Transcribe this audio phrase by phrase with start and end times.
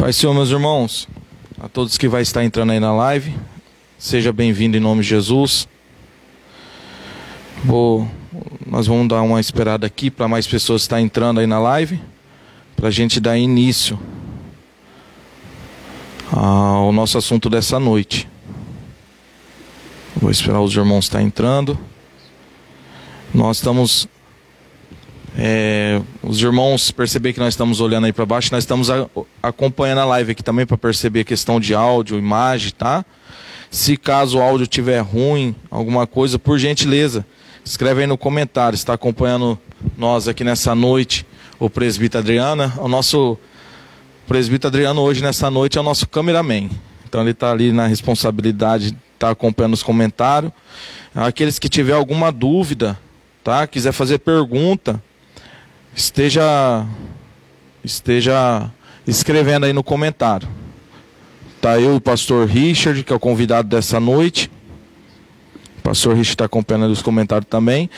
[0.00, 1.06] Pai Senhor, meus irmãos,
[1.60, 3.36] a todos que vai estar entrando aí na live,
[3.98, 5.68] seja bem-vindo em nome de Jesus.
[7.62, 8.10] Vou,
[8.66, 12.00] nós vamos dar uma esperada aqui para mais pessoas estar entrando aí na live,
[12.74, 14.00] para a gente dar início
[16.32, 18.26] ao nosso assunto dessa noite.
[20.16, 21.78] Vou esperar os irmãos estar entrando.
[23.34, 24.08] Nós estamos
[25.38, 29.08] é, os irmãos perceber que nós estamos olhando aí para baixo, nós estamos a,
[29.42, 33.04] acompanhando a live aqui também para perceber a questão de áudio, imagem, tá?
[33.70, 37.24] Se caso o áudio estiver ruim, alguma coisa, por gentileza,
[37.64, 38.74] escreve aí no comentário.
[38.74, 39.56] Está acompanhando
[39.96, 41.24] nós aqui nessa noite,
[41.58, 42.74] o presbítero Adriana.
[42.78, 43.38] O nosso
[44.26, 46.68] presbítero Adriano hoje nessa noite é o nosso cameraman.
[47.08, 50.50] Então ele está ali na responsabilidade, está acompanhando os comentários.
[51.14, 52.98] Aqueles que tiver alguma dúvida,
[53.44, 53.66] tá?
[53.68, 55.00] Quiser fazer pergunta,
[55.94, 56.86] esteja
[57.82, 58.70] esteja
[59.06, 60.48] escrevendo aí no comentário.
[61.60, 64.50] Tá eu e o pastor Richard, que é o convidado dessa noite.
[65.78, 67.90] O pastor Richard está acompanhando os comentários também.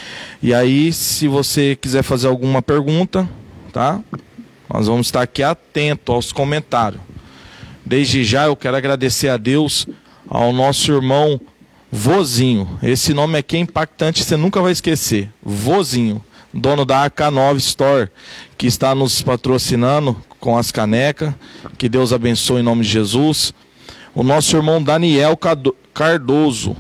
[0.43, 3.29] E aí, se você quiser fazer alguma pergunta,
[3.73, 4.01] tá?
[4.73, 7.01] Nós vamos estar aqui atento aos comentários.
[7.85, 9.87] Desde já eu quero agradecer a Deus,
[10.29, 11.41] ao nosso irmão
[11.91, 12.79] Vozinho.
[12.83, 15.29] Esse nome aqui é impactante, você nunca vai esquecer.
[15.43, 18.11] Vozinho dono da AK9 Store,
[18.59, 21.33] que está nos patrocinando com as canecas.
[21.79, 23.55] Que Deus abençoe em nome de Jesus.
[24.15, 25.39] O nosso irmão Daniel
[25.95, 26.77] Cardoso,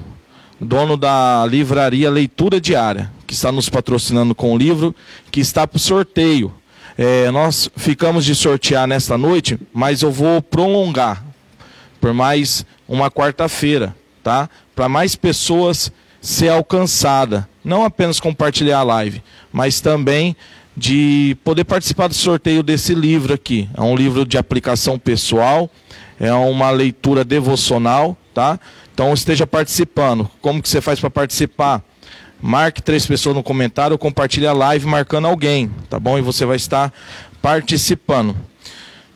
[0.61, 4.95] dono da livraria Leitura Diária, que está nos patrocinando com o livro,
[5.31, 6.53] que está para o sorteio.
[6.98, 11.25] É, nós ficamos de sortear nesta noite, mas eu vou prolongar
[12.00, 14.50] por mais uma quarta-feira, tá?
[14.75, 17.48] Para mais pessoas ser alcançada.
[17.65, 20.36] Não apenas compartilhar a live, mas também
[20.77, 23.69] de poder participar do sorteio desse livro aqui.
[23.75, 25.71] É um livro de aplicação pessoal,
[26.19, 28.59] é uma leitura devocional, tá?
[28.94, 30.31] Então esteja participando.
[30.41, 31.82] Como que você faz para participar?
[32.41, 36.19] Marque três pessoas no comentário ou compartilhe a live marcando alguém, tá bom?
[36.19, 36.93] E você vai estar
[37.41, 38.34] participando.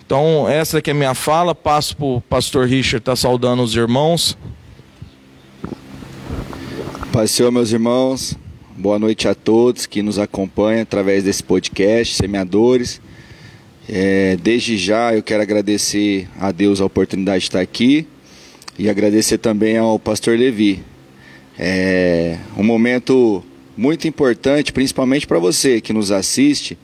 [0.04, 1.52] Então, essa aqui é a minha fala.
[1.52, 4.38] Passo para o pastor Richard, tá saudando os irmãos.
[7.12, 8.38] Pai Senhor, meus irmãos,
[8.78, 13.00] boa noite a todos que nos acompanham através desse podcast, Semeadores.
[13.88, 18.06] É, desde já eu quero agradecer a Deus a oportunidade de estar aqui
[18.78, 20.82] e agradecer também ao pastor Levi.
[21.58, 23.42] É um momento
[23.76, 26.76] muito importante, principalmente para você que nos assiste,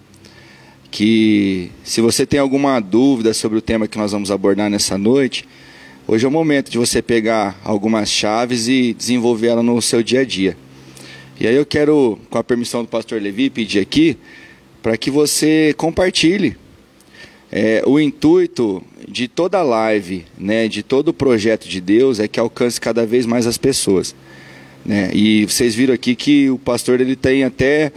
[0.91, 5.47] que se você tem alguma dúvida sobre o tema que nós vamos abordar nessa noite,
[6.05, 10.23] Hoje é o momento de você pegar algumas chaves e desenvolver ela no seu dia
[10.23, 10.57] a dia.
[11.43, 14.17] E aí eu quero, com a permissão do pastor Levi, pedir aqui
[14.81, 16.57] para que você compartilhe.
[17.51, 22.29] É, o intuito de toda a live, né, de todo o projeto de Deus é
[22.29, 24.15] que alcance cada vez mais as pessoas.
[24.87, 25.11] Né?
[25.13, 27.91] E vocês viram aqui que o pastor ele tem até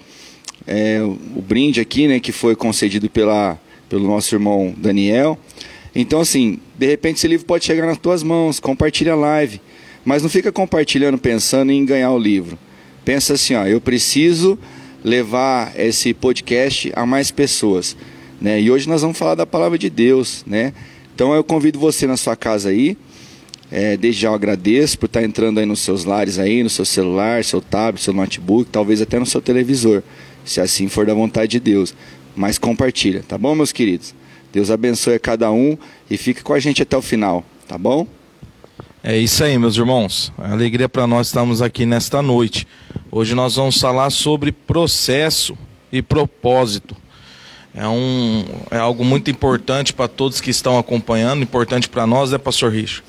[0.65, 5.37] é, o brinde aqui, né, que foi concedido pela, pelo nosso irmão Daniel.
[5.93, 9.61] Então, assim, de repente esse livro pode chegar nas tuas mãos, compartilha a live.
[10.03, 12.57] Mas não fica compartilhando pensando em ganhar o livro.
[13.05, 14.57] Pensa assim, ó, eu preciso
[15.03, 17.95] levar esse podcast a mais pessoas.
[18.41, 18.59] Né?
[18.59, 20.43] E hoje nós vamos falar da palavra de Deus.
[20.47, 20.73] Né?
[21.13, 22.97] Então eu convido você na sua casa aí.
[23.71, 26.85] É, desde já eu agradeço por estar entrando aí nos seus lares aí, no seu
[26.85, 30.03] celular, seu tablet, seu notebook, talvez até no seu televisor,
[30.43, 31.93] se assim for da vontade de Deus.
[32.35, 34.13] Mas compartilha, tá bom, meus queridos?
[34.53, 35.77] Deus abençoe a cada um
[36.09, 38.07] e fique com a gente até o final, tá bom?
[39.03, 40.31] É isso aí, meus irmãos.
[40.37, 42.67] Alegria para nós estarmos aqui nesta noite.
[43.11, 45.55] Hoje nós vamos falar sobre processo
[45.91, 46.97] e propósito.
[47.73, 52.37] É, um, é algo muito importante para todos que estão acompanhando, importante para nós, né,
[52.37, 53.03] Pastor Richo?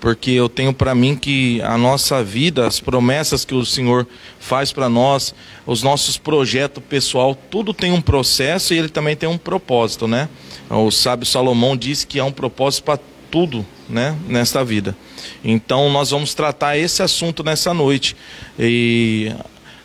[0.00, 4.06] Porque eu tenho para mim que a nossa vida, as promessas que o Senhor
[4.38, 5.34] faz para nós,
[5.66, 10.28] os nossos projetos pessoal, tudo tem um processo e ele também tem um propósito, né?
[10.70, 12.98] O sábio Salomão diz que há um propósito para
[13.34, 14.96] tudo, né, nesta vida.
[15.44, 18.14] Então nós vamos tratar esse assunto nessa noite.
[18.56, 19.32] E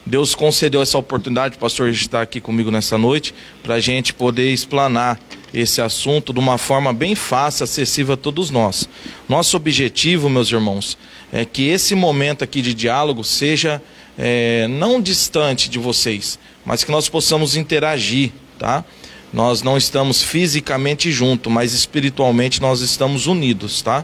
[0.06, 4.54] Deus concedeu essa oportunidade, o pastor está aqui comigo nessa noite, para a gente poder
[4.54, 5.19] explanar
[5.51, 8.88] esse assunto de uma forma bem fácil, acessível a todos nós.
[9.28, 10.96] Nosso objetivo, meus irmãos,
[11.34, 13.81] é que esse momento aqui de diálogo seja
[14.16, 18.86] é, não distante de vocês, mas que nós possamos interagir, tá?
[19.31, 24.03] Nós não estamos fisicamente juntos, mas espiritualmente nós estamos unidos, tá?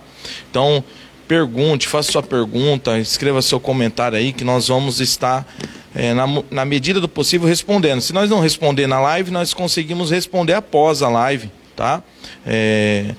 [0.49, 0.83] Então,
[1.27, 5.47] pergunte, faça sua pergunta, escreva seu comentário aí, que nós vamos estar,
[5.95, 8.01] é, na, na medida do possível, respondendo.
[8.01, 12.03] Se nós não responder na live, nós conseguimos responder após a live, tá?
[12.45, 13.15] É,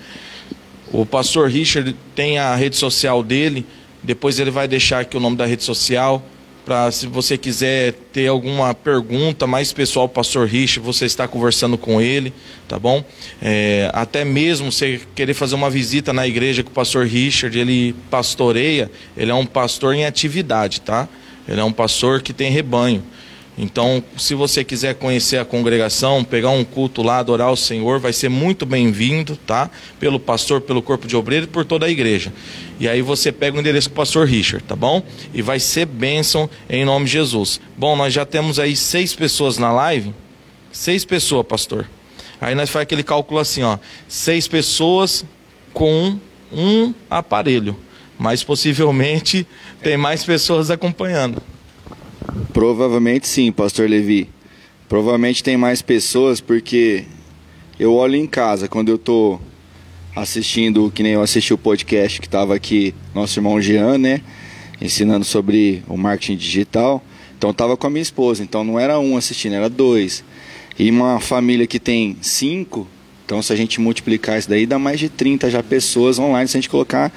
[0.92, 3.66] O pastor Richard tem a rede social dele,
[4.02, 6.24] depois ele vai deixar aqui o nome da rede social
[6.66, 12.00] para se você quiser ter alguma pergunta mais pessoal, pastor Rich, você está conversando com
[12.00, 12.34] ele,
[12.66, 13.04] tá bom?
[13.40, 17.94] É, até mesmo você querer fazer uma visita na igreja com o pastor Richard, ele
[18.10, 21.08] pastoreia, ele é um pastor em atividade, tá?
[21.46, 23.00] Ele é um pastor que tem rebanho.
[23.58, 28.12] Então, se você quiser conhecer a congregação, pegar um culto lá, adorar o Senhor, vai
[28.12, 29.70] ser muito bem-vindo, tá?
[29.98, 32.30] Pelo pastor, pelo corpo de obreiro e por toda a igreja.
[32.78, 35.02] E aí você pega o endereço com o pastor Richard, tá bom?
[35.32, 37.58] E vai ser bênção em nome de Jesus.
[37.78, 40.14] Bom, nós já temos aí seis pessoas na live.
[40.70, 41.88] Seis pessoas, pastor.
[42.38, 43.78] Aí nós faz aquele cálculo assim, ó.
[44.06, 45.24] Seis pessoas
[45.72, 46.18] com
[46.52, 47.74] um aparelho.
[48.18, 49.46] Mas possivelmente
[49.82, 51.42] tem mais pessoas acompanhando.
[52.52, 54.28] Provavelmente sim, pastor Levi.
[54.88, 57.04] Provavelmente tem mais pessoas porque
[57.78, 59.38] eu olho em casa quando eu tô
[60.14, 64.22] assistindo, que nem eu assisti o podcast que estava aqui, nosso irmão Jean, né?
[64.80, 67.04] Ensinando sobre o marketing digital.
[67.36, 70.24] Então tava com a minha esposa, então não era um assistindo, era dois.
[70.78, 72.86] E uma família que tem cinco,
[73.24, 76.56] então se a gente multiplicar isso daí, dá mais de 30 já pessoas online, se
[76.56, 77.12] a gente colocar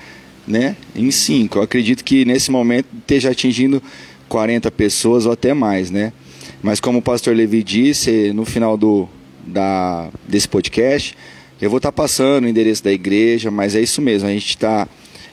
[0.46, 1.60] né, em cinco.
[1.60, 3.82] Eu acredito que nesse momento esteja atingindo
[4.30, 6.14] 40 pessoas ou até mais, né?
[6.62, 9.10] Mas como o pastor Levi disse, no final do,
[9.46, 11.18] da, desse podcast,
[11.60, 14.50] eu vou estar tá passando o endereço da igreja, mas é isso mesmo, a gente
[14.50, 14.88] está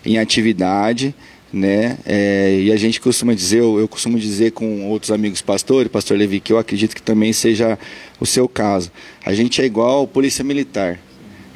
[0.04, 1.14] em atividade,
[1.52, 1.98] né?
[2.04, 6.16] É, e a gente costuma dizer, eu, eu, costumo dizer com outros amigos pastores, pastor
[6.16, 7.78] Levi, que eu acredito que também seja
[8.20, 8.90] o seu caso.
[9.24, 10.98] A gente é igual polícia militar.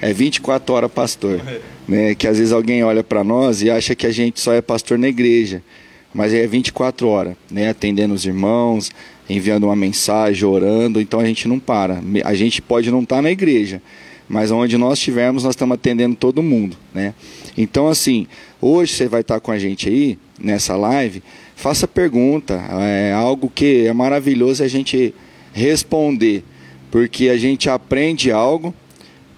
[0.00, 1.40] É 24 horas pastor,
[1.86, 2.14] né?
[2.14, 4.98] Que às vezes alguém olha para nós e acha que a gente só é pastor
[4.98, 5.62] na igreja
[6.12, 7.70] mas é 24 horas, né?
[7.70, 8.90] Atendendo os irmãos,
[9.28, 12.02] enviando uma mensagem, orando, então a gente não para.
[12.24, 13.80] A gente pode não estar tá na igreja,
[14.28, 17.14] mas onde nós estivermos, nós estamos atendendo todo mundo, né?
[17.56, 18.26] Então, assim,
[18.60, 21.22] hoje você vai estar tá com a gente aí, nessa live,
[21.54, 25.14] faça pergunta, é algo que é maravilhoso a gente
[25.52, 26.42] responder,
[26.90, 28.74] porque a gente aprende algo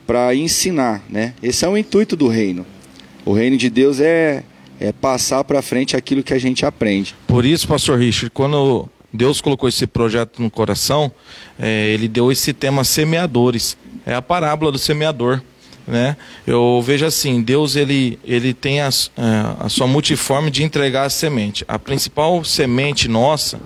[0.07, 1.35] para ensinar, né?
[1.43, 2.65] Esse é o intuito do reino.
[3.25, 4.43] O reino de Deus é
[4.83, 7.15] é, passar para frente aquilo que a gente aprende.
[7.27, 11.13] Por isso, pastor Richard, quando Deus colocou esse projeto no coração,
[11.59, 13.77] é, ele deu esse tema semeadores.
[14.05, 15.41] É a parábola do semeador.
[15.87, 16.17] Né?
[16.47, 18.91] Eu vejo assim, Deus ele, ele tem a, é,
[19.61, 21.65] a sua multiforme de entregar a semente.
[21.67, 23.61] A principal semente nossa,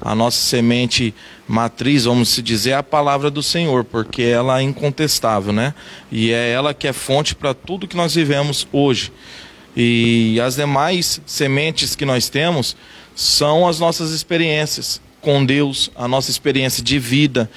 [0.00, 1.14] a nossa semente
[1.48, 5.74] matriz, vamos dizer, é a palavra do Senhor, porque ela é incontestável, né?
[6.10, 9.10] E é ela que é fonte para tudo que nós vivemos hoje.
[9.76, 12.76] E as demais sementes que nós temos
[13.14, 17.48] são as nossas experiências com Deus, a nossa experiência de vida,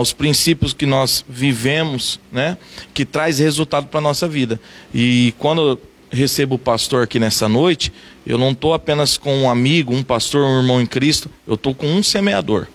[0.00, 2.58] os princípios que nós vivemos, né,
[2.92, 4.60] que traz resultado para a nossa vida.
[4.94, 5.80] E quando
[6.10, 7.90] recebo o pastor aqui nessa noite,
[8.26, 11.74] eu não estou apenas com um amigo, um pastor, um irmão em Cristo, eu estou
[11.74, 12.66] com um semeador.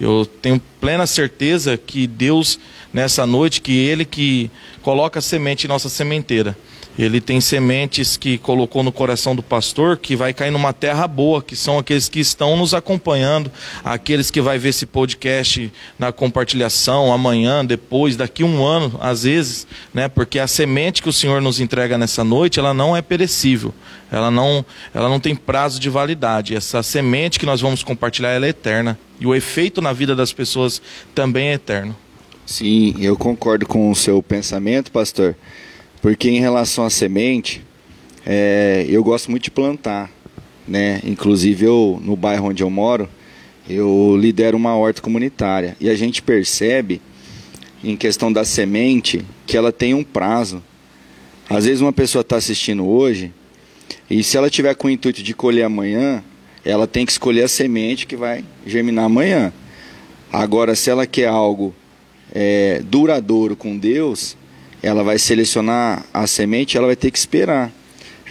[0.00, 2.58] Eu tenho plena certeza que Deus,
[2.92, 4.50] nessa noite, que Ele que
[4.82, 6.56] coloca a semente em nossa sementeira.
[6.98, 11.42] Ele tem sementes que colocou no coração do pastor que vai cair numa terra boa,
[11.42, 13.50] que são aqueles que estão nos acompanhando,
[13.84, 19.66] aqueles que vai ver esse podcast na compartilhação amanhã, depois, daqui um ano, às vezes,
[19.92, 20.08] né?
[20.08, 23.74] Porque a semente que o Senhor nos entrega nessa noite, ela não é perecível.
[24.10, 26.54] Ela não, ela não tem prazo de validade.
[26.54, 28.98] Essa semente que nós vamos compartilhar, ela é eterna.
[29.20, 30.80] E o efeito na vida das pessoas
[31.14, 31.96] também é eterno.
[32.46, 35.34] Sim, eu concordo com o seu pensamento, pastor.
[36.06, 37.64] Porque em relação à semente,
[38.24, 40.08] é, eu gosto muito de plantar.
[40.68, 41.00] Né?
[41.02, 43.08] Inclusive eu, no bairro onde eu moro,
[43.68, 45.76] eu lidero uma horta comunitária.
[45.80, 47.02] E a gente percebe,
[47.82, 50.62] em questão da semente, que ela tem um prazo.
[51.50, 53.32] Às vezes uma pessoa está assistindo hoje,
[54.08, 56.22] e se ela tiver com o intuito de colher amanhã,
[56.64, 59.52] ela tem que escolher a semente que vai germinar amanhã.
[60.32, 61.74] Agora, se ela quer algo
[62.32, 64.36] é, duradouro com Deus,
[64.86, 67.72] ela vai selecionar a semente, ela vai ter que esperar.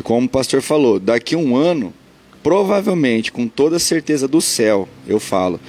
[0.03, 1.93] Como o pastor falou, daqui um ano,
[2.41, 5.59] provavelmente, com toda certeza do céu, eu falo,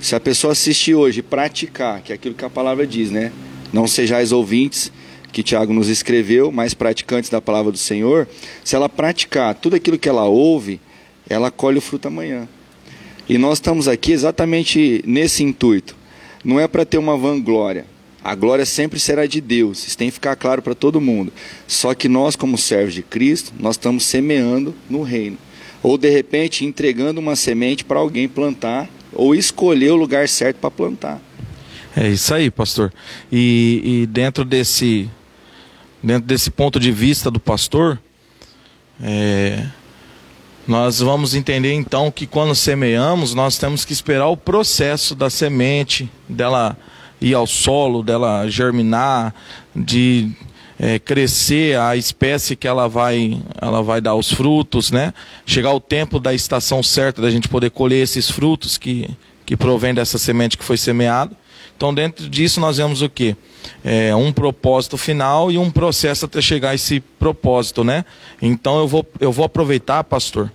[0.00, 3.32] se a pessoa assistir hoje e praticar, que é aquilo que a palavra diz, né?
[3.72, 4.92] Não sejais ouvintes,
[5.32, 8.28] que Tiago nos escreveu, mas praticantes da palavra do Senhor,
[8.62, 10.80] se ela praticar tudo aquilo que ela ouve,
[11.28, 12.46] ela colhe o fruto amanhã.
[13.28, 15.96] E nós estamos aqui exatamente nesse intuito.
[16.44, 17.86] Não é para ter uma vanglória,
[18.24, 21.32] a glória sempre será de Deus, isso tem que ficar claro para todo mundo.
[21.66, 25.36] Só que nós, como servos de Cristo, nós estamos semeando no reino.
[25.82, 30.70] Ou de repente entregando uma semente para alguém plantar, ou escolher o lugar certo para
[30.70, 31.20] plantar.
[31.96, 32.92] É isso aí, pastor.
[33.30, 35.10] E, e dentro desse
[36.02, 38.00] dentro desse ponto de vista do pastor,
[39.00, 39.66] é,
[40.66, 46.10] nós vamos entender então que quando semeamos, nós temos que esperar o processo da semente,
[46.28, 46.76] dela
[47.22, 49.34] ir ao solo, dela germinar,
[49.74, 50.30] de
[50.78, 55.14] é, crescer a espécie que ela vai, ela vai dar os frutos, né?
[55.46, 59.08] Chegar o tempo da estação certa da gente poder colher esses frutos que,
[59.46, 61.36] que provém dessa semente que foi semeada.
[61.76, 63.36] Então, dentro disso, nós vemos o que?
[63.84, 68.04] É, um propósito final e um processo até chegar a esse propósito, né?
[68.40, 70.50] Então, eu vou, eu vou aproveitar, pastor,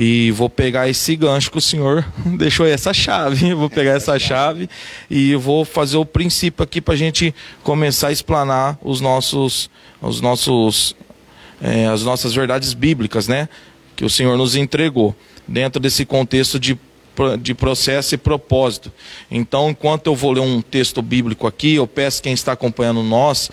[0.00, 2.06] e vou pegar esse gancho que o senhor
[2.38, 3.52] deixou essa chave.
[3.52, 4.70] vou pegar essa chave
[5.10, 9.68] e vou fazer o princípio aqui para a gente começar a explanar os nossos,
[10.00, 10.94] os nossos,
[11.60, 13.48] é, as nossas verdades bíblicas, né?
[13.96, 15.16] Que o senhor nos entregou
[15.48, 16.78] dentro desse contexto de
[17.40, 18.92] de processo e propósito.
[19.28, 23.50] Então, enquanto eu vou ler um texto bíblico aqui, eu peço quem está acompanhando nós,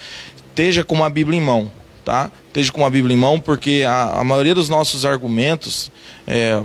[0.49, 1.71] esteja com uma Bíblia em mão,
[2.05, 2.31] tá?
[2.47, 5.91] Esteja com uma Bíblia em mão, porque a, a maioria dos nossos argumentos,
[6.27, 6.61] é,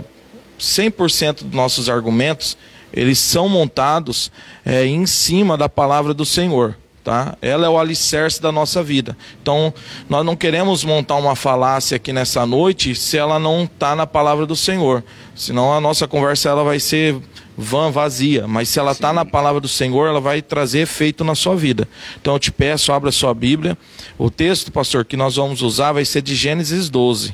[0.59, 2.55] 100% dos nossos argumentos,
[2.93, 4.31] eles são montados
[4.63, 6.77] é, em cima da palavra do Senhor.
[7.03, 7.35] Tá?
[7.41, 9.17] Ela é o alicerce da nossa vida.
[9.41, 9.73] Então,
[10.07, 14.45] nós não queremos montar uma falácia aqui nessa noite se ela não está na palavra
[14.45, 15.03] do Senhor.
[15.35, 17.19] Senão a nossa conversa ela vai ser
[17.57, 18.47] vã, vazia.
[18.47, 21.87] Mas se ela está na palavra do Senhor, ela vai trazer efeito na sua vida.
[22.19, 23.77] Então eu te peço, abra sua Bíblia.
[24.17, 27.33] O texto, pastor, que nós vamos usar vai ser de Gênesis 12.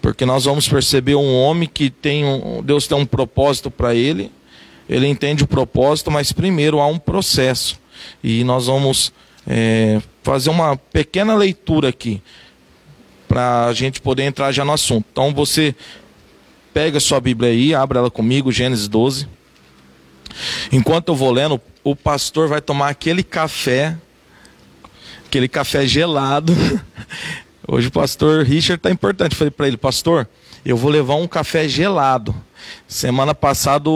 [0.00, 2.62] Porque nós vamos perceber um homem que tem um.
[2.62, 4.30] Deus tem um propósito para ele.
[4.88, 7.78] Ele entende o propósito, mas primeiro há um processo.
[8.22, 9.12] E nós vamos
[9.46, 12.22] é, fazer uma pequena leitura aqui
[13.26, 15.04] para a gente poder entrar já no assunto.
[15.12, 15.74] Então você
[16.72, 19.28] pega sua Bíblia aí, abre ela comigo, Gênesis 12.
[20.70, 23.96] Enquanto eu vou lendo, o pastor vai tomar aquele café,
[25.26, 26.52] aquele café gelado.
[27.66, 29.34] Hoje o pastor Richard está importante.
[29.34, 30.26] falei para ele, pastor,
[30.64, 32.34] eu vou levar um café gelado.
[32.86, 33.88] Semana passada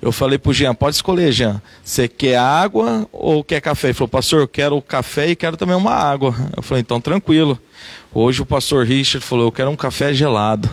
[0.00, 1.60] eu falei pro Jean, pode escolher, Jean.
[1.82, 3.88] Você quer água ou quer café?
[3.88, 6.34] Ele falou, pastor, eu quero café e quero também uma água.
[6.56, 7.58] Eu falei, então tranquilo.
[8.12, 10.68] Hoje o pastor Richard falou, eu quero um café gelado.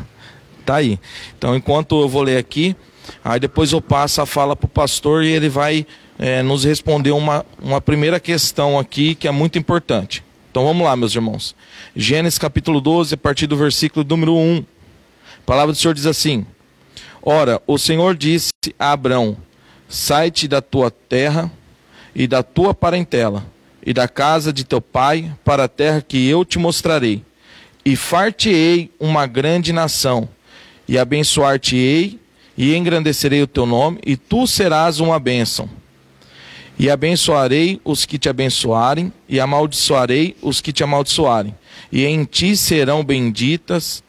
[0.65, 0.99] Tá aí.
[1.37, 2.75] Então enquanto eu vou ler aqui,
[3.23, 5.85] aí depois eu passo a fala pro pastor e ele vai
[6.17, 10.23] é, nos responder uma, uma primeira questão aqui que é muito importante.
[10.51, 11.55] Então vamos lá, meus irmãos.
[11.95, 14.57] Gênesis capítulo 12, a partir do versículo número 1.
[14.57, 16.45] A palavra do Senhor diz assim:
[17.21, 19.37] Ora, o Senhor disse a Abrão:
[19.87, 21.51] Sai-te da tua terra
[22.15, 23.45] e da tua parentela
[23.85, 27.23] e da casa de teu pai para a terra que eu te mostrarei,
[27.83, 30.27] e far-te-ei uma grande nação,
[30.87, 32.19] e abençoar-te-ei
[32.59, 35.67] e engrandecerei o teu nome, e tu serás uma bênção.
[36.77, 41.55] E abençoarei os que te abençoarem, e amaldiçoarei os que te amaldiçoarem.
[41.91, 44.03] E em ti serão benditas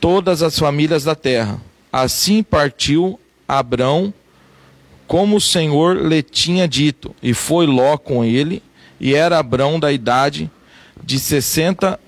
[0.00, 1.60] todas as famílias da terra
[1.94, 4.12] Assim partiu Abrão,
[5.06, 8.60] como o Senhor lhe tinha dito, e foi Ló com ele,
[8.98, 10.50] e era Abrão da idade
[11.04, 12.00] de 60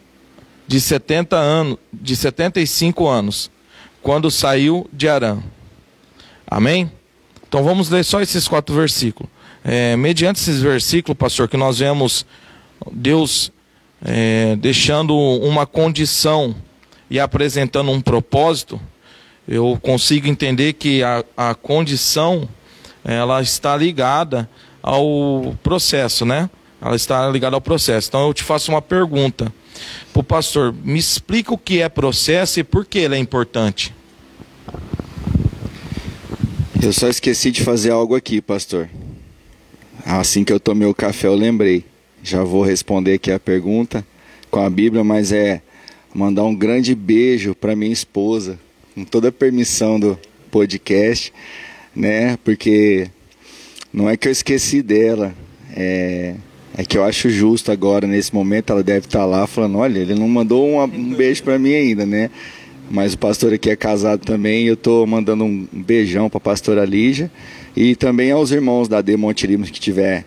[0.67, 3.49] de 70 anos, de 75 anos,
[4.03, 5.39] quando saiu de Arã.
[6.47, 6.91] Amém?
[7.49, 9.31] Então vamos ler só esses quatro versículos.
[9.65, 12.25] É, mediante esses versículos, pastor, que nós vemos
[12.93, 13.51] Deus
[14.05, 16.55] é, deixando uma condição
[17.11, 18.81] e apresentando um propósito,
[19.49, 22.49] eu consigo entender que a, a condição
[23.05, 24.49] ela está ligada
[24.83, 26.51] ao processo, né?
[26.81, 28.09] Ela está ligada ao processo.
[28.09, 29.53] Então eu te faço uma pergunta
[30.13, 33.95] para o pastor: me explica o que é processo e por que ele é importante.
[36.83, 38.89] Eu só esqueci de fazer algo aqui, pastor.
[40.05, 41.85] Assim que eu tomei o café, eu lembrei.
[42.23, 44.07] Já vou responder aqui a pergunta
[44.51, 45.63] com a Bíblia, mas é
[46.15, 48.59] mandar um grande beijo para minha esposa,
[48.95, 50.19] com toda a permissão do
[50.51, 51.33] podcast,
[51.95, 52.39] né?
[52.45, 53.09] Porque
[53.93, 55.35] não é que eu esqueci dela,
[55.75, 56.35] é,
[56.77, 60.15] é que eu acho justo agora, nesse momento, ela deve estar lá falando, olha, ele
[60.15, 62.31] não mandou um beijo para mim ainda, né?
[62.91, 66.85] Mas o pastor aqui é casado também, eu estou mandando um beijão para a pastora
[66.85, 67.31] Lígia
[67.77, 69.17] e também aos irmãos da D
[69.73, 70.25] que tiver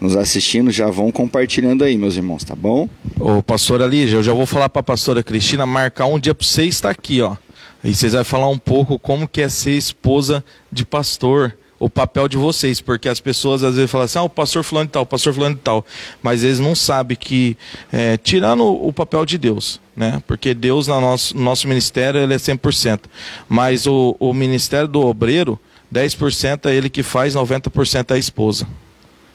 [0.00, 2.88] nos assistindo, já vão compartilhando aí, meus irmãos, tá bom?
[3.18, 6.46] Ô, pastora Lígia, eu já vou falar para a pastora Cristina marcar um dia para
[6.46, 7.36] você estar aqui, ó.
[7.82, 12.28] E vocês vão falar um pouco como que é ser esposa de pastor, o papel
[12.28, 15.02] de vocês, porque as pessoas às vezes falam assim, ah, o pastor fulano de tal,
[15.02, 15.84] o pastor fulano de tal,
[16.22, 17.56] mas eles não sabem que,
[17.92, 20.22] é, tirando o papel de Deus, né?
[20.26, 23.00] Porque Deus no nosso, no nosso ministério ele é 100%,
[23.48, 25.58] mas o, o ministério do obreiro,
[25.92, 28.66] 10% é ele que faz, 90% é a esposa.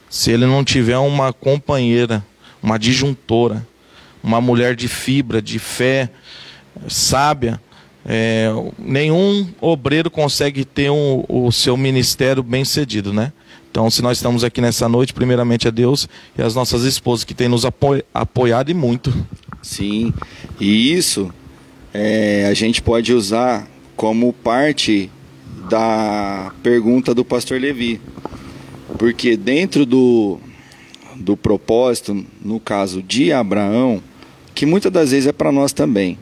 [0.08, 2.24] Se ele não tiver uma companheira,
[2.62, 3.66] uma disjuntora,
[4.22, 6.08] uma mulher de fibra, de fé,
[6.88, 7.60] sábia.
[8.06, 13.32] É, nenhum obreiro consegue ter um, o seu ministério bem cedido, né?
[13.70, 16.08] Então, se nós estamos aqui nessa noite, primeiramente a Deus
[16.38, 19.12] e as nossas esposas que têm nos apo apoiado e muito.
[19.62, 20.12] Sim,
[20.60, 21.32] e isso
[21.92, 25.10] é, a gente pode usar como parte
[25.68, 28.00] da pergunta do pastor Levi.
[28.98, 30.38] Porque dentro do,
[31.16, 34.02] do propósito, no caso de Abraão,
[34.54, 36.18] que muitas das vezes é para nós também.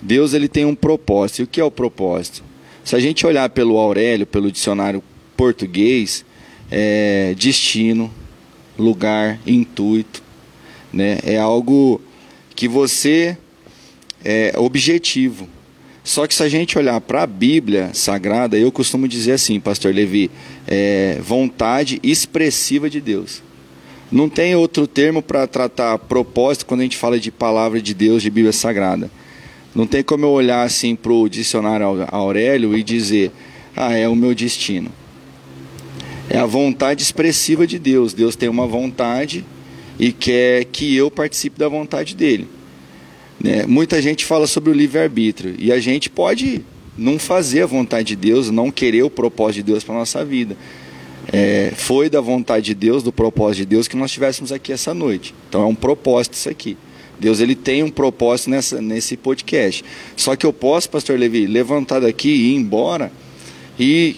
[0.00, 1.40] Deus ele tem um propósito.
[1.40, 2.42] E o que é o propósito?
[2.84, 5.02] Se a gente olhar pelo Aurélio, pelo dicionário
[5.36, 6.24] português,
[6.70, 8.12] é destino,
[8.78, 10.22] lugar, intuito,
[10.92, 11.18] né?
[11.24, 12.00] É algo
[12.54, 13.36] que você
[14.24, 15.48] é objetivo.
[16.02, 19.94] Só que se a gente olhar para a Bíblia Sagrada, eu costumo dizer assim, Pastor
[19.94, 20.30] Levi,
[20.66, 23.42] é vontade expressiva de Deus.
[24.10, 28.22] Não tem outro termo para tratar propósito quando a gente fala de palavra de Deus,
[28.22, 29.10] de Bíblia Sagrada.
[29.78, 33.30] Não tem como eu olhar assim para o dicionário Aurélio e dizer,
[33.76, 34.90] ah, é o meu destino.
[36.28, 38.12] É a vontade expressiva de Deus.
[38.12, 39.44] Deus tem uma vontade
[39.96, 42.48] e quer que eu participe da vontade dele.
[43.38, 43.66] Né?
[43.68, 46.64] Muita gente fala sobre o livre-arbítrio e a gente pode
[46.96, 50.56] não fazer a vontade de Deus, não querer o propósito de Deus para nossa vida.
[51.32, 54.92] É, foi da vontade de Deus, do propósito de Deus, que nós estivéssemos aqui essa
[54.92, 55.32] noite.
[55.48, 56.76] Então é um propósito isso aqui.
[57.18, 59.84] Deus ele tem um propósito nessa, nesse podcast.
[60.16, 63.10] Só que eu posso, pastor Levi, levantar daqui e ir embora
[63.78, 64.16] e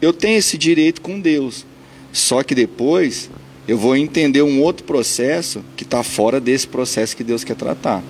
[0.00, 1.64] eu tenho esse direito com Deus.
[2.12, 3.30] Só que depois
[3.68, 8.02] eu vou entender um outro processo que está fora desse processo que Deus quer tratar.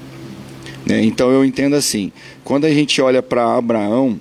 [0.84, 1.04] Né?
[1.04, 2.12] Então eu entendo assim:
[2.44, 4.18] quando a gente olha para Abraão,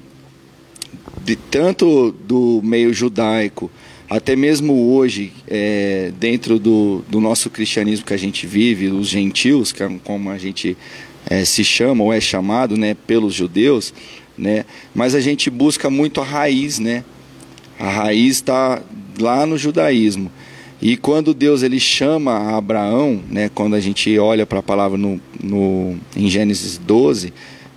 [1.24, 3.72] de tanto do meio judaico,
[4.10, 9.72] até mesmo hoje, é, dentro do, do, nosso cristianismo que a gente vive, os gentios,
[9.72, 10.78] que é como a gente
[11.28, 13.94] é, se chama ou é chamado né, pelos judeus,
[14.38, 17.04] né, mas a gente busca muito a raiz, né?
[17.80, 18.82] A raiz está
[19.20, 20.32] lá no judaísmo.
[20.82, 25.20] E quando Deus ele chama Abraão, né, quando a gente olha para a palavra no,
[25.42, 27.34] no, em Gênesis 12,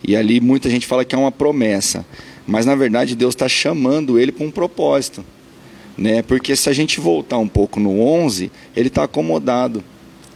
[0.07, 2.05] e ali muita gente fala que é uma promessa,
[2.47, 5.25] mas na verdade Deus está chamando ele para um propósito.
[5.99, 6.23] Né?
[6.23, 9.83] Porque se a gente voltar um pouco no 11, ele está acomodado.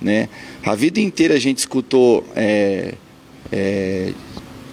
[0.00, 0.28] Né?
[0.64, 2.94] A vida inteira a gente escutou, é,
[3.52, 4.12] é,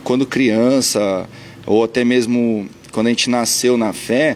[0.04, 1.30] quando criança,
[1.68, 4.36] ou até mesmo quando a gente nasceu na fé,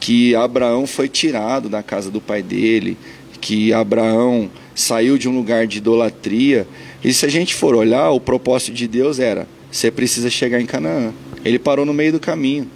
[0.00, 2.96] que Abraão foi tirado da casa do pai dele,
[3.40, 6.66] que Abraão saiu de um lugar de idolatria.
[7.04, 10.66] E se a gente for olhar, o propósito de Deus era: você precisa chegar em
[10.66, 11.12] Canaã.
[11.44, 12.68] Ele parou no meio do caminho.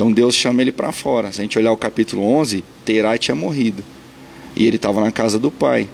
[0.00, 1.30] Então Deus chama ele para fora.
[1.30, 3.84] Se a gente olhar o capítulo 11, Terá tinha morrido.
[4.56, 5.86] E ele estava na casa do pai.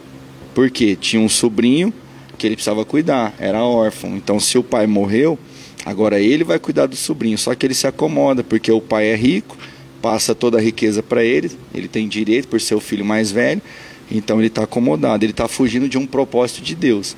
[0.55, 0.95] Por quê?
[0.95, 1.93] Tinha um sobrinho
[2.39, 4.17] que ele precisava cuidar, era órfão.
[4.17, 5.37] Então, se o pai morreu,
[5.85, 7.37] agora ele vai cuidar do sobrinho.
[7.37, 9.59] Só que ele se acomoda, porque o pai é rico,
[10.01, 13.61] passa toda a riqueza para ele, ele tem direito por ser o filho mais velho,
[14.09, 17.17] então ele está acomodado, ele está fugindo de um propósito de Deus.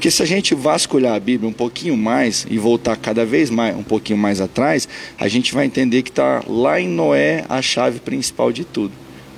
[0.00, 3.76] Porque se a gente vasculhar a Bíblia um pouquinho mais e voltar cada vez mais
[3.76, 8.00] um pouquinho mais atrás, a gente vai entender que está lá em Noé a chave
[8.00, 8.94] principal de tudo,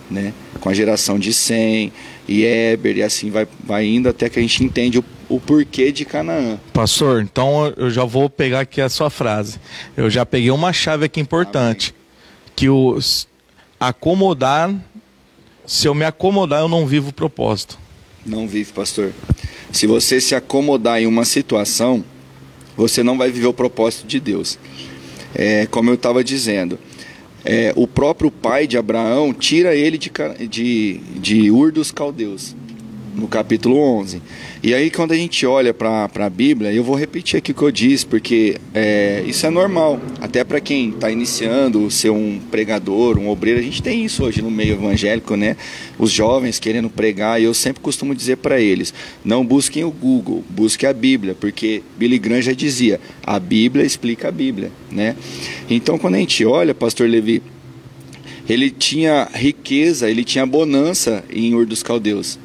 [0.09, 0.33] né?
[0.61, 1.93] Com a geração de Sem
[2.29, 5.91] e Eber e assim vai, vai indo até que a gente entende o, o porquê
[5.91, 6.61] de Canaã.
[6.73, 9.59] Pastor, então eu já vou pegar aqui a sua frase.
[9.97, 11.93] Eu já peguei uma chave aqui importante.
[11.93, 12.03] Amém
[12.55, 12.97] que o
[13.81, 14.73] acomodar,
[15.67, 17.77] se eu me acomodar, eu não vivo o propósito.
[18.25, 19.13] Não vive, pastor.
[19.73, 22.05] Se você se acomodar em uma situação,
[22.77, 24.59] você não vai viver o propósito de Deus.
[25.35, 26.79] É, como eu estava dizendo,
[27.45, 30.13] é, o próprio pai de Abraão tira ele de,
[30.49, 32.55] de, de Ur dos Caldeus
[33.15, 34.23] no capítulo 11.
[34.63, 37.63] E aí, quando a gente olha para a Bíblia, eu vou repetir aqui o que
[37.63, 40.01] eu disse, porque é, isso é normal.
[40.21, 44.41] Até para quem está iniciando, ser um pregador, um obreiro, a gente tem isso hoje
[44.41, 45.57] no meio evangélico, né?
[45.99, 48.95] Os jovens querendo pregar, e eu sempre costumo dizer para eles:
[49.25, 54.29] não busquem o Google, busquem a Bíblia, porque Billy Graham já dizia: a Bíblia explica
[54.29, 55.17] a Bíblia, né?
[55.69, 57.43] Então, quando a gente olha, Pastor Levi,
[58.49, 62.39] ele tinha riqueza, ele tinha bonança em Ur dos Caldeus.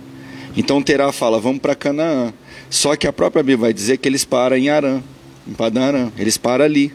[0.57, 2.33] Então Terá fala, vamos para Canaã.
[2.67, 5.03] Só que a própria Bíblia vai dizer que eles param em Arã,
[5.47, 6.11] em Padarã.
[6.17, 6.91] Eles param ali.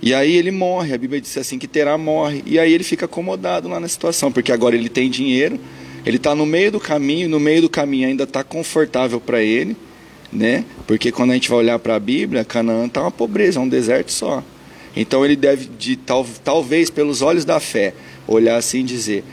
[0.00, 0.94] E aí ele morre.
[0.94, 2.42] A Bíblia diz assim que Terá morre.
[2.46, 5.60] E aí ele fica acomodado lá na situação, porque agora ele tem dinheiro,
[6.06, 9.76] ele está no meio do caminho, no meio do caminho ainda está confortável para ele,
[10.32, 10.64] né?
[10.86, 13.68] Porque quando a gente vai olhar para a Bíblia, Canaã está uma pobreza, é um
[13.68, 14.42] deserto só.
[14.96, 17.92] Então ele deve, de, tal, talvez pelos olhos da fé,
[18.26, 19.24] olhar assim e dizer: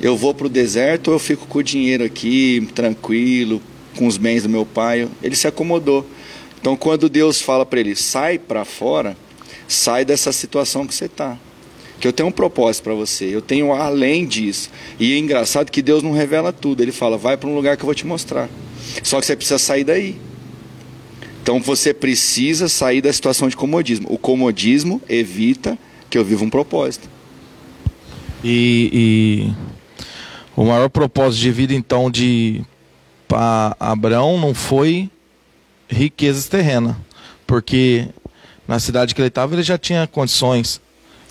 [0.00, 3.60] eu vou para o deserto ou eu fico com o dinheiro aqui, tranquilo,
[3.96, 5.08] com os bens do meu pai.
[5.22, 6.06] Ele se acomodou.
[6.60, 9.16] Então, quando Deus fala para ele, sai para fora,
[9.68, 11.38] sai dessa situação que você está.
[11.98, 14.70] Que eu tenho um propósito para você, eu tenho além disso.
[15.00, 16.82] E é engraçado que Deus não revela tudo.
[16.82, 18.50] Ele fala, vai para um lugar que eu vou te mostrar.
[19.02, 20.16] Só que você precisa sair daí.
[21.42, 24.08] Então você precisa sair da situação de comodismo.
[24.10, 25.78] O comodismo evita
[26.10, 27.08] que eu viva um propósito.
[28.44, 29.75] E, e
[30.56, 32.64] o maior propósito de vida, então, de
[33.78, 35.10] Abraão não foi
[35.88, 36.96] riquezas terrenas,
[37.46, 38.08] porque
[38.66, 40.80] na cidade que ele estava ele já tinha condições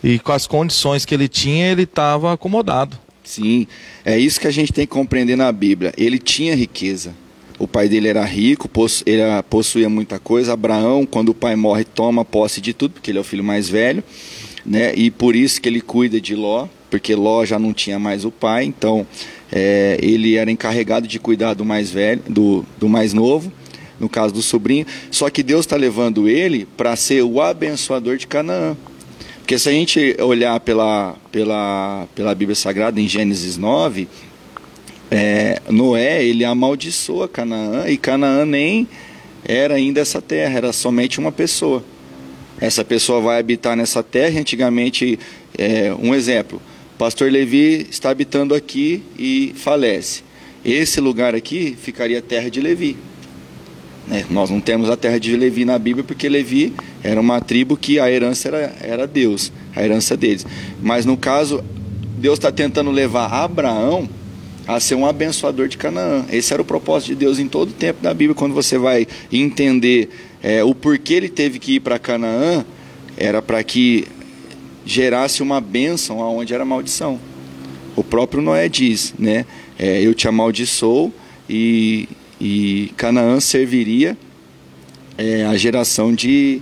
[0.04, 2.98] e com as condições que ele tinha ele estava acomodado.
[3.24, 3.68] Sim,
[4.06, 5.92] é isso que a gente tem que compreender na Bíblia.
[5.98, 7.14] Ele tinha riqueza.
[7.58, 8.70] O pai dele era rico,
[9.06, 10.54] ele possuía muita coisa.
[10.54, 13.68] Abraão, quando o pai morre, toma posse de tudo, porque ele é o filho mais
[13.68, 14.04] velho,
[14.66, 14.94] né?
[14.94, 18.32] E por isso que ele cuida de Ló, porque Ló já não tinha mais o
[18.32, 19.06] pai, então
[19.52, 23.52] é, ele era encarregado de cuidar do mais velho, do, do mais novo,
[24.00, 24.86] no caso do sobrinho.
[25.12, 28.78] Só que Deus está levando ele para ser o abençoador de Canaã.
[29.40, 34.08] Porque se a gente olhar pela, pela, pela Bíblia Sagrada em Gênesis 9,
[35.12, 38.88] é, Noé ele amaldiçoa Canaã e Canaã nem
[39.44, 41.84] era ainda essa terra, era somente uma pessoa.
[42.58, 44.40] Essa pessoa vai habitar nessa terra.
[44.40, 45.20] Antigamente,
[45.58, 46.62] é, um exemplo:
[46.98, 50.24] Pastor Levi está habitando aqui e falece.
[50.64, 52.96] Esse lugar aqui ficaria terra de Levi.
[54.10, 57.76] É, nós não temos a terra de Levi na Bíblia porque Levi era uma tribo
[57.76, 60.46] que a herança era, era Deus, a herança deles.
[60.82, 61.64] Mas no caso,
[62.18, 64.08] Deus está tentando levar Abraão
[64.68, 66.26] a ser um abençoador de Canaã.
[66.32, 68.36] Esse era o propósito de Deus em todo o tempo da Bíblia.
[68.36, 70.10] Quando você vai entender
[70.42, 72.66] é, o porquê ele teve que ir para Canaã,
[73.18, 74.08] era para que
[74.86, 77.20] gerasse uma bênção aonde era maldição.
[77.96, 79.46] O próprio Noé diz, né?
[79.78, 81.14] É, eu te amaldiçoo
[81.50, 82.08] e,
[82.40, 84.18] e Canaã serviria
[85.18, 86.62] é, a geração de.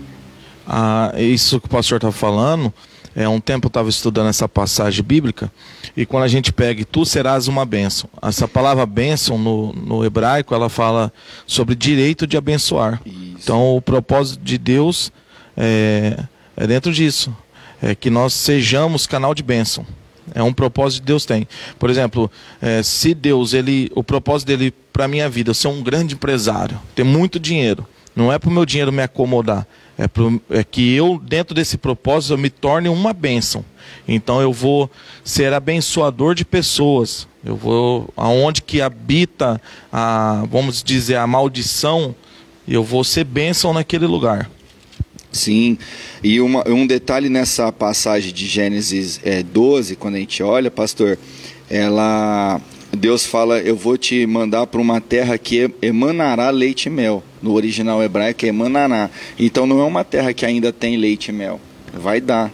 [0.66, 2.74] Ah, isso que o pastor está falando,
[3.16, 5.52] é, um tempo eu estava estudando essa passagem bíblica
[5.96, 8.10] e quando a gente pega tu serás uma bênção.
[8.22, 11.12] Essa palavra bênção no, no hebraico ela fala
[11.46, 13.02] sobre direito de abençoar.
[13.06, 13.36] Isso.
[13.44, 15.12] Então o propósito de Deus
[15.58, 16.24] é,
[16.56, 17.36] é dentro disso
[17.84, 19.86] é, que nós sejamos canal de bênção.
[20.34, 21.46] É um propósito que Deus tem.
[21.78, 25.84] Por exemplo, é, se Deus, ele, o propósito dele para minha vida, eu ser um
[25.84, 29.68] grande empresário, ter muito dinheiro, não é para o meu dinheiro me acomodar,
[29.98, 33.66] é, pro, é que eu, dentro desse propósito, eu me torne uma bênção.
[34.08, 34.90] Então eu vou
[35.24, 37.28] ser abençoador de pessoas.
[37.44, 42.16] Eu vou aonde que habita a, vamos dizer, a maldição,
[42.68, 44.50] eu vou ser bênção naquele lugar.
[45.34, 45.80] Sim,
[46.24, 51.18] e uma, um detalhe nessa passagem de Gênesis é, 12, quando a gente olha, pastor,
[51.68, 52.62] ela
[52.96, 57.24] Deus fala: Eu vou te mandar para uma terra que emanará leite e mel.
[57.42, 59.10] No original hebraico é emanará.
[59.38, 61.60] Então não é uma terra que ainda tem leite e mel.
[61.92, 62.52] Vai dar.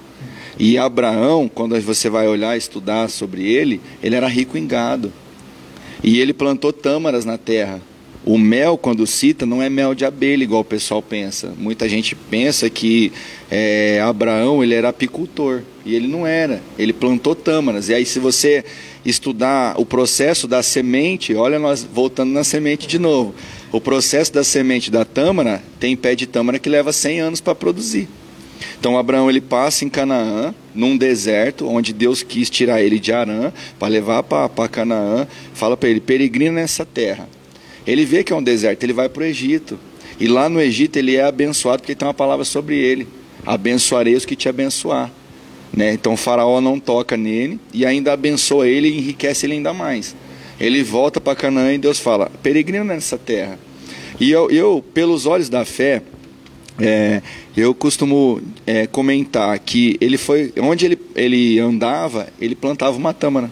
[0.57, 5.11] E Abraão, quando você vai olhar estudar sobre ele, ele era rico em gado.
[6.01, 7.81] E ele plantou tâmaras na terra.
[8.25, 11.53] O mel, quando cita, não é mel de abelha, igual o pessoal pensa.
[11.57, 13.11] Muita gente pensa que
[13.49, 15.61] é, Abraão ele era apicultor.
[15.85, 16.61] E ele não era.
[16.77, 17.89] Ele plantou tâmaras.
[17.89, 18.63] E aí, se você
[19.05, 23.33] estudar o processo da semente, olha nós voltando na semente de novo.
[23.71, 27.55] O processo da semente da tâmara tem pé de tâmara que leva 100 anos para
[27.55, 28.07] produzir.
[28.79, 33.51] Então Abraão ele passa em Canaã, num deserto, onde Deus quis tirar ele de Arã
[33.77, 35.27] para levar para Canaã.
[35.53, 37.27] Fala para ele: peregrina nessa terra.
[37.89, 39.79] Ele vê que é um deserto, ele vai para o Egito.
[40.19, 43.07] E lá no Egito ele é abençoado porque tem uma palavra sobre ele:
[43.45, 45.11] abençoarei os que te abençoar.
[45.73, 45.93] Né?
[45.93, 50.15] Então faraó não toca nele e ainda abençoa ele e enriquece ele ainda mais.
[50.59, 53.57] Ele volta para Canaã e Deus fala: peregrina nessa terra.
[54.19, 56.03] E eu, eu pelos olhos da fé,
[56.79, 57.21] é,
[57.57, 63.49] eu costumo é, comentar que ele foi onde ele, ele andava, ele plantava uma tâmara.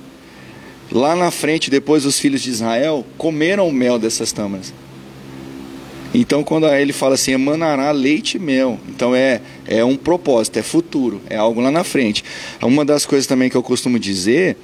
[0.91, 4.73] Lá na frente, depois os filhos de Israel comeram o mel dessas tâmaras.
[6.13, 8.79] Então, quando ele fala assim, emanará leite e mel.
[8.87, 12.23] Então, é, é um propósito, é futuro, é algo lá na frente.
[12.61, 14.57] Uma das coisas também que eu costumo dizer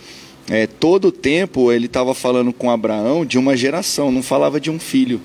[0.50, 4.72] é todo o tempo ele estava falando com Abraão de uma geração, não falava de
[4.72, 5.22] um filho.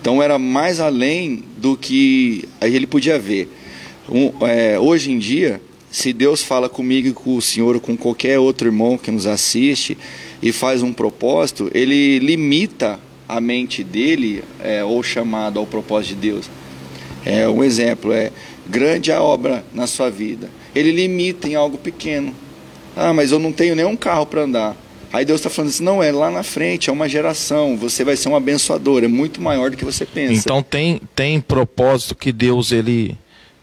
[0.00, 3.48] Então, era mais além do que ele podia ver.
[4.08, 5.60] Um, é, hoje em dia,
[5.94, 9.28] se Deus fala comigo e com o Senhor ou com qualquer outro irmão que nos
[9.28, 9.96] assiste
[10.42, 16.32] e faz um propósito, ele limita a mente dele é, ou chamado ao propósito de
[16.32, 16.50] Deus.
[17.24, 18.32] É um exemplo, é
[18.66, 20.50] grande a obra na sua vida.
[20.74, 22.34] Ele limita em algo pequeno.
[22.96, 24.76] Ah, mas eu não tenho nenhum carro para andar.
[25.12, 28.16] Aí Deus está falando assim, não, é lá na frente, é uma geração, você vai
[28.16, 30.40] ser um abençoador, é muito maior do que você pensa.
[30.40, 33.16] Então tem, tem propósito que Deus ele,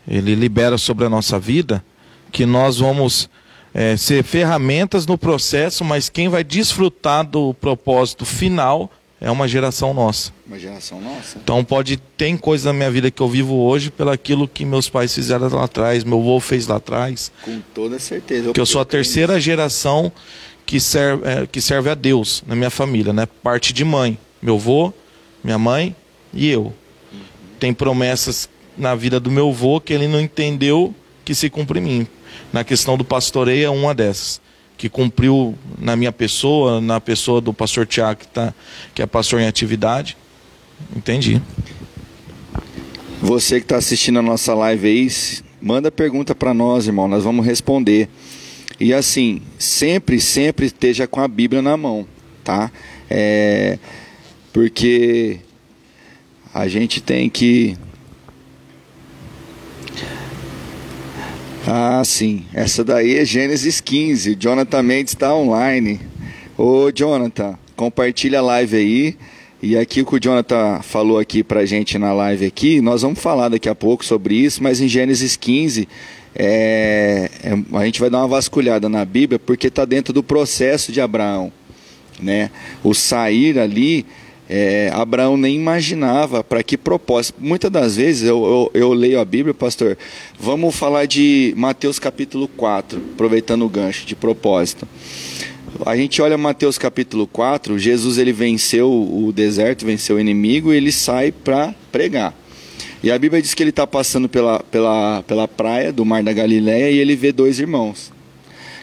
[0.07, 1.83] ele libera sobre a nossa vida,
[2.31, 3.29] que nós vamos
[3.73, 9.93] é, ser ferramentas no processo, mas quem vai desfrutar do propósito final é uma geração
[9.93, 10.33] nossa.
[10.47, 11.37] Uma geração nossa.
[11.37, 14.89] Então pode tem coisas na minha vida que eu vivo hoje pelo aquilo que meus
[14.89, 17.31] pais fizeram lá atrás, meu avô fez lá atrás.
[17.43, 18.51] Com toda certeza.
[18.51, 20.11] Que eu sou a terceira geração
[20.65, 23.27] que serve, é, que serve a Deus na minha família, né?
[23.43, 24.91] Parte de mãe, meu avô,
[25.43, 25.95] minha mãe
[26.33, 26.63] e eu.
[26.63, 27.19] Uhum.
[27.59, 30.95] Tem promessas na vida do meu avô que ele não entendeu
[31.31, 32.07] que se cumpre em mim.
[32.51, 34.41] Na questão do pastoreio é uma dessas
[34.77, 38.53] que cumpriu na minha pessoa, na pessoa do pastor Tiago, que, tá,
[38.93, 40.17] que é pastor em atividade.
[40.93, 41.41] Entendi.
[43.21, 45.07] Você que está assistindo a nossa live aí,
[45.61, 48.09] manda pergunta para nós, irmão, nós vamos responder.
[48.77, 52.05] E assim, sempre, sempre esteja com a Bíblia na mão,
[52.43, 52.69] tá?
[53.09, 53.77] É,
[54.51, 55.39] porque
[56.53, 57.77] a gente tem que
[61.67, 62.43] Ah, sim.
[62.53, 64.31] Essa daí é Gênesis 15.
[64.31, 65.99] O Jonathan Mendes está online.
[66.57, 69.17] Ô, Jonathan, compartilha a live aí.
[69.61, 73.19] E aqui o que o Jonathan falou aqui pra gente na live aqui, nós vamos
[73.19, 75.87] falar daqui a pouco sobre isso, mas em Gênesis 15,
[76.33, 80.91] é, é, a gente vai dar uma vasculhada na Bíblia, porque está dentro do processo
[80.91, 81.53] de Abraão.
[82.19, 82.49] Né?
[82.83, 84.03] O sair ali
[84.53, 87.37] é, Abraão nem imaginava para que propósito.
[87.39, 89.97] Muitas das vezes eu, eu, eu, leio a Bíblia, pastor.
[90.37, 94.85] Vamos falar de Mateus capítulo 4, aproveitando o gancho de propósito.
[95.85, 100.75] A gente olha Mateus capítulo 4, Jesus ele venceu o deserto, venceu o inimigo e
[100.75, 102.35] ele sai para pregar.
[103.01, 106.33] E a Bíblia diz que ele está passando pela, pela, pela praia do Mar da
[106.33, 108.11] Galileia e ele vê dois irmãos.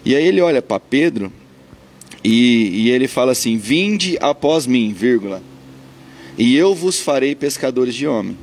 [0.03, 1.31] E aí ele olha para Pedro
[2.25, 5.43] e, e ele fala assim: Vinde após mim, vírgula
[6.39, 8.39] e eu vos farei pescadores de homem.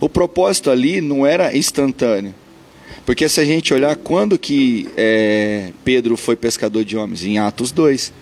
[0.00, 2.34] O propósito ali não era instantâneo.
[3.04, 7.70] Porque se a gente olhar quando que é, Pedro foi pescador de homens, em Atos
[7.72, 8.12] 2.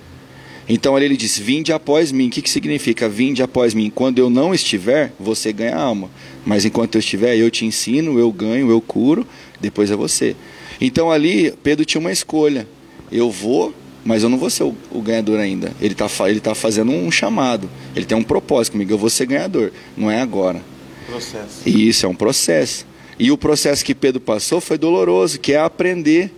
[0.68, 2.28] Então ali ele diz: Vinde após mim.
[2.28, 3.90] O que, que significa vinde após mim?
[3.94, 6.10] Quando eu não estiver, você ganha alma.
[6.44, 9.26] Mas enquanto eu estiver, eu te ensino, eu ganho, eu curo,
[9.60, 10.34] depois é você.
[10.80, 12.66] Então ali Pedro tinha uma escolha.
[13.10, 13.74] Eu vou
[14.06, 15.72] mas eu não vou ser o, o ganhador ainda.
[15.80, 19.26] Ele está ele tá fazendo um chamado, ele tem um propósito comigo, eu vou ser
[19.26, 20.62] ganhador, não é agora.
[21.06, 21.62] Processo.
[21.66, 22.86] E isso é um processo.
[23.18, 26.32] E o processo que Pedro passou foi doloroso, que é aprender.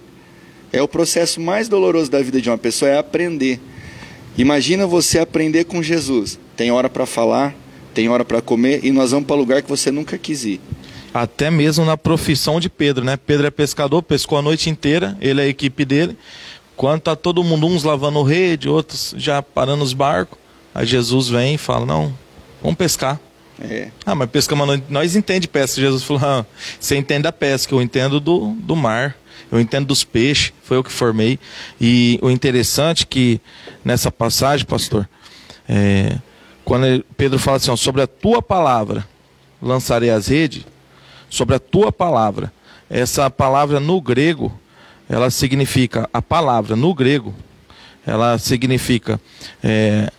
[0.73, 3.61] É o processo mais doloroso da vida de uma pessoa, é aprender.
[4.37, 6.39] Imagina você aprender com Jesus.
[6.57, 7.55] Tem hora para falar,
[7.93, 10.61] tem hora para comer e nós vamos para lugar que você nunca quis ir.
[11.13, 13.17] Até mesmo na profissão de Pedro, né?
[13.17, 16.17] Pedro é pescador, pescou a noite inteira, ele é a equipe dele.
[16.79, 20.39] Quando tá todo mundo, uns lavando rede, outros já parando os barcos,
[20.73, 22.15] aí Jesus vem e fala: Não,
[22.63, 23.19] vamos pescar.
[23.61, 23.91] É.
[24.07, 24.55] Ah, mas pesca,
[24.89, 25.81] nós entende pesca.
[25.81, 26.47] Jesus falou: ah,
[26.79, 29.17] Você entende a pesca, eu entendo do, do mar,
[29.51, 31.41] eu entendo dos peixes, foi eu que formei.
[31.81, 33.41] E o interessante é que
[33.85, 35.09] nessa passagem, pastor,
[35.69, 36.17] é,
[36.65, 39.05] quando Pedro fala assim: ó, Sobre a tua palavra
[39.61, 40.65] lançarei as redes,
[41.29, 42.53] sobre a tua palavra.
[42.89, 44.57] Essa palavra no grego
[45.09, 47.35] ela significa, a palavra no grego,
[48.07, 49.21] ela significa
[49.63, 50.11] é,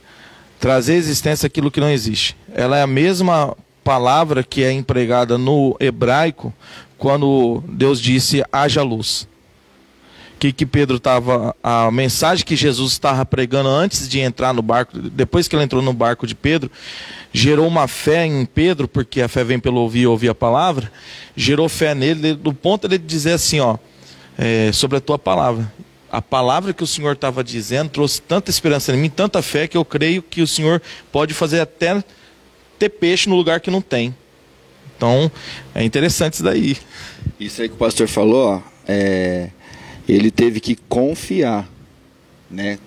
[0.60, 2.36] trazer existência aquilo que não existe.
[2.54, 6.54] Ela é a mesma palavra que é empregada no hebraico
[6.98, 9.28] quando Deus disse haja luz.
[10.38, 11.54] Que, que Pedro estava.
[11.62, 15.82] A mensagem que Jesus estava pregando antes de entrar no barco, depois que ele entrou
[15.82, 16.72] no barco de Pedro,
[17.34, 20.90] gerou uma fé em Pedro, porque a fé vem pelo ouvir e ouvir a palavra,
[21.36, 23.78] gerou fé nele, do ponto de dizer assim: ó,
[24.40, 25.72] é, sobre a tua palavra.
[26.10, 29.78] A palavra que o Senhor estava dizendo trouxe tanta esperança em mim, tanta fé, que
[29.78, 32.02] eu creio que o Senhor pode fazer até
[32.80, 34.16] ter peixe no lugar que não tem.
[34.96, 35.30] Então,
[35.76, 36.78] é interessante isso daí.
[37.40, 39.50] Isso aí que o pastor falou, ó, é,
[40.08, 41.68] ele teve que confiar,
[42.50, 42.80] né?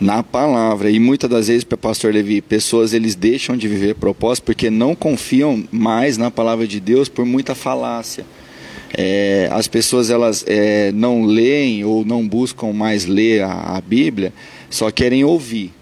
[0.00, 0.90] Na palavra.
[0.90, 5.62] E muitas das vezes, pastor Levi, pessoas eles deixam de viver propósito porque não confiam
[5.70, 8.24] mais na palavra de Deus por muita falácia
[9.02, 14.30] é, as pessoas elas é, não leem ou não buscam mais ler a, a, Bíblia,
[14.68, 15.72] só querem ouvir.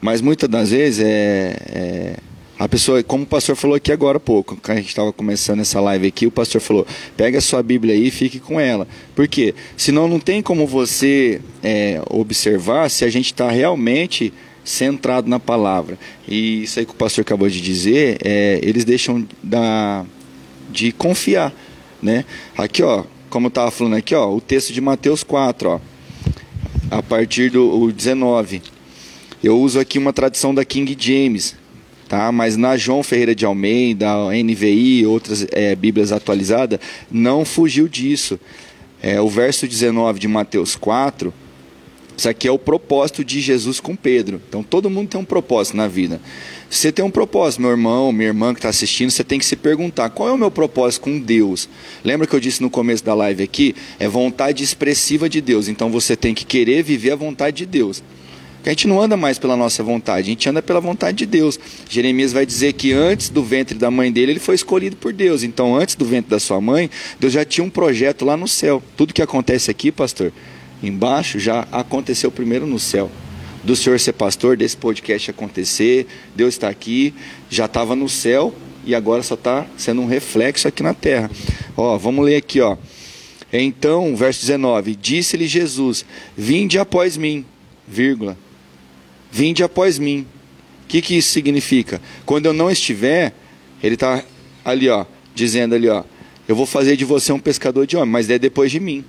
[0.00, 2.16] Mas muitas das vezes é, é,
[2.58, 5.60] a pessoa, como o pastor falou aqui agora há pouco, quando a gente estava começando
[5.60, 6.86] essa live aqui, o pastor falou:
[7.18, 8.88] pega a sua Bíblia aí e fique com ela.
[9.14, 9.54] Por quê?
[9.76, 14.32] Senão não tem como você é, observar se a gente está realmente
[14.64, 15.98] centrado na palavra.
[16.26, 20.06] E isso aí que o pastor acabou de dizer, é, eles deixam da,
[20.70, 21.52] de confiar
[22.02, 22.24] né?
[22.56, 25.80] Aqui, ó, como eu estava falando aqui, ó, o texto de Mateus 4, ó.
[26.90, 28.62] a partir do 19.
[29.42, 31.54] Eu uso aqui uma tradução da King James,
[32.08, 32.32] tá?
[32.32, 36.80] Mas na João Ferreira de Almeida, NVI, outras é, Bíblias atualizadas,
[37.10, 38.38] não fugiu disso.
[39.00, 41.32] É, o verso 19 de Mateus 4,
[42.16, 44.42] isso aqui é o propósito de Jesus com Pedro.
[44.48, 46.20] Então todo mundo tem um propósito na vida.
[46.70, 49.56] Você tem um propósito, meu irmão, minha irmã que está assistindo, você tem que se
[49.56, 51.68] perguntar: qual é o meu propósito com Deus?
[52.04, 53.74] Lembra que eu disse no começo da live aqui?
[53.98, 55.66] É vontade expressiva de Deus.
[55.68, 58.02] Então você tem que querer viver a vontade de Deus.
[58.56, 61.26] Porque a gente não anda mais pela nossa vontade, a gente anda pela vontade de
[61.26, 61.58] Deus.
[61.88, 65.42] Jeremias vai dizer que antes do ventre da mãe dele, ele foi escolhido por Deus.
[65.42, 68.82] Então, antes do ventre da sua mãe, Deus já tinha um projeto lá no céu.
[68.96, 70.32] Tudo que acontece aqui, pastor,
[70.82, 73.10] embaixo, já aconteceu primeiro no céu.
[73.62, 77.14] Do senhor ser pastor, desse podcast acontecer, Deus está aqui,
[77.50, 81.30] já estava no céu e agora só está sendo um reflexo aqui na terra.
[81.76, 82.76] Ó, vamos ler aqui, ó.
[83.52, 86.04] Então, verso 19: Disse-lhe Jesus:
[86.36, 87.44] Vinde após mim,
[87.86, 88.36] vírgula
[89.30, 90.26] Vinde após mim.
[90.84, 92.00] O que, que isso significa?
[92.24, 93.34] Quando eu não estiver,
[93.82, 94.24] ele está
[94.64, 96.02] ali, ó, dizendo ali, ó,
[96.46, 99.04] eu vou fazer de você um pescador de homem, mas é depois de mim.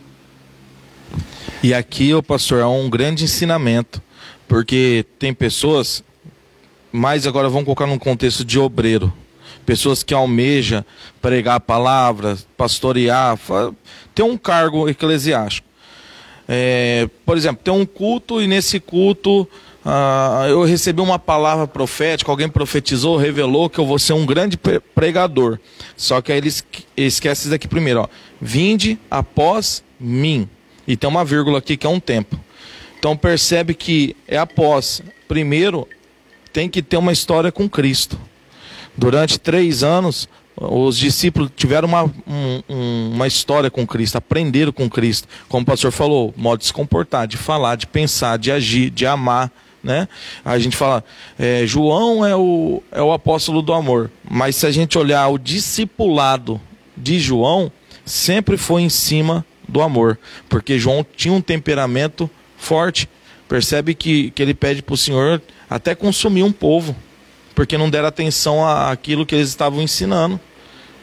[1.63, 4.01] E aqui, o pastor, é um grande ensinamento,
[4.49, 6.03] porque tem pessoas,
[6.91, 9.13] mas agora vamos colocar num contexto de obreiro,
[9.63, 10.83] pessoas que almejam
[11.21, 13.37] pregar a palavra, pastorear,
[14.15, 15.67] ter um cargo eclesiástico.
[16.47, 19.47] É, por exemplo, tem um culto e nesse culto
[19.85, 24.57] ah, eu recebi uma palavra profética, alguém profetizou, revelou que eu vou ser um grande
[24.95, 25.59] pregador.
[25.95, 26.65] Só que aí eles
[26.97, 28.07] esquecem isso daqui primeiro, ó.
[28.41, 30.49] Vinde após mim.
[30.87, 32.48] E tem uma vírgula aqui que é um tempo.
[32.99, 35.01] Então percebe que é após.
[35.27, 35.87] Primeiro,
[36.51, 38.19] tem que ter uma história com Cristo.
[38.95, 45.27] Durante três anos, os discípulos tiveram uma, um, uma história com Cristo, aprenderam com Cristo.
[45.47, 49.05] Como o pastor falou, modo de se comportar, de falar, de pensar, de agir, de
[49.05, 49.49] amar
[49.83, 50.07] né?
[50.43, 51.03] A gente fala,
[51.37, 55.37] é, João é o, é o apóstolo do amor, mas se a gente olhar o
[55.37, 56.59] discipulado
[56.95, 57.71] de João,
[58.03, 62.29] sempre foi em cima do amor, porque João tinha um temperamento
[62.59, 63.09] forte.
[63.47, 66.95] Percebe que, que ele pede para o Senhor até consumir um povo,
[67.55, 70.39] porque não deram atenção àquilo que eles estavam ensinando,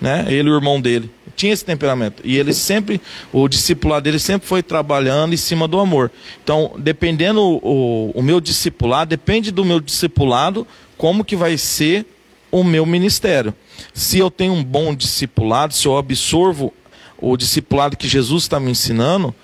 [0.01, 0.25] né?
[0.29, 2.23] Ele e o irmão dele tinha esse temperamento.
[2.25, 3.01] E ele sempre,
[3.33, 6.11] o discipulado dele sempre foi trabalhando em cima do amor.
[6.43, 10.67] Então, dependendo o, o meu discipulado, depende do meu discipulado,
[10.97, 12.07] como que vai ser
[12.51, 13.55] o meu ministério.
[13.93, 16.73] Se eu tenho um bom discipulado, se eu absorvo
[17.19, 19.35] o discipulado que Jesus está me ensinando,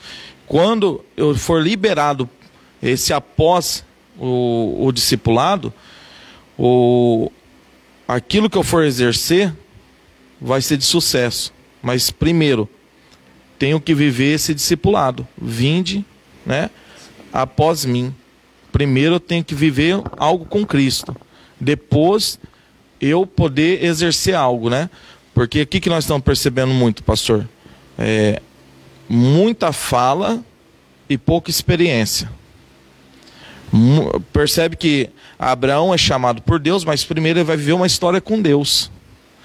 [0.52, 2.28] quando eu for liberado
[2.82, 3.82] esse após
[4.18, 5.72] o, o discipulado,
[6.58, 7.32] o,
[8.06, 9.50] aquilo que eu for exercer
[10.38, 11.54] vai ser de sucesso.
[11.82, 12.68] Mas primeiro,
[13.58, 15.26] tenho que viver esse discipulado.
[15.40, 16.04] Vinde,
[16.44, 16.68] né?
[17.32, 18.14] Após mim.
[18.70, 21.16] Primeiro eu tenho que viver algo com Cristo.
[21.58, 22.38] Depois
[23.00, 24.90] eu poder exercer algo, né?
[25.32, 27.48] Porque aqui que nós estamos percebendo muito, pastor,
[27.98, 28.42] é
[29.12, 30.42] muita fala
[31.06, 32.30] e pouca experiência.
[34.32, 38.40] Percebe que Abraão é chamado por Deus, mas primeiro ele vai viver uma história com
[38.40, 38.90] Deus.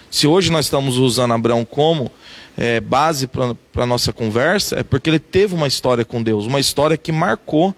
[0.10, 2.10] Se hoje nós estamos usando Abraão como
[2.58, 6.62] é, base para a nossa conversa, é porque ele teve uma história com Deus, uma
[6.62, 7.76] história que marcou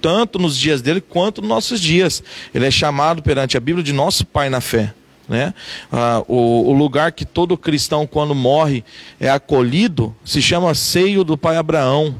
[0.00, 2.22] tanto nos dias dele quanto nos nossos dias.
[2.54, 4.94] Ele é chamado perante a Bíblia de nosso pai na fé.
[5.28, 5.52] Né?
[5.90, 8.84] Ah, o, o, lugar que todo cristão, quando morre,
[9.18, 12.14] é acolhido, se chama seio do pai Abraão.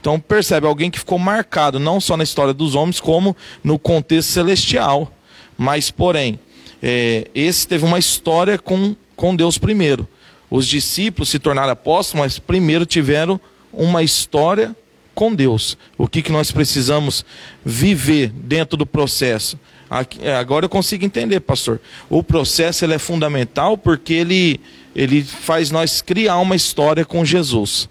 [0.00, 4.30] Então percebe, alguém que ficou marcado não só na história dos homens, como no contexto
[4.30, 5.12] celestial.
[5.56, 6.38] Mas, porém,
[6.82, 10.08] é, esse teve uma história com, com Deus primeiro.
[10.50, 13.38] Os discípulos se tornaram apóstolos, mas primeiro tiveram
[13.72, 14.74] uma história
[15.14, 15.76] com Deus.
[15.98, 17.24] O que, que nós precisamos
[17.64, 19.58] viver dentro do processo?
[19.90, 21.80] Aqui, é, agora eu consigo entender, pastor.
[22.10, 24.60] O processo ele é fundamental porque ele,
[24.94, 27.88] ele faz nós criar uma história com Jesus.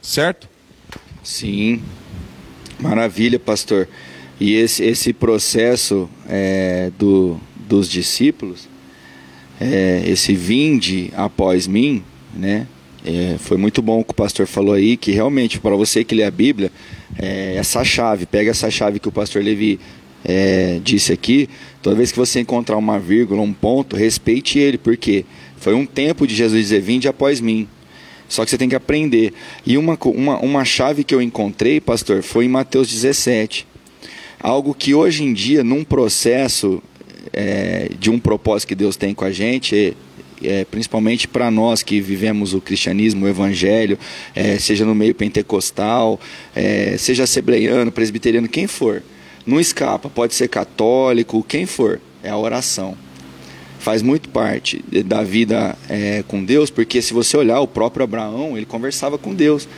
[0.00, 0.48] Certo?
[1.22, 1.82] Sim.
[2.78, 3.88] Maravilha, pastor.
[4.40, 8.68] E esse, esse processo é, do, dos discípulos,
[9.60, 12.02] é, esse vinde após mim,
[12.34, 12.66] né?
[13.06, 16.14] É, foi muito bom o que o pastor falou aí, que realmente, para você que
[16.14, 16.72] lê a Bíblia,
[17.18, 19.78] é, essa chave, pega essa chave que o pastor Levi
[20.24, 21.48] é, disse aqui,
[21.82, 25.24] toda vez que você encontrar uma vírgula, um ponto, respeite ele, porque
[25.56, 27.68] foi um tempo de Jesus dizer, vinde após mim.
[28.28, 29.32] Só que você tem que aprender.
[29.66, 33.66] E uma, uma, uma chave que eu encontrei, pastor, foi em Mateus 17.
[34.40, 36.82] Algo que hoje em dia, num processo
[37.32, 39.96] é, de um propósito que Deus tem com a gente,
[40.42, 43.98] é, principalmente para nós que vivemos o cristianismo, o evangelho,
[44.34, 46.20] é, seja no meio pentecostal,
[46.54, 49.02] é, seja assembleiano, presbiteriano, quem for,
[49.46, 52.96] não escapa, pode ser católico, quem for, é a oração.
[53.78, 58.56] Faz muito parte da vida é, com Deus, porque se você olhar o próprio Abraão,
[58.56, 59.68] ele conversava com Deus.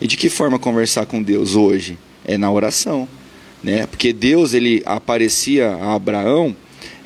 [0.00, 1.96] E de que forma conversar com Deus hoje?
[2.24, 3.08] É na oração
[3.62, 3.86] né?
[3.86, 6.54] Porque Deus ele aparecia a Abraão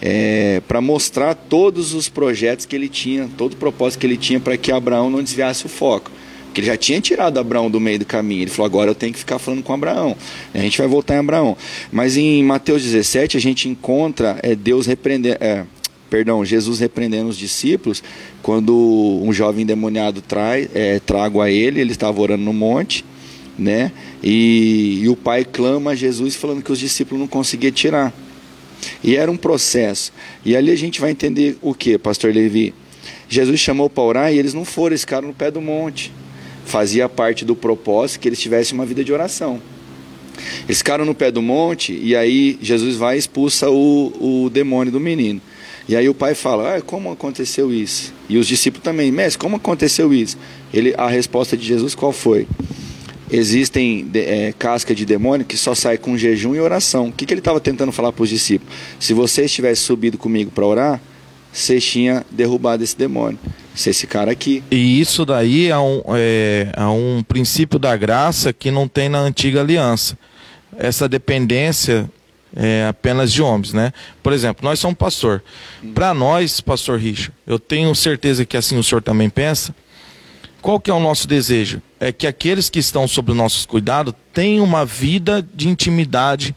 [0.01, 4.41] é, para mostrar todos os projetos que ele tinha, todo o propósito que ele tinha
[4.41, 6.11] para que Abraão não desviasse o foco.
[6.53, 8.43] Porque ele já tinha tirado Abraão do meio do caminho.
[8.43, 10.15] Ele falou: agora eu tenho que ficar falando com Abraão.
[10.53, 11.57] A gente vai voltar em Abraão.
[11.91, 15.39] Mas em Mateus 17 a gente encontra é, Deus repreendendo.
[15.41, 15.65] É,
[16.11, 18.03] perdão, Jesus repreendendo os discípulos
[18.43, 23.03] quando um jovem endemoniado trai, é, trago a ele, ele estava orando no monte
[23.59, 23.93] né?
[24.23, 28.13] E, e, o pai clama a Jesus falando que os discípulos não conseguiam tirar.
[29.05, 30.13] E era um processo.
[30.45, 32.75] E ali a gente vai entender o que, pastor Levi?
[33.29, 36.13] Jesus chamou para orar e eles não foram, eles ficaram no pé do monte.
[36.73, 39.61] Fazia parte do propósito que eles tivessem uma vida de oração.
[40.65, 44.91] Eles ficaram no pé do monte e aí Jesus vai e expulsa o, o demônio
[44.91, 45.39] do menino.
[45.87, 48.15] E aí o pai fala: ah, como aconteceu isso?
[48.27, 50.39] E os discípulos também, mestre, como aconteceu isso?
[50.73, 52.49] Ele, a resposta de Jesus qual foi?
[53.31, 57.09] existem é, casca de demônio que só sai com jejum e oração.
[57.09, 58.75] O que, que ele estava tentando falar para os discípulos?
[58.99, 61.01] Se vocês tivessem subido comigo para orar,
[61.53, 63.39] vocês tinham derrubado esse demônio.
[63.75, 64.63] Se esse cara aqui.
[64.71, 69.19] E isso daí é um, é, é um princípio da graça que não tem na
[69.19, 70.19] antiga aliança.
[70.77, 72.11] Essa dependência
[72.55, 73.93] é apenas de homens, né?
[74.23, 75.43] Por exemplo, nós somos pastor.
[75.95, 79.75] Para nós, pastor Richard, eu tenho certeza que assim o senhor também pensa.
[80.61, 81.81] Qual que é o nosso desejo?
[82.03, 86.53] é que aqueles que estão sob o nosso cuidado tenham uma vida de intimidade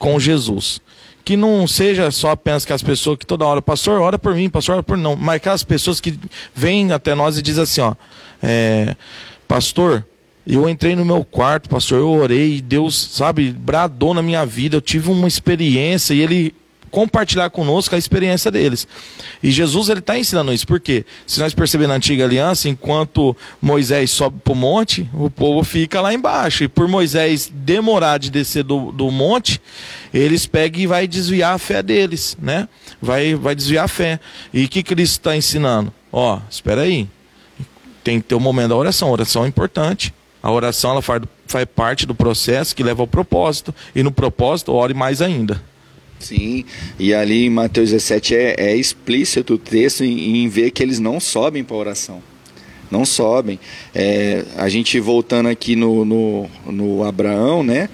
[0.00, 0.82] com Jesus.
[1.24, 4.48] Que não seja só apenas que as pessoas que toda hora, pastor, ora por mim,
[4.48, 6.18] pastor, ora por não, mas aquelas pessoas que
[6.54, 7.94] vêm até nós e dizem assim, ó,
[8.42, 8.96] é,
[9.46, 10.04] pastor,
[10.46, 14.80] eu entrei no meu quarto, pastor, eu orei, Deus, sabe, bradou na minha vida, eu
[14.80, 16.54] tive uma experiência e ele
[16.90, 18.86] compartilhar conosco a experiência deles.
[19.42, 24.10] E Jesus ele está ensinando isso, porque se nós percebermos na antiga aliança, enquanto Moisés
[24.10, 26.64] sobe para o monte, o povo fica lá embaixo.
[26.64, 29.60] E por Moisés demorar de descer do, do monte,
[30.12, 32.68] eles pegam e vai desviar a fé deles, né?
[33.00, 34.18] Vai, vai desviar a fé.
[34.52, 35.92] E o que Cristo está ensinando?
[36.12, 37.08] Ó, espera aí.
[38.02, 39.08] Tem que ter o um momento da oração.
[39.08, 40.12] A oração é importante.
[40.42, 43.74] A oração ela faz, faz parte do processo que leva ao propósito.
[43.94, 45.62] E no propósito, ore mais ainda.
[46.20, 46.64] Sim,
[46.98, 50.98] e ali em Mateus 17 é, é explícito o texto em, em, ver que eles
[50.98, 52.22] não sobem para a oração.
[52.90, 53.58] Não sobem.
[53.94, 57.88] É, a gente voltando aqui no, no, no Abraão, né?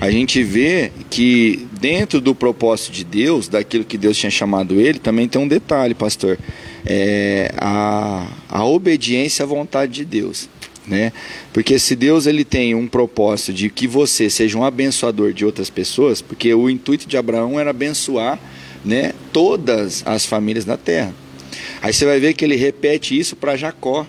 [0.00, 4.98] A gente vê que dentro do propósito de Deus, daquilo que Deus tinha chamado ele,
[4.98, 6.38] também tem um detalhe, pastor.
[6.86, 10.48] É a, a obediência à vontade de Deus
[10.88, 11.12] né?
[11.52, 15.70] Porque se Deus ele tem um propósito de que você seja um abençoador de outras
[15.70, 18.38] pessoas, porque o intuito de Abraão era abençoar,
[18.84, 21.12] né, todas as famílias da terra.
[21.82, 24.06] Aí você vai ver que ele repete isso para Jacó.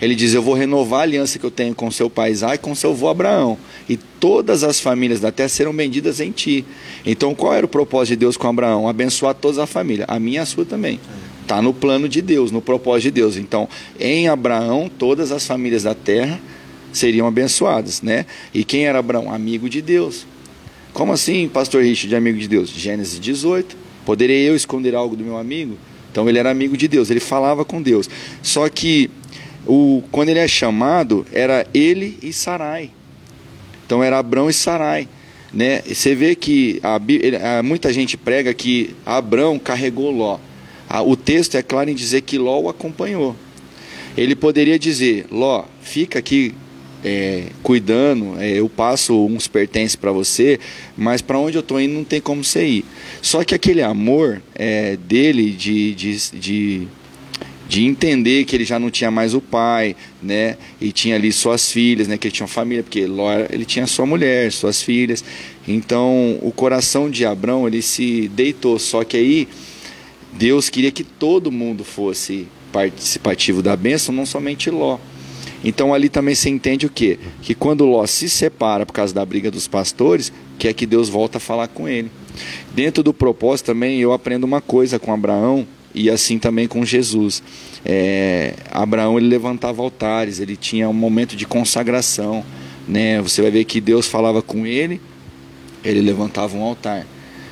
[0.00, 2.58] Ele diz: Eu vou renovar a aliança que eu tenho com seu pai Isaac e
[2.58, 3.58] com seu avô Abraão.
[3.88, 6.64] E todas as famílias da terra serão benditas em ti.
[7.04, 8.88] Então, qual era o propósito de Deus com Abraão?
[8.88, 11.00] Abençoar toda a família, a minha e a sua também.
[11.48, 13.38] Está no plano de Deus, no propósito de Deus.
[13.38, 13.66] Então,
[13.98, 16.38] em Abraão, todas as famílias da terra
[16.92, 18.26] seriam abençoadas, né?
[18.52, 19.32] E quem era Abraão?
[19.32, 20.26] Amigo de Deus.
[20.92, 22.68] Como assim, pastor Richard, de amigo de Deus?
[22.68, 23.78] Gênesis 18.
[24.04, 25.78] Poderei eu esconder algo do meu amigo?
[26.12, 28.10] Então ele era amigo de Deus, ele falava com Deus.
[28.42, 29.10] Só que
[29.66, 32.90] o, quando ele é chamado, era ele e Sarai.
[33.86, 35.08] Então era Abraão e Sarai.
[35.50, 35.80] Né?
[35.80, 40.38] Você vê que a, muita gente prega que Abraão carregou Ló
[41.04, 43.36] o texto é claro em dizer que Ló o acompanhou.
[44.16, 46.54] Ele poderia dizer: Ló, fica aqui
[47.04, 50.58] é, cuidando, é, eu passo uns pertences para você,
[50.96, 52.84] mas para onde eu estou indo não tem como você ir.
[53.22, 56.88] Só que aquele amor é, dele de, de, de,
[57.68, 61.70] de, entender que ele já não tinha mais o pai, né, e tinha ali suas
[61.70, 65.22] filhas, né, que ele tinha uma família, porque Ló ele tinha sua mulher, suas filhas.
[65.66, 69.48] Então o coração de Abrão ele se deitou, só que aí
[70.32, 74.98] Deus queria que todo mundo fosse participativo da bênção, não somente Ló.
[75.64, 77.18] Então ali também se entende o quê?
[77.42, 81.08] Que quando Ló se separa por causa da briga dos pastores, que é que Deus
[81.08, 82.10] volta a falar com ele.
[82.74, 87.42] Dentro do propósito também eu aprendo uma coisa com Abraão e assim também com Jesus.
[87.84, 92.44] É, Abraão ele levantava altares, ele tinha um momento de consagração.
[92.86, 93.20] Né?
[93.20, 95.00] Você vai ver que Deus falava com ele,
[95.84, 97.06] ele levantava um altar.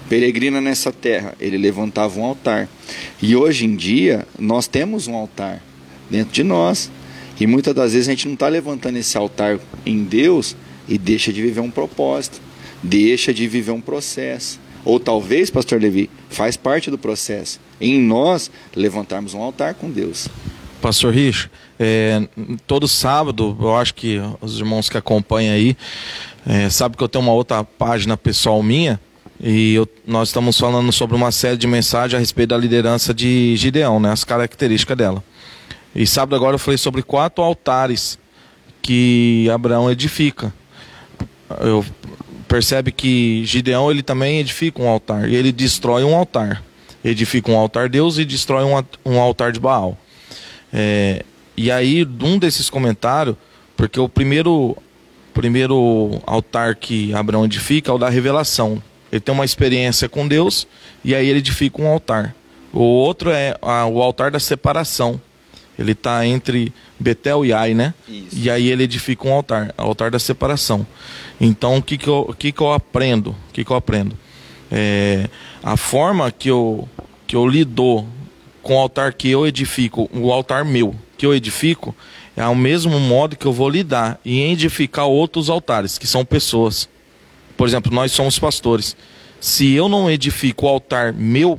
[0.09, 2.69] Peregrina nessa terra, ele levantava um altar.
[3.21, 5.63] E hoje em dia, nós temos um altar
[6.11, 6.91] dentro de nós.
[7.39, 10.57] E muitas das vezes a gente não está levantando esse altar em Deus
[10.89, 12.41] e deixa de viver um propósito,
[12.83, 14.59] deixa de viver um processo.
[14.85, 17.61] Ou talvez, pastor Levi, faz parte do processo.
[17.81, 20.29] Em nós levantarmos um altar com Deus.
[20.81, 22.27] Pastor Rich, é,
[22.67, 25.77] todo sábado, eu acho que os irmãos que acompanham aí
[26.47, 29.01] é, sabem que eu tenho uma outra página pessoal minha
[29.41, 33.57] e eu, nós estamos falando sobre uma série de mensagens a respeito da liderança de
[33.57, 35.23] Gideão, né, as características dela.
[35.95, 38.19] E sábado agora eu falei sobre quatro altares
[38.83, 40.53] que Abraão edifica.
[41.61, 41.85] Eu
[42.47, 46.63] percebe que Gideão ele também edifica um altar ele destrói um altar.
[47.05, 49.97] Edifica um altar de Deus e destrói um, um altar de Baal.
[50.73, 51.25] É,
[51.57, 53.37] e aí, um desses comentários,
[53.77, 54.77] porque o primeiro,
[55.33, 58.83] primeiro altar que Abraão edifica é o da revelação.
[59.11, 60.67] Ele tem uma experiência com Deus
[61.05, 62.35] e aí ele edifica um altar.
[62.73, 65.21] O outro é a, o altar da separação.
[65.79, 67.95] Ele está entre Betel e Ai, né?
[68.09, 68.29] Isso.
[68.33, 70.87] E aí ele edifica um altar, o altar da separação.
[71.41, 73.31] Então, o que, que, eu, que, que eu aprendo?
[73.31, 74.17] O que, que eu aprendo?
[74.71, 75.29] É,
[75.63, 76.89] a forma que eu,
[77.27, 78.07] que eu lido
[78.63, 81.95] com o altar que eu edifico, o altar meu que eu edifico,
[82.37, 86.89] é ao mesmo modo que eu vou lidar e edificar outros altares, que são pessoas.
[87.57, 88.97] Por exemplo, nós somos pastores.
[89.41, 91.59] Se eu não edifico o altar meu,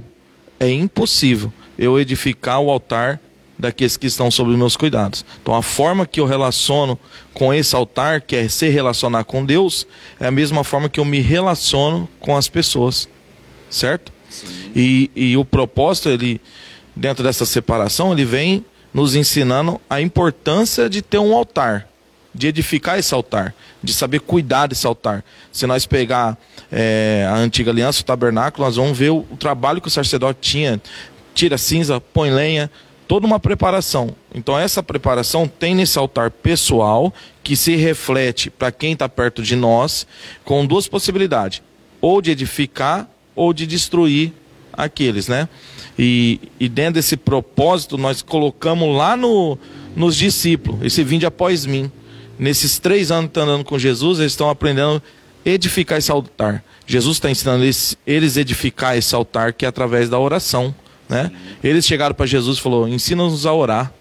[0.59, 3.19] é impossível eu edificar o altar
[3.57, 5.25] daqueles que estão sob meus cuidados.
[5.41, 6.97] Então a forma que eu relaciono
[7.33, 9.87] com esse altar, que é se relacionar com Deus,
[10.19, 13.09] é a mesma forma que eu me relaciono com as pessoas.
[13.69, 14.11] Certo?
[14.75, 16.39] E, e o propósito, ele,
[16.95, 21.87] dentro dessa separação, ele vem nos ensinando a importância de ter um altar,
[22.33, 23.53] de edificar esse altar,
[23.87, 25.23] de saber cuidar desse altar.
[25.51, 26.37] Se nós pegar
[26.71, 30.39] é, a antiga aliança, o tabernáculo, nós vamos ver o, o trabalho que o sacerdote
[30.41, 30.81] tinha.
[31.33, 32.69] Tira cinza, põe lenha,
[33.07, 34.13] toda uma preparação.
[34.35, 37.13] Então essa preparação tem nesse altar pessoal
[37.43, 40.05] que se reflete para quem está perto de nós
[40.43, 41.61] com duas possibilidades:
[42.01, 44.33] ou de edificar ou de destruir
[44.73, 45.47] aqueles, né?
[45.97, 49.57] E, e dentro desse propósito nós colocamos lá no,
[49.95, 51.89] nos discípulos esse vinde após mim.
[52.39, 55.01] Nesses três anos que estão andando com Jesus, eles estão aprendendo
[55.45, 56.63] a edificar esse altar.
[56.85, 60.73] Jesus está ensinando eles, eles edificar esse altar que é através da oração.
[61.09, 61.31] Né?
[61.63, 63.93] Eles chegaram para Jesus e falou: ensina-nos a orar.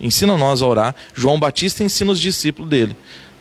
[0.00, 0.94] Ensina nós a orar.
[1.14, 2.96] João Batista ensina os discípulos dele.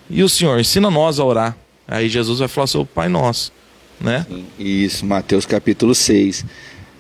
[0.10, 1.58] E o Senhor, ensina nós a orar.
[1.88, 3.52] Aí Jesus vai falar sobre o Pai Nosso.
[4.00, 4.26] Né?
[4.58, 6.46] Isso, Mateus capítulo 6.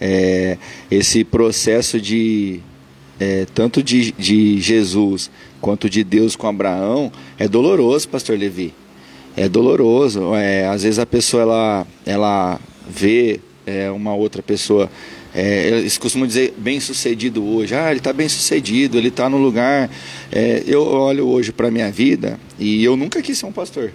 [0.01, 0.57] É,
[0.89, 2.59] esse processo de
[3.19, 5.30] é, tanto de, de Jesus
[5.64, 7.09] quanto de Deus com Abraão
[7.39, 8.74] é doloroso, pastor Levi.
[9.34, 10.36] É doloroso.
[10.36, 14.91] É, às vezes a pessoa ela, ela vê é, uma outra pessoa
[15.34, 17.74] é, eles costumam dizer bem sucedido hoje.
[17.74, 19.89] Ah, ele está bem sucedido, ele está no lugar.
[20.30, 23.93] É, eu olho hoje para a minha vida e eu nunca quis ser um pastor.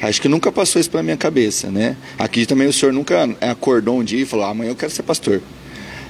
[0.00, 1.98] Acho que nunca passou isso pela minha cabeça, né?
[2.18, 5.02] Aqui também o senhor nunca acordou um dia e falou: ah, amanhã eu quero ser
[5.02, 5.42] pastor.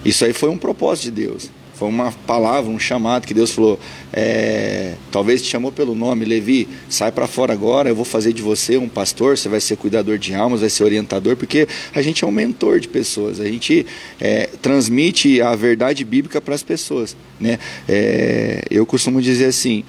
[0.05, 1.51] Isso aí foi um propósito de Deus.
[1.83, 3.77] Foi uma palavra, um chamado que Deus falou.
[4.13, 8.41] É, talvez te chamou pelo nome, Levi, sai para fora agora, eu vou fazer de
[8.41, 12.23] você um pastor, você vai ser cuidador de almas, vai ser orientador, porque a gente
[12.23, 13.85] é um mentor de pessoas, a gente
[14.21, 17.17] é, transmite a verdade bíblica para as pessoas.
[17.41, 17.59] Né?
[17.89, 19.83] É, eu costumo dizer assim: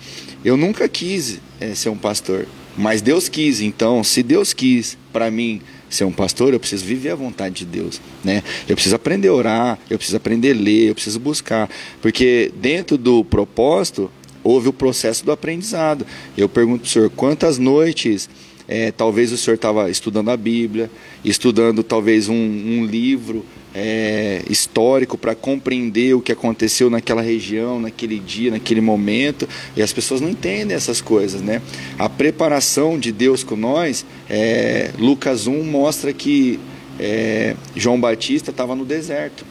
[0.44, 2.48] eu nunca quis é, ser um pastor,
[2.78, 7.12] mas Deus quis, então, se Deus quis para mim ser um pastor, eu preciso viver
[7.12, 8.42] a vontade de Deus, né?
[8.68, 11.70] Eu preciso aprender a orar, eu preciso aprender a ler, eu preciso buscar,
[12.02, 14.10] porque dentro do propósito
[14.44, 16.06] houve o processo do aprendizado.
[16.38, 18.30] Eu pergunto para o senhor, quantas noites
[18.68, 20.90] é, talvez o senhor estava estudando a Bíblia,
[21.24, 23.46] estudando talvez um, um livro
[23.76, 29.92] é, histórico para compreender o que aconteceu naquela região, naquele dia, naquele momento, e as
[29.92, 31.62] pessoas não entendem essas coisas, né?
[31.98, 36.60] A preparação de Deus com nós, é, Lucas 1 mostra que
[37.00, 39.46] é, João Batista estava no deserto.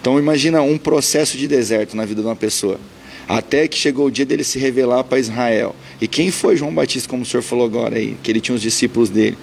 [0.00, 2.78] Então imagina um processo de deserto na vida de uma pessoa
[3.28, 5.74] até que chegou o dia dele se revelar para Israel.
[6.00, 8.62] E quem foi João Batista, como o senhor falou agora aí, que ele tinha os
[8.62, 9.36] discípulos dele?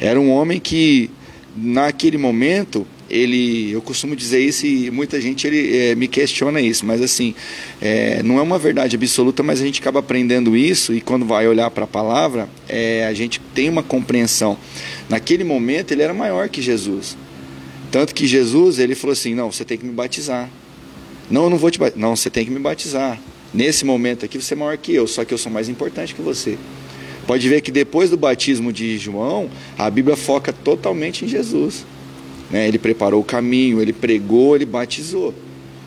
[0.00, 1.10] Era um homem que,
[1.56, 6.84] naquele momento, ele, eu costumo dizer isso e muita gente ele, é, me questiona isso,
[6.84, 7.34] mas assim,
[7.80, 11.46] é, não é uma verdade absoluta, mas a gente acaba aprendendo isso e quando vai
[11.46, 14.58] olhar para a palavra, é, a gente tem uma compreensão.
[15.08, 17.16] Naquele momento ele era maior que Jesus,
[17.90, 20.50] tanto que Jesus ele falou assim, não, você tem que me batizar.
[21.30, 22.00] Não, eu não vou te batizar.
[22.00, 23.18] Não, você tem que me batizar.
[23.54, 26.20] Nesse momento aqui você é maior que eu, só que eu sou mais importante que
[26.20, 26.58] você.
[27.24, 29.48] Pode ver que depois do batismo de João,
[29.78, 31.86] a Bíblia foca totalmente em Jesus.
[32.50, 32.66] Né?
[32.66, 35.32] Ele preparou o caminho, ele pregou, ele batizou.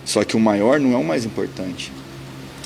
[0.06, 1.92] Só que o maior não é o mais importante.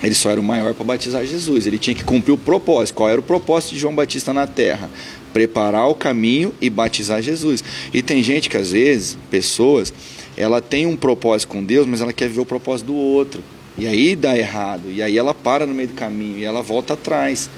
[0.04, 1.68] Ele só era o maior para batizar Jesus.
[1.68, 2.96] Ele tinha que cumprir o propósito.
[2.96, 4.90] Qual era o propósito de João Batista na terra?
[5.34, 7.64] Preparar o caminho e batizar Jesus.
[7.94, 9.94] E tem gente que às vezes, pessoas,
[10.38, 13.44] ela tem um propósito com Deus, mas ela quer ver o propósito do outro.
[13.78, 14.92] E aí dá errado.
[14.92, 17.50] E aí ela para no meio do caminho e ela volta atrás.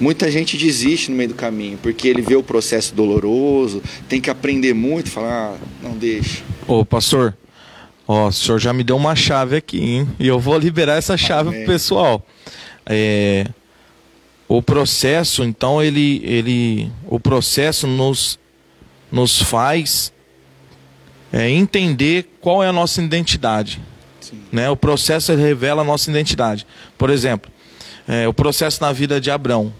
[0.00, 4.30] Muita gente desiste no meio do caminho, porque ele vê o processo doloroso, tem que
[4.30, 6.44] aprender muito, falar, ah, não deixa.
[6.68, 7.36] Ô, pastor,
[8.06, 10.08] ó, o senhor já me deu uma chave aqui, hein?
[10.20, 11.64] E eu vou liberar essa chave Amém.
[11.64, 12.24] pro pessoal.
[12.86, 13.48] É,
[14.46, 18.38] o processo, então, ele, ele, o processo nos,
[19.10, 20.12] nos faz
[21.32, 23.80] é, entender qual é a nossa identidade.
[24.50, 24.68] Né?
[24.70, 26.66] O processo revela a nossa identidade.
[26.96, 27.50] Por exemplo,
[28.06, 29.72] é, o processo na vida de Abraão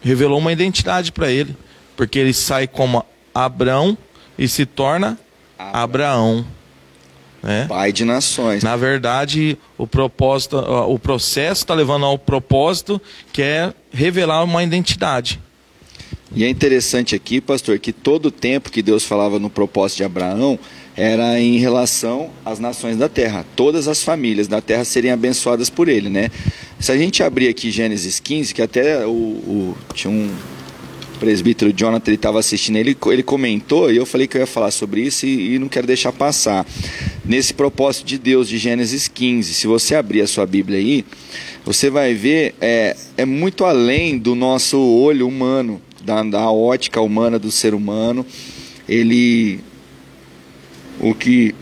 [0.00, 1.56] revelou uma identidade para ele,
[1.96, 3.96] porque ele sai como Abrão
[4.38, 5.18] e se torna
[5.58, 6.46] Abraão.
[7.42, 7.66] Né?
[7.68, 8.62] Pai de nações.
[8.62, 13.00] Na verdade, o propósito, o processo está levando ao propósito
[13.32, 15.40] que é revelar uma identidade.
[16.34, 20.04] E é interessante aqui, pastor, que todo o tempo que Deus falava no propósito de
[20.04, 20.58] Abraão
[20.98, 23.46] era em relação às nações da terra.
[23.54, 26.28] Todas as famílias da terra seriam abençoadas por ele, né?
[26.80, 30.28] Se a gente abrir aqui Gênesis 15, que até o, o tinha um
[31.20, 35.02] presbítero Jonathan, estava assistindo, ele, ele comentou, e eu falei que eu ia falar sobre
[35.02, 36.66] isso e, e não quero deixar passar.
[37.24, 41.04] Nesse propósito de Deus de Gênesis 15, se você abrir a sua Bíblia aí,
[41.64, 47.38] você vai ver, é, é muito além do nosso olho humano, da, da ótica humana
[47.38, 48.26] do ser humano.
[48.88, 49.60] Ele.
[51.00, 51.54] O que,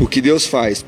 [0.00, 0.84] o que Deus faz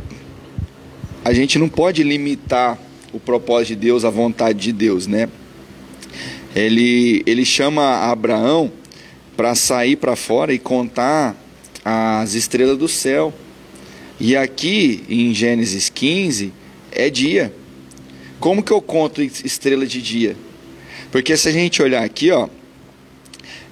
[1.26, 2.78] a gente não pode limitar
[3.12, 5.28] o propósito de Deus, a vontade de Deus, né?
[6.54, 8.70] Ele, ele chama Abraão
[9.36, 11.34] para sair para fora e contar
[11.84, 13.34] as estrelas do céu.
[14.20, 16.52] E aqui em Gênesis 15
[16.92, 17.52] é dia.
[18.38, 20.36] Como que eu conto estrela de dia?
[21.11, 22.48] Porque se a gente olhar aqui, ó,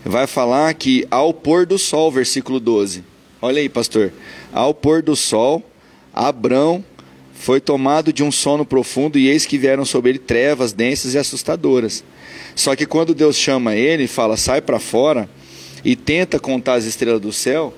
[0.04, 3.13] vai falar que ao pôr do sol, versículo 12.
[3.44, 4.10] Olha aí, pastor.
[4.54, 5.62] Ao pôr do sol,
[6.14, 6.82] Abrão
[7.34, 11.18] foi tomado de um sono profundo e eis que vieram sobre ele trevas densas e
[11.18, 12.02] assustadoras.
[12.56, 15.28] Só que quando Deus chama ele fala, sai para fora
[15.84, 17.74] e tenta contar as estrelas do céu,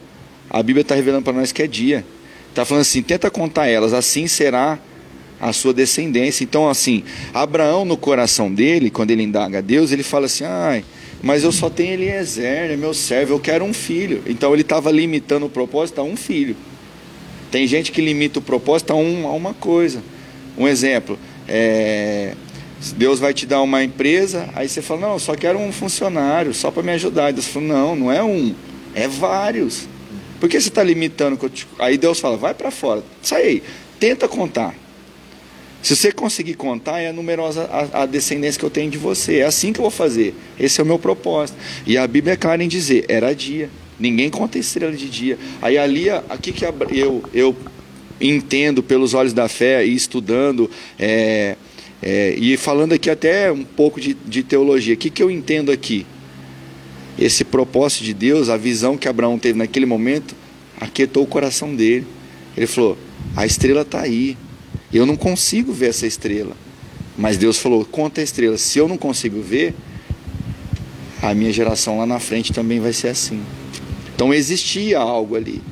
[0.49, 2.07] a Bíblia está revelando para nós que é dia.
[2.51, 4.79] Está falando assim, tenta contar elas, assim será
[5.41, 6.45] a sua descendência.
[6.45, 7.03] Então, assim,
[7.35, 10.85] Abraão no coração dele, quando ele indaga a Deus, ele fala assim, ai,
[11.23, 14.23] mas eu só tenho Eliezer, é meu servo, eu quero um filho.
[14.27, 16.57] Então ele estava limitando o propósito a um filho.
[17.51, 20.03] Tem gente que limita o propósito a, um, a uma coisa.
[20.59, 22.35] Um exemplo, é,
[22.97, 26.53] Deus vai te dar uma empresa, aí você fala, não, eu só quero um funcionário,
[26.53, 27.33] só para me ajudar.
[27.33, 28.55] Deus fala, não, não é um,
[28.95, 29.89] é vários.
[30.39, 31.39] Por que você está limitando?
[31.79, 33.62] Aí Deus fala, vai para fora, sai aí,
[33.99, 34.75] tenta contar.
[35.83, 39.39] Se você conseguir contar, é numerosa a, descendência que eu tenho de você.
[39.39, 40.35] É assim que eu vou fazer.
[40.59, 41.57] Esse é o meu propósito.
[41.87, 43.70] E a Bíblia é clara em dizer: era dia.
[43.99, 45.39] Ninguém conta estrela de dia.
[45.62, 47.57] Aí ali, aqui que eu, eu
[48.20, 51.57] entendo pelos olhos da fé e estudando, é,
[52.03, 55.72] é, e falando aqui até um pouco de, de teologia, o que, que eu entendo
[55.72, 56.07] aqui?
[57.18, 60.35] Esse propósito de Deus, a visão que Abraão teve naquele momento,
[60.79, 62.07] aquietou o coração dele.
[62.57, 62.99] Ele falou:
[63.35, 64.37] a estrela está aí.
[64.93, 66.57] Eu não consigo ver essa estrela.
[67.16, 68.59] Mas Deus falou: conta a estrela.
[68.59, 69.74] Se eu não consigo ver,
[71.22, 73.41] a minha geração lá na frente também vai ser assim.
[74.14, 75.62] Então existia algo ali.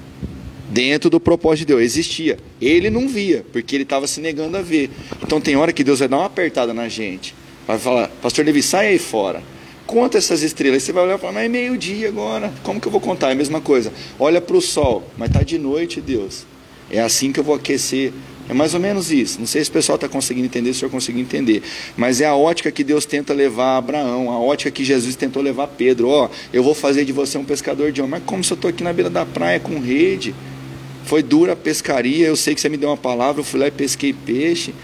[0.70, 2.38] Dentro do propósito de Deus, existia.
[2.60, 4.90] Ele não via, porque ele estava se negando a ver.
[5.22, 7.34] Então tem hora que Deus vai dar uma apertada na gente.
[7.66, 9.42] Vai falar, pastor Levi, sai aí fora.
[9.86, 10.82] Conta essas estrelas.
[10.82, 12.52] Você vai olhar e falar, mas é meio-dia agora.
[12.62, 13.28] Como que eu vou contar?
[13.28, 13.92] É a mesma coisa.
[14.18, 16.46] Olha para o sol, mas está de noite, Deus.
[16.90, 18.12] É assim que eu vou aquecer
[18.48, 19.38] é mais ou menos isso.
[19.38, 21.62] Não sei se o pessoal está conseguindo entender, se o senhor conseguiu entender.
[21.96, 25.42] Mas é a ótica que Deus tenta levar a Abraão, a ótica que Jesus tentou
[25.42, 26.08] levar a Pedro.
[26.08, 28.12] Ó, oh, eu vou fazer de você um pescador de homem.
[28.12, 30.34] Mas como se eu estou aqui na beira da praia com rede?
[31.04, 33.66] Foi dura a pescaria, eu sei que você me deu uma palavra, eu fui lá
[33.68, 34.74] e pesquei peixe.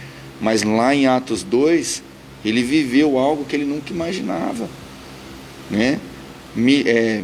[0.41, 2.03] Mas lá em Atos 2,
[2.45, 4.69] ele viveu algo que ele nunca imaginava.
[5.71, 6.01] Né?
[6.87, 7.23] É,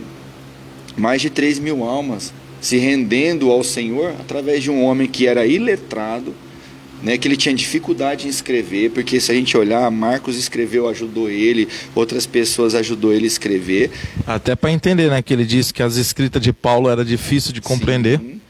[0.96, 2.32] mais de 3 mil almas
[2.66, 6.34] se rendendo ao Senhor através de um homem que era iletrado,
[7.00, 11.30] né, que ele tinha dificuldade em escrever, porque se a gente olhar, Marcos escreveu, ajudou
[11.30, 13.92] ele, outras pessoas ajudou ele a escrever.
[14.26, 17.60] Até para entender, né, que ele disse que as escritas de Paulo era difícil de
[17.60, 18.18] compreender.
[18.18, 18.40] Sim,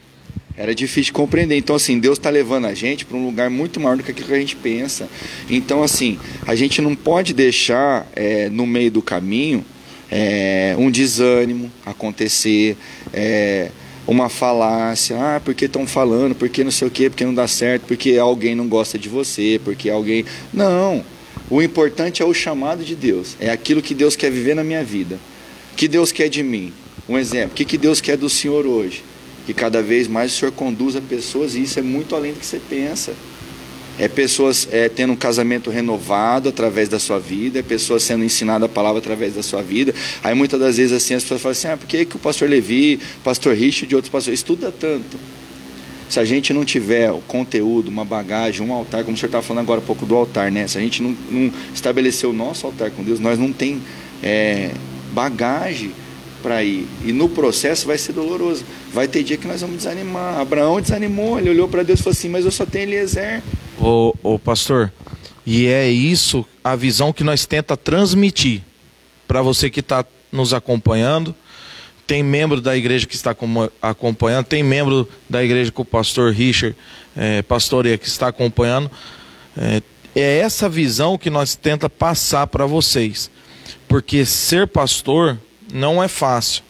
[0.57, 1.55] era difícil de compreender.
[1.55, 4.29] Então, assim, Deus está levando a gente para um lugar muito maior do que aquilo
[4.29, 5.07] que a gente pensa.
[5.47, 9.63] Então, assim, a gente não pode deixar é, no meio do caminho
[10.09, 12.75] é, um desânimo acontecer,
[13.13, 13.69] é,
[14.07, 17.83] uma falácia, ah, porque estão falando, porque não sei o quê, porque não dá certo,
[17.85, 20.25] porque alguém não gosta de você, porque alguém.
[20.53, 21.03] Não.
[21.49, 24.83] O importante é o chamado de Deus, é aquilo que Deus quer viver na minha
[24.83, 25.19] vida.
[25.73, 26.73] O que Deus quer de mim?
[27.07, 29.03] Um exemplo, o que, que Deus quer do Senhor hoje?
[29.45, 32.45] Que cada vez mais o Senhor conduza pessoas, e isso é muito além do que
[32.45, 33.13] você pensa
[33.99, 38.65] é pessoas é, tendo um casamento renovado através da sua vida, é pessoas sendo ensinada
[38.65, 39.93] a palavra através da sua vida.
[40.23, 42.49] Aí muitas das vezes assim as pessoas falam assim: ah, por que, que o pastor
[42.49, 45.17] Levi, pastor Richard e outros pastores estuda tanto?
[46.09, 49.43] Se a gente não tiver o conteúdo, uma bagagem, um altar, como o senhor estava
[49.43, 50.65] falando agora há pouco do altar, né?
[50.67, 53.81] Se a gente não, não estabelecer o nosso altar com Deus, nós não tem
[54.23, 54.71] é,
[55.11, 55.91] bagagem
[56.41, 56.87] para ir.
[57.03, 58.63] E no processo vai ser doloroso.
[58.93, 60.39] Vai ter dia que nós vamos desanimar.
[60.39, 63.43] Abraão desanimou, ele olhou para Deus e falou assim: Mas eu só tenho Eliezer.
[63.79, 64.91] Ô, pastor,
[65.45, 68.61] e é isso a visão que nós tenta transmitir
[69.27, 71.33] para você que está nos acompanhando.
[72.05, 73.35] Tem membro da igreja que está
[73.81, 76.75] acompanhando, tem membro da igreja que o pastor Richard
[77.15, 78.89] é, pastoreia que está acompanhando.
[79.55, 79.81] É,
[80.15, 83.29] é essa visão que nós tenta passar para vocês.
[83.87, 85.37] Porque ser pastor
[85.71, 86.63] não é fácil.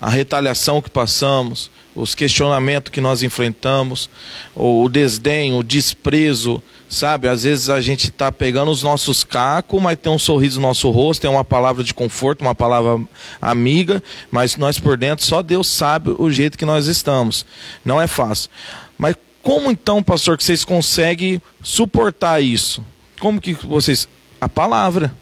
[0.00, 4.10] A retaliação que passamos, os questionamentos que nós enfrentamos,
[4.54, 7.28] o desdém, o desprezo, sabe?
[7.28, 10.90] Às vezes a gente está pegando os nossos cacos, mas tem um sorriso no nosso
[10.90, 13.00] rosto, tem uma palavra de conforto, uma palavra
[13.40, 17.46] amiga, mas nós por dentro, só Deus sabe o jeito que nós estamos.
[17.84, 18.50] Não é fácil.
[18.98, 22.84] Mas como então, pastor, que vocês conseguem suportar isso?
[23.20, 24.08] Como que vocês.
[24.40, 25.14] A palavra.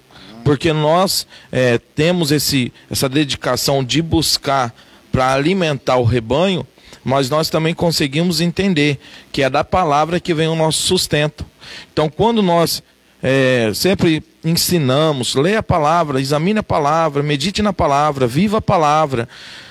[0.45, 4.75] Porque nós é, temos esse, essa dedicação de buscar
[5.13, 6.67] para alimentar o rebanho,
[7.05, 8.99] mas nós também conseguimos entender
[9.31, 11.45] que é da palavra que vem o nosso sustento.
[11.93, 12.83] Então, quando nós
[13.23, 19.29] é, sempre ensinamos, leia a palavra, examine a palavra, medite na palavra, viva a palavra,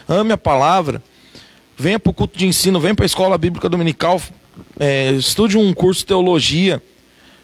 [0.07, 1.01] ame a palavra,
[1.77, 4.21] venha para o culto de ensino, venha para a escola bíblica dominical,
[4.79, 6.81] é, estude um curso de teologia.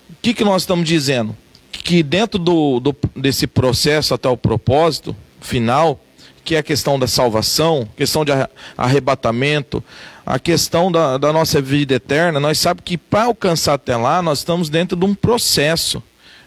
[0.10, 1.36] O que, que nós estamos dizendo?
[1.72, 6.00] Que dentro do, do, desse processo até o propósito final,
[6.48, 8.32] que é a questão da salvação, questão de
[8.78, 9.84] arrebatamento,
[10.26, 14.40] a questão da, da nossa vida eterna, nós sabemos que para alcançar até lá, nós
[14.40, 16.02] estamos dentro de um processo.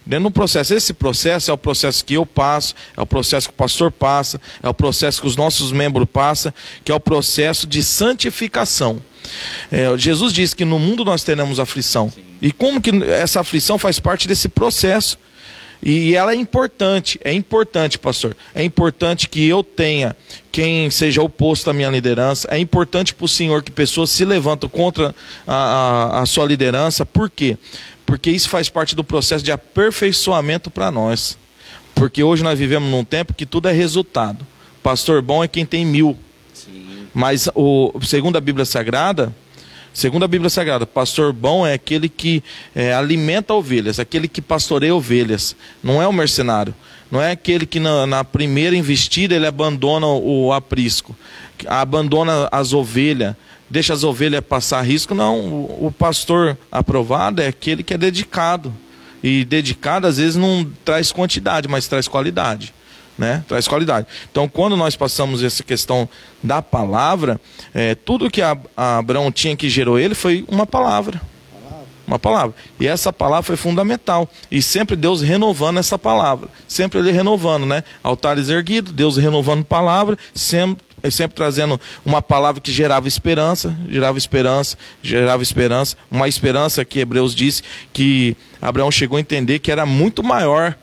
[0.07, 0.73] Dentro de um processo.
[0.73, 4.41] Esse processo é o processo que eu passo, é o processo que o pastor passa,
[4.63, 6.51] é o processo que os nossos membros passam,
[6.83, 9.03] que é o processo de santificação.
[9.71, 12.09] É, Jesus disse que no mundo nós teremos aflição.
[12.09, 12.25] Sim.
[12.41, 15.19] E como que essa aflição faz parte desse processo?
[15.83, 18.37] E ela é importante, é importante, pastor.
[18.55, 20.15] É importante que eu tenha
[20.53, 22.47] quem seja oposto à minha liderança.
[22.51, 25.15] É importante para o Senhor que pessoas se levantam contra
[25.47, 27.07] a, a, a sua liderança.
[27.07, 27.57] Por quê?
[28.05, 31.39] Porque isso faz parte do processo de aperfeiçoamento para nós.
[31.95, 34.47] Porque hoje nós vivemos num tempo que tudo é resultado.
[34.83, 36.19] Pastor bom é quem tem mil.
[36.53, 37.07] Sim.
[37.15, 39.35] Mas o, segundo a Bíblia Sagrada,
[39.93, 42.43] Segundo a Bíblia Sagrada, pastor bom é aquele que
[42.75, 46.75] é, alimenta ovelhas, aquele que pastoreia ovelhas, não é o mercenário.
[47.11, 51.17] Não é aquele que na, na primeira investida ele abandona o aprisco,
[51.67, 53.35] abandona as ovelhas,
[53.69, 55.13] deixa as ovelhas passar risco.
[55.13, 58.73] Não, o, o pastor aprovado é aquele que é dedicado.
[59.25, 62.73] E dedicado às vezes não traz quantidade, mas traz qualidade
[63.21, 63.45] né?
[63.47, 64.07] Traz qualidade.
[64.33, 66.09] Então, quando nós passamos essa questão
[66.43, 67.39] da palavra,
[67.75, 71.21] é, tudo que a, a Abraão tinha que gerou ele foi uma palavra.
[72.07, 72.57] Uma palavra.
[72.81, 74.29] E essa palavra foi fundamental.
[74.51, 76.49] E sempre Deus renovando essa palavra.
[76.67, 77.85] Sempre Ele renovando, né?
[78.03, 84.77] Altares erguidos, Deus renovando palavra, sempre sempre trazendo uma palavra que gerava esperança, gerava esperança,
[85.03, 90.23] gerava esperança, uma esperança que Hebreus disse que Abraão chegou a entender que era muito
[90.23, 90.77] maior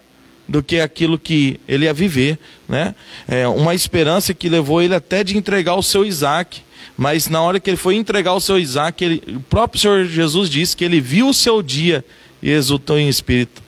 [0.47, 2.95] do que aquilo que ele ia viver, né?
[3.27, 6.61] É uma esperança que levou ele até de entregar o seu Isaac.
[6.95, 10.49] Mas na hora que ele foi entregar o seu Isaac, ele, o próprio Senhor Jesus
[10.49, 12.03] disse que ele viu o seu dia
[12.41, 13.61] e exultou em espírito.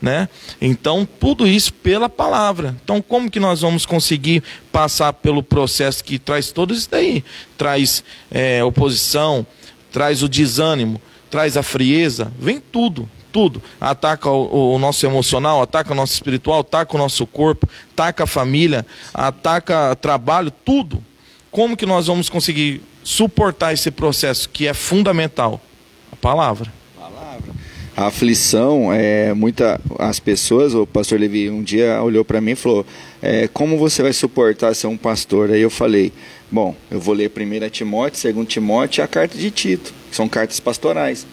[0.00, 0.28] Né?
[0.60, 2.76] Então, tudo isso pela palavra.
[2.84, 7.24] Então, como que nós vamos conseguir passar pelo processo que traz tudo isso daí?
[7.56, 9.44] Traz é, oposição,
[9.90, 13.62] traz o desânimo, traz a frieza, vem tudo tudo.
[13.78, 18.26] Ataca o, o, nosso emocional, ataca o nosso espiritual, ataca o nosso corpo, ataca a
[18.26, 21.04] família, ataca trabalho, tudo.
[21.50, 25.60] Como que nós vamos conseguir suportar esse processo que é fundamental?
[26.10, 26.72] A palavra.
[27.94, 32.56] A aflição, é, muita, as pessoas, o pastor Levi um dia olhou para mim e
[32.56, 32.86] falou:
[33.20, 35.50] é, Como você vai suportar ser um pastor?
[35.50, 36.10] Aí eu falei:
[36.50, 40.26] Bom, eu vou ler 1 Timóteo, 2 Timóteo e a carta de Tito, que são
[40.26, 41.26] cartas pastorais.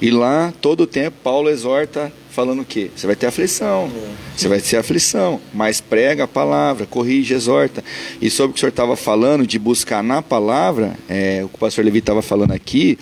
[0.00, 2.88] E lá, todo o tempo, Paulo exorta falando o quê?
[2.94, 3.90] Você vai ter aflição,
[4.36, 7.82] você vai ter aflição, mas prega a palavra, corrige, exorta.
[8.20, 11.56] E sobre o que o senhor estava falando, de buscar na palavra, é, o que
[11.56, 12.96] o pastor Levi estava falando aqui,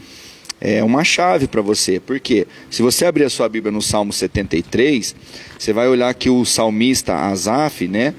[0.59, 2.01] é uma chave para você.
[2.01, 5.15] Porque se você abrir a sua Bíblia no Salmo 73,
[5.59, 8.15] você vai olhar que o salmista Asaf, né?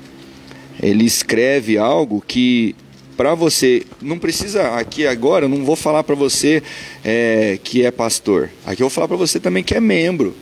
[0.79, 2.75] Ele escreve algo que
[3.17, 3.83] para você.
[4.01, 6.63] Não precisa aqui agora não vou falar para você
[7.03, 8.51] é, que é pastor.
[8.65, 10.35] Aqui eu vou falar para você também que é membro.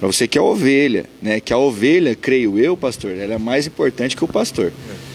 [0.00, 1.40] Para você que é ovelha né?
[1.40, 4.72] Que a ovelha creio eu pastor ela é mais importante que o pastor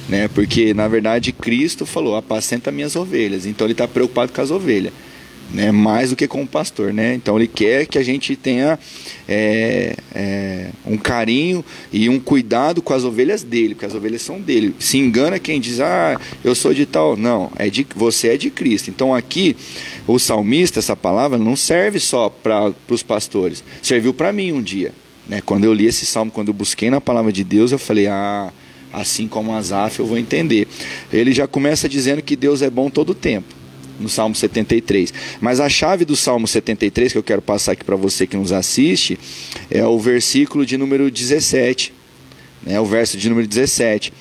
[0.09, 0.27] né?
[0.29, 3.45] Porque na verdade Cristo falou apacenta minhas ovelhas.
[3.45, 4.93] Então ele está preocupado com as ovelhas
[5.53, 7.13] né, mais do que como pastor, né?
[7.13, 8.79] Então ele quer que a gente tenha
[9.27, 14.39] é, é, um carinho e um cuidado com as ovelhas dele, porque as ovelhas são
[14.39, 14.73] dele.
[14.79, 18.49] Se engana quem diz, ah, eu sou de tal, não, é de você é de
[18.49, 18.89] Cristo.
[18.89, 19.55] Então aqui
[20.07, 24.93] o salmista, essa palavra não serve só para os pastores, serviu para mim um dia,
[25.27, 25.41] né?
[25.45, 28.51] Quando eu li esse salmo, quando eu busquei na palavra de Deus, eu falei, ah,
[28.93, 30.67] assim como Asaf, eu vou entender.
[31.11, 33.60] Ele já começa dizendo que Deus é bom todo o tempo
[33.99, 35.13] no Salmo 73.
[35.39, 38.51] Mas a chave do Salmo 73 que eu quero passar aqui para você que nos
[38.51, 39.17] assiste
[39.69, 41.93] é o versículo de número 17,
[42.63, 44.13] né, o verso de número 17,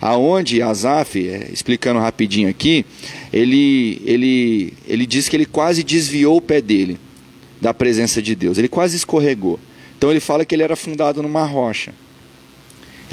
[0.00, 2.84] aonde Asaf, é, explicando rapidinho aqui,
[3.32, 6.98] ele, ele, ele diz que ele quase desviou o pé dele
[7.60, 9.58] da presença de Deus, ele quase escorregou.
[9.96, 11.94] Então ele fala que ele era fundado numa rocha.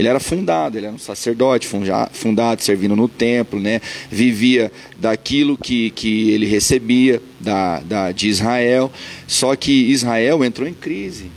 [0.01, 1.67] Ele era fundado, ele era um sacerdote
[2.11, 3.79] fundado, servindo no templo, né?
[4.09, 8.91] vivia daquilo que, que ele recebia da, da, de Israel.
[9.27, 11.29] Só que Israel entrou em crise.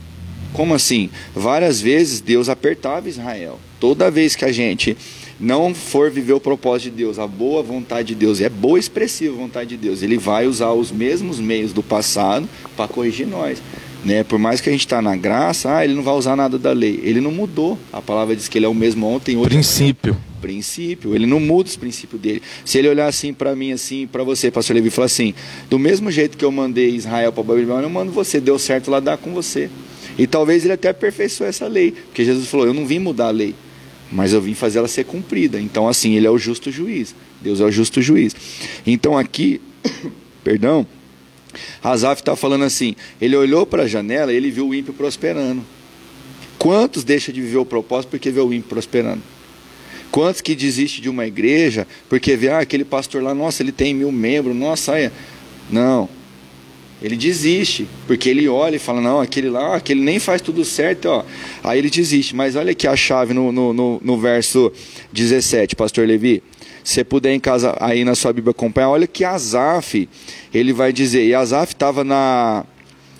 [0.51, 1.11] Como assim?
[1.35, 3.59] Várias vezes Deus apertava Israel.
[3.79, 4.97] Toda vez que a gente
[5.39, 9.35] não for viver o propósito de Deus, a boa vontade de Deus, é boa expressiva
[9.35, 13.61] vontade de Deus, ele vai usar os mesmos meios do passado para corrigir nós.
[14.05, 14.23] Né?
[14.23, 16.71] Por mais que a gente está na graça, ah, ele não vai usar nada da
[16.71, 16.99] lei.
[17.03, 17.77] Ele não mudou.
[17.91, 19.49] A palavra diz que ele é o mesmo ontem, hoje.
[19.49, 20.15] Princípio.
[20.39, 21.15] Princípio.
[21.15, 22.43] Ele não muda os princípios dele.
[22.63, 25.33] Se ele olhar assim para mim, assim, para você, pastor Levi, falar assim:
[25.71, 28.39] do mesmo jeito que eu mandei Israel para Babilônia, eu mando você.
[28.39, 29.71] Deu certo lá, dá com você.
[30.19, 31.91] E talvez ele até aperfeiçoe essa lei.
[31.91, 33.55] Porque Jesus falou: eu não vim mudar a lei,
[34.11, 35.59] mas eu vim fazer ela ser cumprida.
[35.59, 37.15] Então, assim, ele é o justo juiz.
[37.41, 38.35] Deus é o justo juiz.
[38.85, 39.59] Então, aqui,
[40.43, 40.85] perdão
[41.83, 45.63] Hazaf está falando assim: ele olhou para a janela e ele viu o ímpio prosperando.
[46.57, 49.21] Quantos deixam de viver o propósito porque vê o ímpio prosperando?
[50.11, 53.93] Quantos que desistem de uma igreja porque vê ah, aquele pastor lá, nossa, ele tem
[53.93, 55.11] mil membros, nossa, olha.
[55.69, 56.07] Não.
[57.01, 61.05] Ele desiste, porque ele olha e fala, não, aquele lá, aquele nem faz tudo certo,
[61.07, 61.25] ó.
[61.63, 62.35] Aí ele desiste.
[62.35, 64.71] Mas olha aqui a chave no, no, no, no verso
[65.11, 66.41] 17, pastor Levi
[66.85, 70.07] você puder em casa aí na sua Bíblia acompanhar, olha que Asaf,
[70.53, 72.63] ele vai dizer, e Asaf estava na,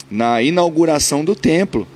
[0.10, 1.88] na inauguração do templo.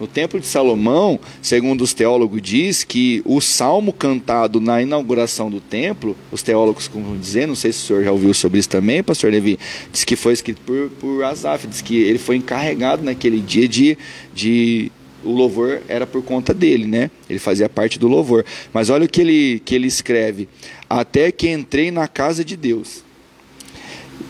[0.00, 5.60] No templo de Salomão, segundo os teólogos, diz que o salmo cantado na inauguração do
[5.60, 9.00] templo, os teólogos como dizer, não sei se o senhor já ouviu sobre isso também,
[9.00, 9.60] pastor Levi,
[9.92, 13.96] diz que foi escrito por, por Asaf, diz que ele foi encarregado naquele dia de,
[14.34, 14.90] de
[15.24, 17.10] o louvor era por conta dele, né?
[17.28, 18.44] Ele fazia parte do louvor.
[18.72, 20.48] Mas olha o que ele, que ele escreve:
[20.88, 23.04] Até que entrei na casa de Deus,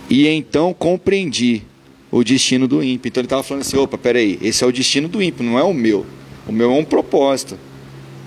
[0.09, 1.63] e então compreendi
[2.11, 3.09] o destino do ímpio.
[3.09, 5.63] Então ele estava falando assim: opa, peraí, esse é o destino do ímpio, não é
[5.63, 6.05] o meu.
[6.47, 7.59] O meu é um propósito,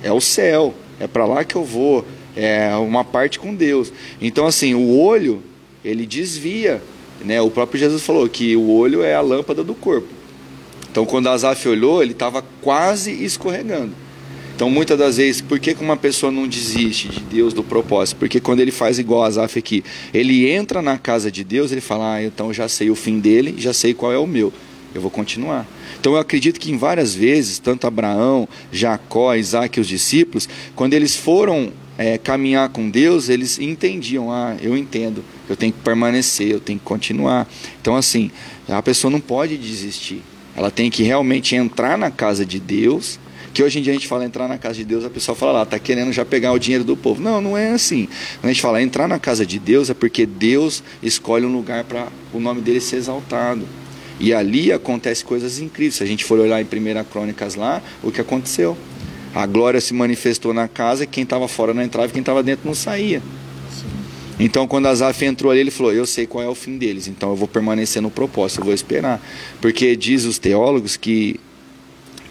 [0.01, 2.05] é o céu, é para lá que eu vou,
[2.35, 3.91] é uma parte com Deus.
[4.21, 5.43] Então, assim, o olho,
[5.83, 6.81] ele desvia.
[7.23, 7.41] Né?
[7.41, 10.07] O próprio Jesus falou que o olho é a lâmpada do corpo.
[10.95, 13.91] Então, quando Asaf olhou, ele estava quase escorregando.
[14.55, 18.15] Então, muitas das vezes, por que uma pessoa não desiste de Deus, do propósito?
[18.15, 19.83] Porque quando ele faz igual Asaf aqui,
[20.13, 23.55] ele entra na casa de Deus, ele fala: Ah, então já sei o fim dele,
[23.57, 24.53] já sei qual é o meu,
[24.93, 25.67] eu vou continuar.
[25.99, 30.93] Então, eu acredito que em várias vezes, tanto Abraão, Jacó, Isaac e os discípulos, quando
[30.93, 36.49] eles foram é, caminhar com Deus, eles entendiam: Ah, eu entendo, eu tenho que permanecer,
[36.49, 37.49] eu tenho que continuar.
[37.81, 38.31] Então, assim,
[38.69, 40.23] a pessoa não pode desistir.
[40.55, 43.19] Ela tem que realmente entrar na casa de Deus.
[43.53, 45.53] Que hoje em dia a gente fala entrar na casa de Deus, a pessoa fala
[45.53, 47.21] lá, está querendo já pegar o dinheiro do povo.
[47.21, 48.07] Não, não é assim.
[48.41, 51.85] Quando a gente fala entrar na casa de Deus, é porque Deus escolhe um lugar
[51.85, 53.65] para o nome dele ser exaltado.
[54.19, 55.95] E ali acontece coisas incríveis.
[55.95, 58.77] Se a gente for olhar em 1 Crônicas lá, o que aconteceu?
[59.33, 62.41] A glória se manifestou na casa e quem estava fora não entrava e quem estava
[62.41, 63.21] dentro não saía.
[64.39, 67.29] Então, quando Asaf entrou ali, ele falou: Eu sei qual é o fim deles, então
[67.29, 69.21] eu vou permanecer no propósito, eu vou esperar.
[69.61, 71.39] Porque diz os teólogos que,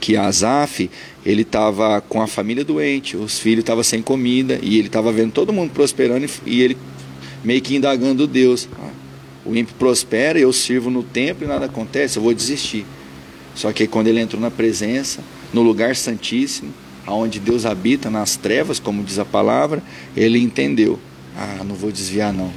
[0.01, 0.91] que Asaf
[1.25, 5.33] ele estava com a família doente, os filhos estavam sem comida, e ele estava vendo
[5.33, 6.77] todo mundo prosperando e ele
[7.43, 8.91] meio que indagando Deus: ah,
[9.45, 12.85] o ímpio prospera, eu sirvo no templo e nada acontece, eu vou desistir.
[13.55, 16.73] Só que quando ele entrou na presença, no lugar santíssimo,
[17.07, 19.83] aonde Deus habita nas trevas, como diz a palavra,
[20.15, 20.99] ele entendeu.
[21.37, 22.53] Ah, não vou desviar não.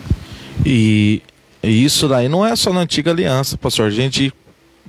[0.65, 1.21] E
[1.63, 3.87] isso daí não é só na antiga aliança, pastor.
[3.87, 4.33] A gente,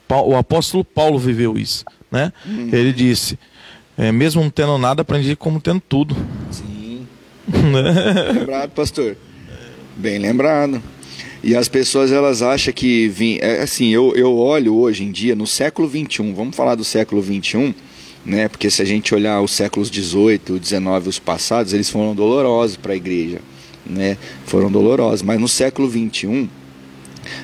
[0.09, 2.33] o apóstolo Paulo viveu isso, né?
[2.47, 2.69] Uhum.
[2.73, 3.39] Ele disse:
[3.97, 6.17] é, mesmo não tendo nada, aprendi como tendo tudo.
[6.51, 7.07] Sim.
[8.35, 9.17] lembrado, pastor.
[9.97, 10.83] Bem lembrado.
[11.43, 15.35] E as pessoas elas acham que vim, é, assim, eu, eu olho hoje em dia
[15.35, 16.35] no século 21.
[16.35, 17.73] Vamos falar do século 21
[18.29, 18.47] né?
[18.47, 22.93] Porque se a gente olhar os séculos 18, 19, os passados, eles foram dolorosos para
[22.93, 23.41] a igreja,
[23.89, 24.17] né?
[24.47, 26.49] Foram dolorosos, mas no século 21,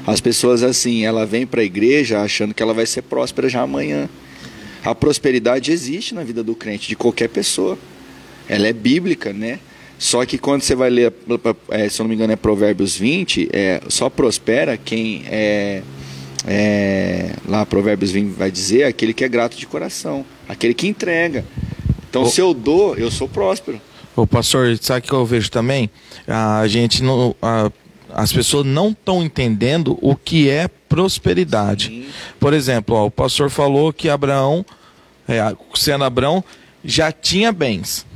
[0.06, 3.62] as pessoas assim, ela vem para a igreja achando que ela vai ser próspera já
[3.62, 4.08] amanhã.
[4.84, 7.78] A prosperidade existe na vida do crente, de qualquer pessoa.
[8.48, 9.58] Ela é bíblica, né?
[9.98, 11.12] Só que quando você vai ler,
[11.70, 15.82] é, se eu não me engano, é Provérbios 20, é, só prospera quem é
[16.46, 21.44] é, lá Provérbios 20 vai dizer, aquele que é grato de coração, aquele que entrega.
[22.08, 23.80] Então, se eu dou, eu sou próspero.
[24.16, 25.90] O pastor, sabe o que eu vejo também?
[26.26, 27.34] A gente não.
[27.42, 27.70] A,
[28.12, 31.88] as pessoas não estão entendendo o que é prosperidade.
[31.88, 32.06] Sim.
[32.38, 34.64] Por exemplo, ó, o pastor falou que Abraão,
[35.26, 35.40] é,
[35.74, 36.44] sendo Abraão,
[36.84, 38.06] já tinha bens.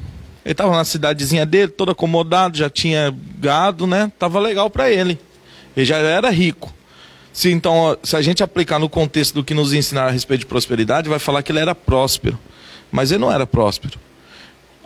[0.44, 4.12] Ele estava na cidadezinha dele, todo acomodado, já tinha gado, né?
[4.18, 5.18] Tava legal para ele.
[5.76, 6.72] Ele já era rico.
[7.32, 10.46] Se então, se a gente aplicar no contexto do que nos ensinaram a respeito de
[10.46, 12.38] prosperidade, vai falar que ele era próspero.
[12.90, 13.99] Mas ele não era próspero.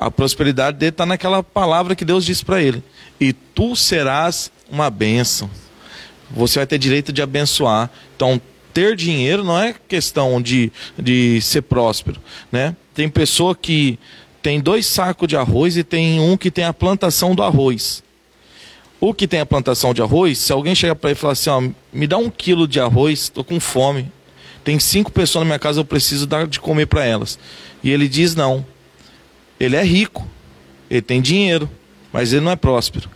[0.03, 2.83] A prosperidade dele está naquela palavra que Deus disse para ele:
[3.21, 5.49] E tu serás uma bênção.
[6.31, 7.89] Você vai ter direito de abençoar.
[8.17, 8.41] Então,
[8.75, 12.21] ter dinheiro não é questão de, de ser próspero.
[12.51, 12.75] Né?
[12.95, 13.99] Tem pessoa que
[14.43, 18.03] tem dois sacos de arroz e tem um que tem a plantação do arroz.
[18.99, 21.51] O que tem a plantação de arroz, se alguém chegar para ele e falar assim,
[21.51, 24.11] ó, me dá um quilo de arroz, estou com fome.
[24.65, 27.39] Tem cinco pessoas na minha casa, eu preciso dar de comer para elas.
[27.85, 28.65] E ele diz não.
[29.63, 30.27] Ele é rico,
[30.91, 31.71] ele tem dinheiro,
[32.13, 33.09] mas ele não é próspero.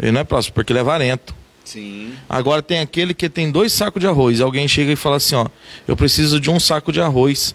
[0.00, 1.34] Ele não é próspero porque ele é avarento.
[1.64, 2.14] Sim.
[2.28, 4.40] Agora tem aquele que tem dois sacos de arroz.
[4.40, 5.46] Alguém chega e fala assim, ó,
[5.86, 7.54] eu preciso de um saco de arroz.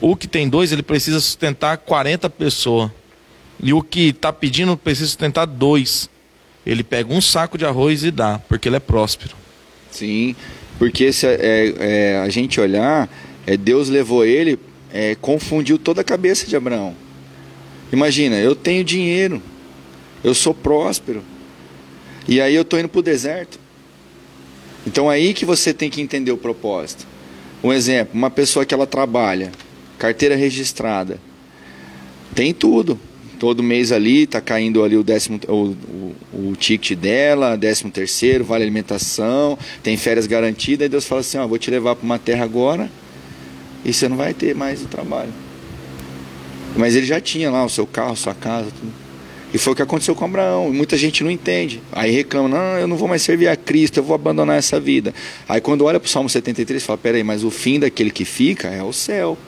[0.00, 2.90] O que tem dois, ele precisa sustentar 40 pessoas.
[3.62, 6.10] E o que está pedindo precisa sustentar dois
[6.68, 9.34] ele pega um saco de arroz e dá, porque ele é próspero.
[9.90, 10.36] Sim,
[10.78, 13.08] porque se é, é, a gente olhar,
[13.46, 14.58] é, Deus levou ele,
[14.92, 16.94] é, confundiu toda a cabeça de Abraão.
[17.92, 19.42] Imagina, eu tenho dinheiro,
[20.22, 21.22] eu sou próspero,
[22.26, 23.58] e aí eu estou indo para o deserto.
[24.86, 27.06] Então aí que você tem que entender o propósito.
[27.62, 29.50] Um exemplo, uma pessoa que ela trabalha,
[29.98, 31.18] carteira registrada,
[32.34, 33.00] tem tudo,
[33.38, 36.14] todo mês ali está caindo ali o décimo o, o,
[36.50, 41.46] o, ticket dela, décimo terceiro, vale alimentação, tem férias garantidas, e Deus fala assim, ó,
[41.46, 42.90] vou te levar para uma terra agora
[43.84, 45.32] e você não vai ter mais o trabalho.
[46.76, 49.08] Mas ele já tinha lá o seu carro, sua casa, tudo.
[49.52, 50.70] E foi o que aconteceu com Abraão.
[50.72, 51.80] Muita gente não entende.
[51.90, 55.14] Aí reclama, não, eu não vou mais servir a Cristo, eu vou abandonar essa vida.
[55.48, 58.68] Aí quando olha para o Salmo 73, fala, peraí, mas o fim daquele que fica
[58.68, 59.38] é o céu.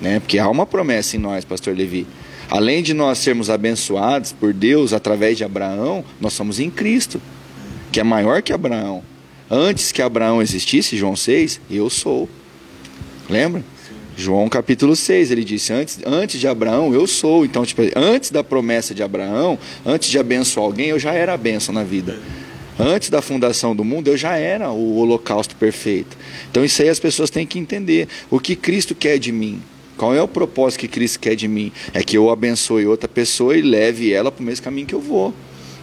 [0.00, 0.18] Né?
[0.18, 2.06] Porque há uma promessa em nós, pastor Levi.
[2.50, 7.22] Além de nós sermos abençoados por Deus através de Abraão, nós somos em Cristo,
[7.92, 9.02] que é maior que Abraão.
[9.48, 12.28] Antes que Abraão existisse, João 6, eu sou.
[13.32, 13.64] Lembra?
[14.14, 17.46] João capítulo 6, ele disse: antes, antes de Abraão, eu sou.
[17.46, 21.36] Então, tipo, antes da promessa de Abraão, antes de abençoar alguém, eu já era a
[21.38, 22.20] bênção na vida.
[22.78, 26.14] Antes da fundação do mundo, eu já era o holocausto perfeito.
[26.50, 28.06] Então, isso aí as pessoas têm que entender.
[28.30, 29.62] O que Cristo quer de mim?
[29.96, 31.72] Qual é o propósito que Cristo quer de mim?
[31.94, 35.00] É que eu abençoe outra pessoa e leve ela para o mesmo caminho que eu
[35.00, 35.32] vou.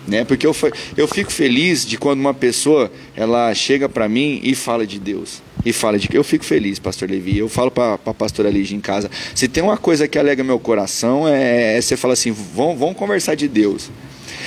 [0.07, 0.23] Né?
[0.23, 0.55] Porque eu,
[0.95, 5.41] eu fico feliz de quando uma pessoa ela chega para mim e fala de Deus.
[5.66, 7.38] E fala de que eu fico feliz, pastor Levi.
[7.38, 9.12] Eu falo para a pastora Lígia em casa.
[9.36, 12.95] Se tem uma coisa que alega meu coração, é, é você fala assim: vamos, vamos
[12.95, 13.91] conversar de Deus.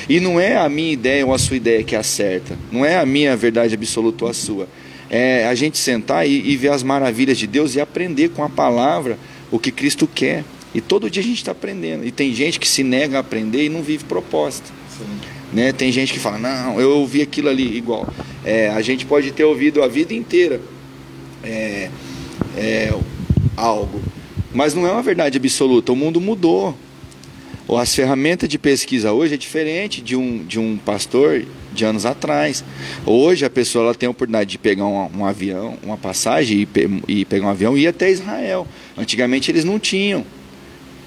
[0.08, 2.56] E não é a minha ideia ou a sua ideia que é a certa.
[2.70, 4.68] Não é a minha verdade absoluta ou a sua.
[5.10, 8.48] É a gente sentar e, e ver as maravilhas de Deus e aprender com a
[8.48, 9.18] palavra
[9.50, 10.44] o que Cristo quer.
[10.74, 12.06] E todo dia a gente está aprendendo.
[12.06, 14.72] E tem gente que se nega a aprender e não vive proposta.
[15.52, 15.70] Né?
[15.72, 18.08] Tem gente que fala, não, eu ouvi aquilo ali igual.
[18.42, 20.58] É, a gente pode ter ouvido a vida inteira
[21.42, 21.90] é,
[22.56, 22.94] é,
[23.56, 24.00] algo,
[24.52, 25.92] mas não é uma verdade absoluta.
[25.92, 26.76] O mundo mudou.
[27.78, 32.62] As ferramentas de pesquisa hoje é diferente de um, de um pastor de anos atrás.
[33.06, 36.68] Hoje a pessoa ela tem a oportunidade de pegar um, um avião, uma passagem
[37.08, 38.66] e, e, pegar um avião e ir até Israel.
[38.96, 40.24] Antigamente eles não tinham.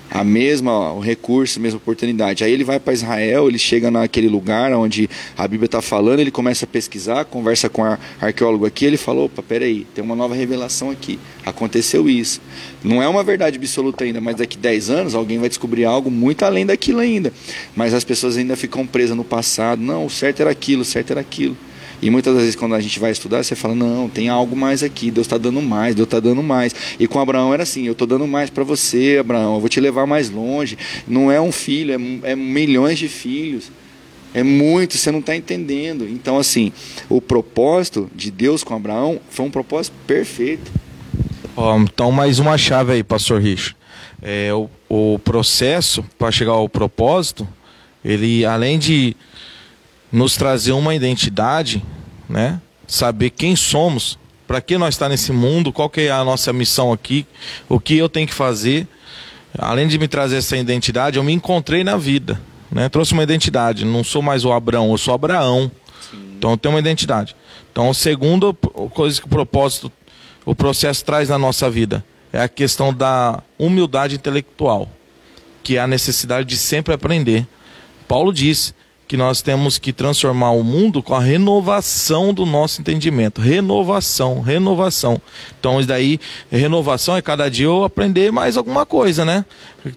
[0.10, 2.44] A mesma o recurso, a mesma oportunidade.
[2.44, 6.32] Aí ele vai para Israel, ele chega naquele lugar onde a Bíblia está falando, ele
[6.32, 10.36] começa a pesquisar, conversa com o arqueólogo aqui, ele falou, opa, peraí, tem uma nova
[10.36, 12.42] revelação aqui, aconteceu isso.
[12.84, 16.44] Não é uma verdade absoluta ainda, mas daqui 10 anos alguém vai descobrir algo muito
[16.44, 17.34] além daquilo ainda.
[17.76, 21.12] Mas as pessoas ainda ficam presas no passado, não, o certo era aquilo, o certo
[21.12, 21.58] era aquilo.
[22.06, 24.84] E muitas das vezes, quando a gente vai estudar, você fala: não, tem algo mais
[24.84, 26.76] aqui, Deus está dando mais, Deus está dando mais.
[27.00, 29.80] E com Abraão era assim: eu estou dando mais para você, Abraão, eu vou te
[29.80, 30.78] levar mais longe.
[31.08, 31.94] Não é um filho,
[32.24, 33.72] é, é milhões de filhos.
[34.36, 36.08] É muito, você não está entendendo.
[36.08, 36.72] Então, assim,
[37.10, 40.72] o propósito de Deus com Abraão foi um propósito perfeito.
[41.56, 43.76] Oh, então, mais uma chave aí, pastor Rich.
[44.22, 47.48] É, o, o processo para chegar ao propósito,
[48.04, 49.16] ele, além de
[50.12, 51.84] nos trazer uma identidade,
[52.30, 52.60] né?
[52.88, 54.18] Saber quem somos,
[54.48, 57.26] para que nós está nesse mundo, qual que é a nossa missão aqui,
[57.68, 58.88] o que eu tenho que fazer.
[59.58, 62.90] Além de me trazer essa identidade, eu me encontrei na vida, né?
[62.90, 65.72] Trouxe uma identidade, não sou mais o Abraão, eu sou Abraão.
[66.12, 66.36] Sim.
[66.38, 67.36] Então eu tenho uma identidade.
[67.72, 69.92] Então, a segunda coisa que o propósito,
[70.46, 74.90] o processo traz na nossa vida é a questão da humildade intelectual,
[75.64, 77.48] que é a necessidade de sempre aprender.
[78.08, 78.74] Paulo disse:
[79.08, 83.40] que nós temos que transformar o mundo com a renovação do nosso entendimento.
[83.40, 85.22] Renovação, renovação.
[85.60, 86.20] Então, isso daí,
[86.52, 89.46] renovação é cada dia eu aprender mais alguma coisa, né?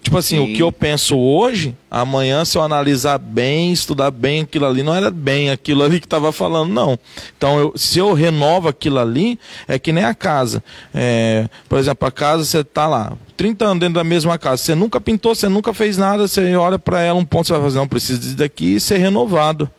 [0.01, 0.43] Tipo assim, Sim.
[0.43, 4.93] o que eu penso hoje, amanhã, se eu analisar bem, estudar bem aquilo ali, não
[4.93, 6.99] era bem aquilo ali que estava falando, não.
[7.35, 10.63] Então, eu, se eu renovo aquilo ali, é que nem a casa.
[10.93, 14.75] É, por exemplo, a casa, você está lá, 30 anos dentro da mesma casa, você
[14.75, 17.79] nunca pintou, você nunca fez nada, você olha para ela um ponto, você vai fazer,
[17.79, 19.69] não, precisa disso daqui e ser renovado.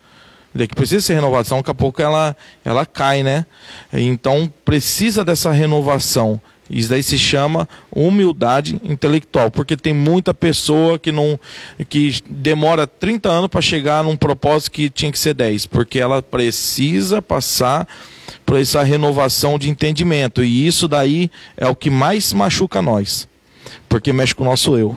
[0.52, 3.46] Daqui precisa ser renovado, senão daqui a pouco ela, ela cai, né?
[3.92, 6.40] Então precisa dessa renovação.
[6.68, 11.38] Isso daí se chama humildade intelectual, porque tem muita pessoa que não
[11.88, 16.22] que demora 30 anos para chegar num propósito que tinha que ser 10, porque ela
[16.22, 17.88] precisa passar
[18.46, 20.44] por essa renovação de entendimento.
[20.44, 23.28] E isso daí é o que mais machuca nós
[23.90, 24.96] porque mexe com o nosso eu.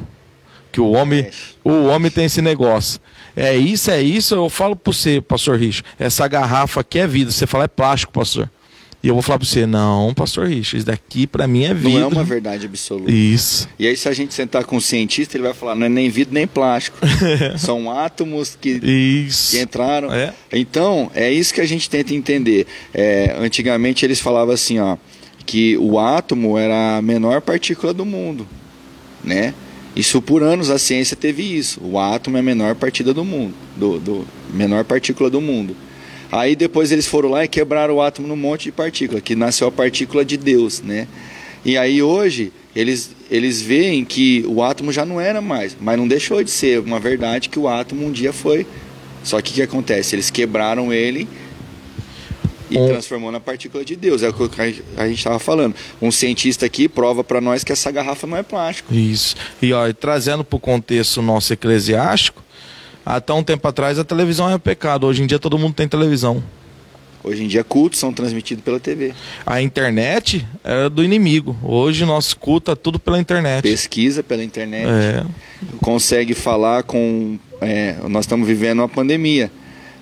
[0.72, 1.30] Que o homem,
[1.64, 3.02] o homem tem esse negócio.
[3.36, 4.36] É isso, é isso.
[4.36, 7.32] Eu falo para você, pastor Rich, essa garrafa aqui é vida.
[7.32, 8.50] Você fala é plástico, pastor.
[9.02, 12.00] E eu vou falar para você, não, pastor Rich, isso daqui para mim é vida.
[12.00, 13.12] Não é uma verdade absoluta.
[13.12, 13.68] Isso.
[13.78, 16.10] E aí se a gente sentar com um cientista, ele vai falar, não é nem
[16.10, 16.98] vidro nem plástico.
[17.58, 20.14] São átomos que, que entraram.
[20.14, 20.34] É.
[20.54, 22.66] Então, é isso que a gente tenta entender.
[22.94, 24.96] É, antigamente eles falavam assim, ó,
[25.46, 28.48] que o átomo era a menor partícula do mundo
[29.24, 29.54] né?
[29.96, 31.80] Isso por anos a ciência teve isso.
[31.84, 35.76] O átomo é a menor partida do mundo, do, do menor partícula do mundo.
[36.32, 39.68] Aí depois eles foram lá e quebraram o átomo num monte de partícula, que nasceu
[39.68, 41.08] a partícula de Deus, né?
[41.64, 46.08] E aí hoje eles, eles veem que o átomo já não era mais, mas não
[46.08, 48.66] deixou de ser uma verdade que o átomo um dia foi.
[49.24, 50.16] Só que o que acontece?
[50.16, 51.28] Eles quebraram ele
[52.74, 52.88] e um...
[52.88, 54.24] transformou na partícula de Deus.
[54.24, 54.62] É o que
[54.98, 55.76] a gente estava falando.
[56.02, 58.94] Um cientista aqui prova para nós que essa garrafa não é plástico.
[58.94, 59.36] Isso.
[59.62, 62.42] E ó, trazendo para o contexto nosso eclesiástico,
[63.06, 65.06] até um tempo atrás a televisão era pecado.
[65.06, 66.44] Hoje em dia todo mundo tem televisão.
[67.24, 69.14] Hoje em dia cultos são transmitidos pela TV.
[69.46, 71.56] A internet era do inimigo.
[71.64, 73.62] Hoje nosso culto é tudo pela internet.
[73.62, 74.88] Pesquisa pela internet.
[74.88, 75.24] É.
[75.80, 77.38] Consegue falar com.
[77.62, 79.50] É, nós estamos vivendo uma pandemia.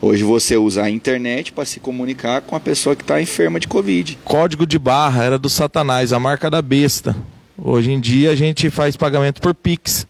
[0.04, 3.68] Hoje você usa a internet para se comunicar com a pessoa que está enferma de
[3.68, 4.18] Covid.
[4.24, 7.16] Código de barra era do Satanás, a marca da besta.
[7.56, 10.08] Hoje em dia a gente faz pagamento por Pix.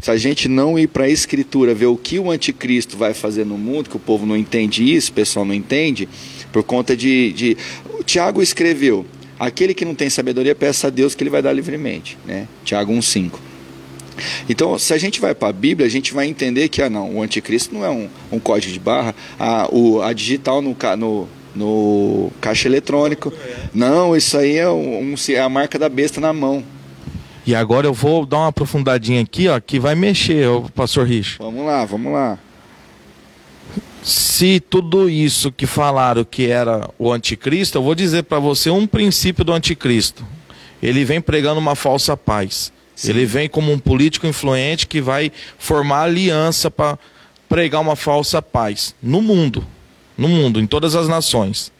[0.00, 3.44] Se a gente não ir para a escritura, ver o que o anticristo vai fazer
[3.44, 6.08] no mundo, que o povo não entende isso, o pessoal não entende,
[6.50, 7.30] por conta de.
[7.32, 7.56] de...
[7.98, 9.04] O Tiago escreveu:
[9.38, 12.16] aquele que não tem sabedoria, peça a Deus que ele vai dar livremente.
[12.24, 12.48] Né?
[12.64, 13.32] Tiago 1,5.
[14.48, 17.16] Então, se a gente vai para a Bíblia, a gente vai entender que ah, não,
[17.16, 21.28] o anticristo não é um, um código de barra, a, o, a digital no, no,
[21.54, 23.32] no caixa eletrônico.
[23.74, 26.62] Não, isso aí é, um, é a marca da besta na mão.
[27.46, 31.38] E agora eu vou dar uma aprofundadinha aqui, ó, que vai mexer, ó, pastor Rich.
[31.38, 32.38] Vamos lá, vamos lá.
[34.02, 38.86] Se tudo isso que falaram que era o anticristo, eu vou dizer para você um
[38.86, 40.24] princípio do anticristo.
[40.82, 42.72] Ele vem pregando uma falsa paz.
[42.98, 43.10] Sim.
[43.10, 46.98] Ele vem como um político influente que vai formar aliança para
[47.48, 49.64] pregar uma falsa paz no mundo,
[50.16, 51.70] no mundo, em todas as nações.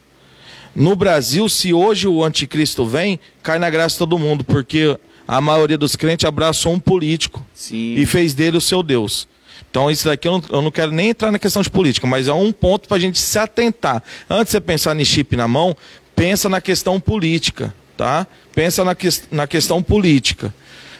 [0.73, 4.97] No Brasil, se hoje o anticristo vem, cai na graça de todo mundo, porque
[5.27, 7.95] a maioria dos crentes abraçou um político Sim.
[7.95, 9.27] e fez dele o seu Deus.
[9.69, 12.29] Então, isso daqui eu não, eu não, quero nem entrar na questão de política, mas
[12.29, 14.01] é um ponto para a gente se atentar.
[14.29, 15.75] Antes de você pensar em chip na mão,
[16.15, 18.25] pensa na questão política, tá?
[18.55, 20.53] Pensa na, que, na questão política.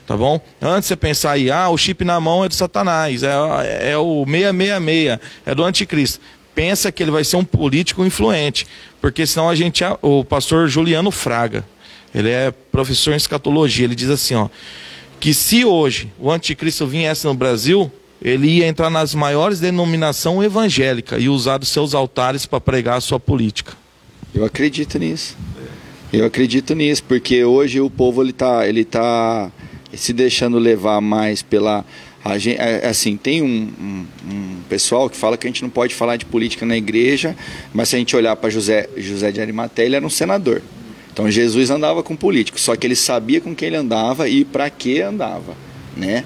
[0.10, 0.42] Tá bom?
[0.60, 4.26] Antes você pensar aí, ah, o chip na mão é de Satanás, é, é o
[4.26, 6.20] 666, é do anticristo.
[6.56, 8.66] Pensa que ele vai ser um político influente,
[9.00, 9.84] porque senão a gente.
[10.02, 11.64] O pastor Juliano Fraga,
[12.14, 14.50] ele é professor em escatologia, ele diz assim, ó,
[15.20, 21.22] que se hoje o anticristo viesse no Brasil, ele ia entrar nas maiores denominações evangélicas
[21.22, 23.74] e usar os seus altares para pregar a sua política.
[24.34, 25.38] Eu acredito nisso.
[26.12, 29.52] Eu acredito nisso, porque hoje o povo ele está ele tá
[29.94, 31.86] se deixando levar mais pela
[32.38, 35.96] gente, é, assim tem um, um, um, pessoal que fala que a gente não pode
[35.96, 37.36] falar de política na igreja,
[37.74, 40.62] mas se a gente olhar para José José de Arimateia ele era um senador.
[41.12, 44.70] Então Jesus andava com políticos, só que ele sabia com quem ele andava e para
[44.70, 45.56] que andava,
[45.96, 46.24] né?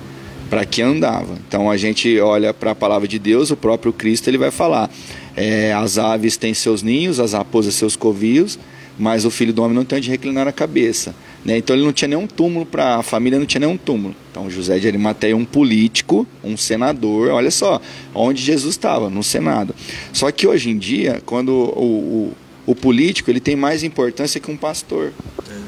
[0.50, 1.38] Para que andava.
[1.48, 4.90] Então a gente olha para a palavra de Deus, o próprio Cristo ele vai falar:
[5.36, 8.60] é, as aves têm seus ninhos, as raposas seus covios,
[8.98, 11.16] mas o filho do homem não tem onde reclinar a cabeça.
[11.46, 11.58] Né?
[11.58, 14.16] Então ele não tinha nenhum túmulo para a família, não tinha nenhum túmulo.
[14.32, 17.82] Então José de Arimateia é um político, um senador, olha só,
[18.14, 19.76] onde Jesus estava, no Senado.
[20.12, 22.34] Só que hoje em dia, quando o, o
[22.66, 25.12] o político ele tem mais importância que um pastor.
[25.50, 25.62] É.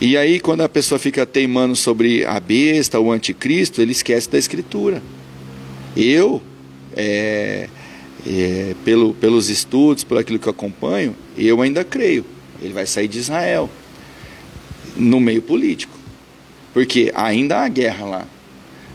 [0.00, 4.38] E aí, quando a pessoa fica teimando sobre a besta, o anticristo, ele esquece da
[4.38, 5.02] escritura.
[5.96, 6.40] Eu,
[6.96, 7.68] é,
[8.26, 12.24] é, pelo, pelos estudos, por aquilo que eu acompanho, eu ainda creio.
[12.62, 13.68] Ele vai sair de Israel,
[14.96, 15.98] no meio político.
[16.72, 18.26] Porque ainda há guerra lá.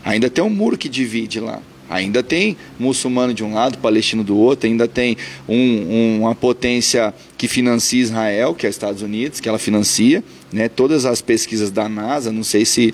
[0.04, 1.60] Ainda tem um muro que divide lá.
[1.88, 5.16] Ainda tem muçulmano de um lado, palestino do outro, ainda tem
[5.48, 10.22] um, uma potência que financia Israel, que é os Estados Unidos, que ela financia.
[10.52, 10.68] Né?
[10.68, 12.92] Todas as pesquisas da NASA, não sei se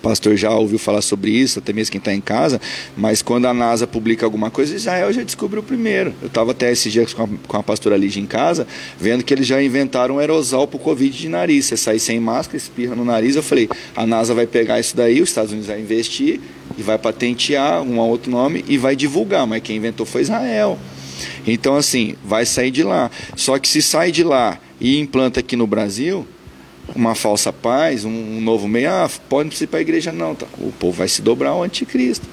[0.00, 2.60] pastor já ouviu falar sobre isso, até mesmo quem está em casa,
[2.96, 6.14] mas quando a NASA publica alguma coisa, Israel já descobriu primeiro.
[6.20, 8.66] Eu estava até esses dias com a, com a pastora Lígia em casa,
[8.98, 11.66] vendo que eles já inventaram um aerosol para o Covid de nariz.
[11.66, 13.36] Você sai sem máscara, espirra no nariz.
[13.36, 16.40] Eu falei, a NASA vai pegar isso daí, os Estados Unidos vai investir
[16.76, 20.78] e vai patentear um outro nome e vai divulgar, mas quem inventou foi Israel.
[21.46, 23.10] Então, assim, vai sair de lá.
[23.36, 26.26] Só que se sai de lá e implanta aqui no Brasil,
[26.94, 30.34] uma falsa paz, um, um novo meio, ah, pode ir para a igreja, não.
[30.34, 30.46] Tá.
[30.58, 32.26] O povo vai se dobrar ao anticristo.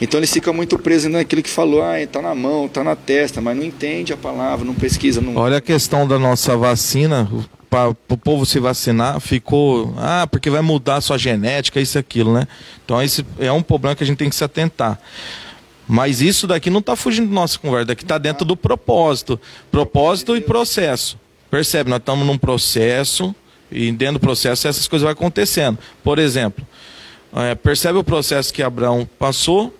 [0.00, 3.40] Então ele fica muito preso naquilo que falou, ah, está na mão, está na testa,
[3.40, 5.20] mas não entende a palavra, não pesquisa.
[5.20, 5.36] Não...
[5.36, 7.30] Olha a questão da nossa vacina,
[7.70, 12.00] para o povo se vacinar, ficou, ah, porque vai mudar a sua genética, isso e
[12.00, 12.46] aquilo, né?
[12.84, 14.98] Então esse é um problema que a gente tem que se atentar.
[15.86, 19.40] Mas isso daqui não está fugindo da nossa conversa, daqui está dentro do propósito.
[19.70, 21.18] Propósito e processo.
[21.50, 21.90] Percebe?
[21.90, 23.34] Nós estamos num processo
[23.72, 25.78] e dentro do processo essas coisas vão acontecendo.
[26.04, 26.66] Por exemplo,
[27.34, 29.74] é, percebe o processo que Abraão passou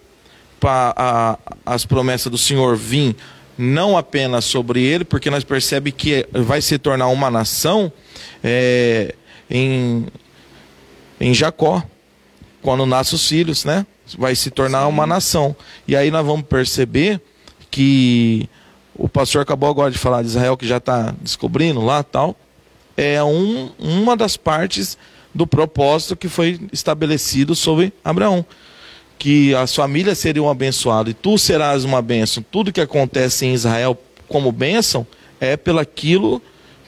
[0.59, 3.17] para as promessas do Senhor vir
[3.59, 7.93] não apenas sobre ele, porque nós percebemos que vai se tornar uma nação
[8.43, 9.15] é,
[9.51, 10.07] em,
[11.21, 11.83] em Jacó,
[12.63, 13.85] quando nascem os filhos, né?
[14.17, 14.89] Vai se tornar Sim.
[14.89, 15.55] uma nação.
[15.87, 17.21] E aí nós vamos perceber
[17.71, 18.49] que
[18.95, 22.37] o pastor acabou agora de falar de Israel, que já está descobrindo lá tal
[22.97, 24.99] é um, uma das partes
[25.35, 28.45] do propósito que foi estabelecido sobre Abraão.
[29.19, 32.45] Que as famílias seriam abençoadas e tu serás uma bênção.
[32.51, 33.97] Tudo que acontece em Israel
[34.29, 35.07] como bênção
[35.41, 36.43] é pelaquilo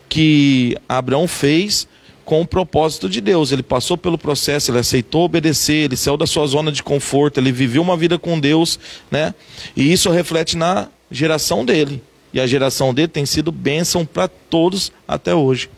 [0.09, 1.86] que Abraão fez
[2.24, 3.52] com o propósito de Deus.
[3.52, 7.52] Ele passou pelo processo, ele aceitou obedecer, ele saiu da sua zona de conforto, ele
[7.52, 8.78] viveu uma vida com Deus,
[9.10, 9.35] né?
[9.76, 12.02] E isso reflete na geração dele
[12.35, 15.70] e a geração dele tem sido bênção para todos até hoje.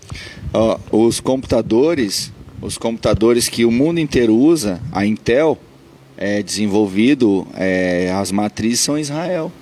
[0.91, 5.59] os computadores, os computadores que o mundo inteiro usa, a Intel
[6.17, 9.53] é desenvolvido, é, as matrizes são Israel.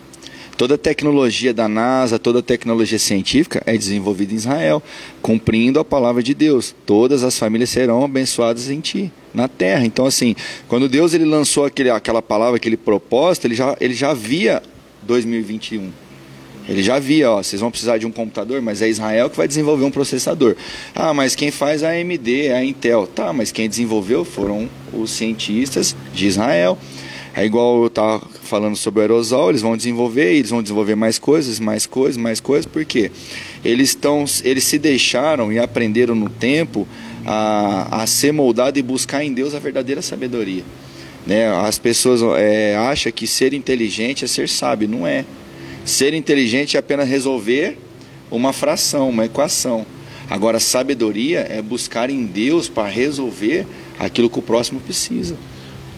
[0.56, 4.80] Toda a tecnologia da NASA, toda a tecnologia científica é desenvolvida em Israel,
[5.20, 6.72] cumprindo a palavra de Deus.
[6.86, 9.84] Todas as famílias serão abençoadas em ti, na terra.
[9.84, 10.36] Então, assim,
[10.68, 14.62] quando Deus ele lançou aquele, aquela palavra, aquele propósito, ele já, ele já via
[15.02, 16.03] 2021.
[16.68, 19.46] Ele já via, ó, vocês vão precisar de um computador, mas é Israel que vai
[19.46, 20.56] desenvolver um processador.
[20.94, 23.06] Ah, mas quem faz a AMD, é a Intel.
[23.06, 26.78] Tá, mas quem desenvolveu foram os cientistas de Israel.
[27.36, 31.18] É igual eu estava falando sobre o aerosol, eles vão desenvolver, eles vão desenvolver mais
[31.18, 33.10] coisas, mais coisas, mais coisas, por quê?
[33.64, 36.86] Eles, estão, eles se deixaram e aprenderam no tempo
[37.26, 40.62] a, a ser moldado e buscar em Deus a verdadeira sabedoria.
[41.26, 41.50] Né?
[41.50, 45.24] As pessoas é, acham que ser inteligente é ser sábio, não é.
[45.84, 47.78] Ser inteligente é apenas resolver
[48.30, 49.86] uma fração, uma equação.
[50.28, 53.66] Agora, sabedoria é buscar em Deus para resolver
[53.98, 55.36] aquilo que o próximo precisa.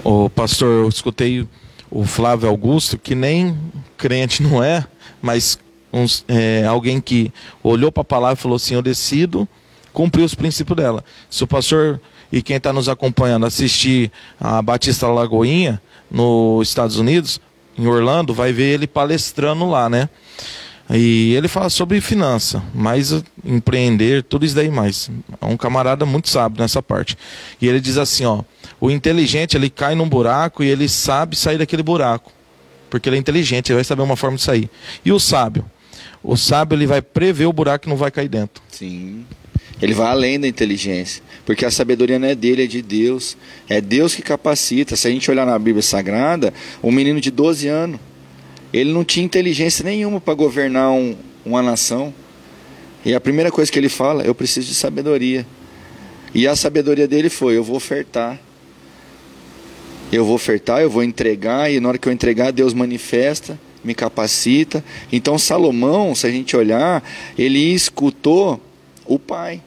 [0.03, 1.47] O pastor, eu escutei
[1.91, 3.57] o Flávio Augusto, que nem
[3.97, 4.85] crente não é,
[5.23, 5.59] mas
[5.93, 7.33] uns, é, alguém que
[7.63, 9.49] olhou para a palavra e falou assim: Eu decido
[9.93, 11.05] cumprir os princípios dela.
[11.31, 12.01] Se o pastor
[12.31, 15.81] e quem está nos acompanhando assistir a Batista Lagoinha
[16.11, 17.41] nos Estados Unidos,
[17.79, 20.09] em Orlando, vai ver ele palestrando lá, né?
[20.89, 23.13] E ele fala sobre finança, mais
[23.45, 25.11] empreender, tudo isso daí mais.
[25.41, 27.19] É um camarada muito sábio nessa parte.
[27.61, 28.43] E ele diz assim, ó,
[28.81, 32.31] o inteligente ele cai num buraco e ele sabe sair daquele buraco,
[32.89, 34.71] porque ele é inteligente, ele vai saber uma forma de sair.
[35.05, 35.65] E o sábio,
[36.23, 38.63] o sábio ele vai prever o buraco e não vai cair dentro.
[38.69, 39.27] Sim.
[39.81, 43.37] Ele vai além da inteligência, porque a sabedoria não é dele, é de Deus.
[43.69, 44.97] É Deus que capacita.
[44.97, 48.01] Se a gente olhar na Bíblia Sagrada, um menino de 12 anos
[48.73, 52.13] ele não tinha inteligência nenhuma para governar um, uma nação.
[53.05, 55.47] E a primeira coisa que ele fala, eu preciso de sabedoria.
[56.35, 58.39] E a sabedoria dele foi: eu vou ofertar.
[60.13, 63.93] Eu vou ofertar, eu vou entregar, e na hora que eu entregar, Deus manifesta, me
[63.93, 64.85] capacita.
[65.11, 67.03] Então, Salomão, se a gente olhar,
[67.37, 68.61] ele escutou
[69.07, 69.61] o pai.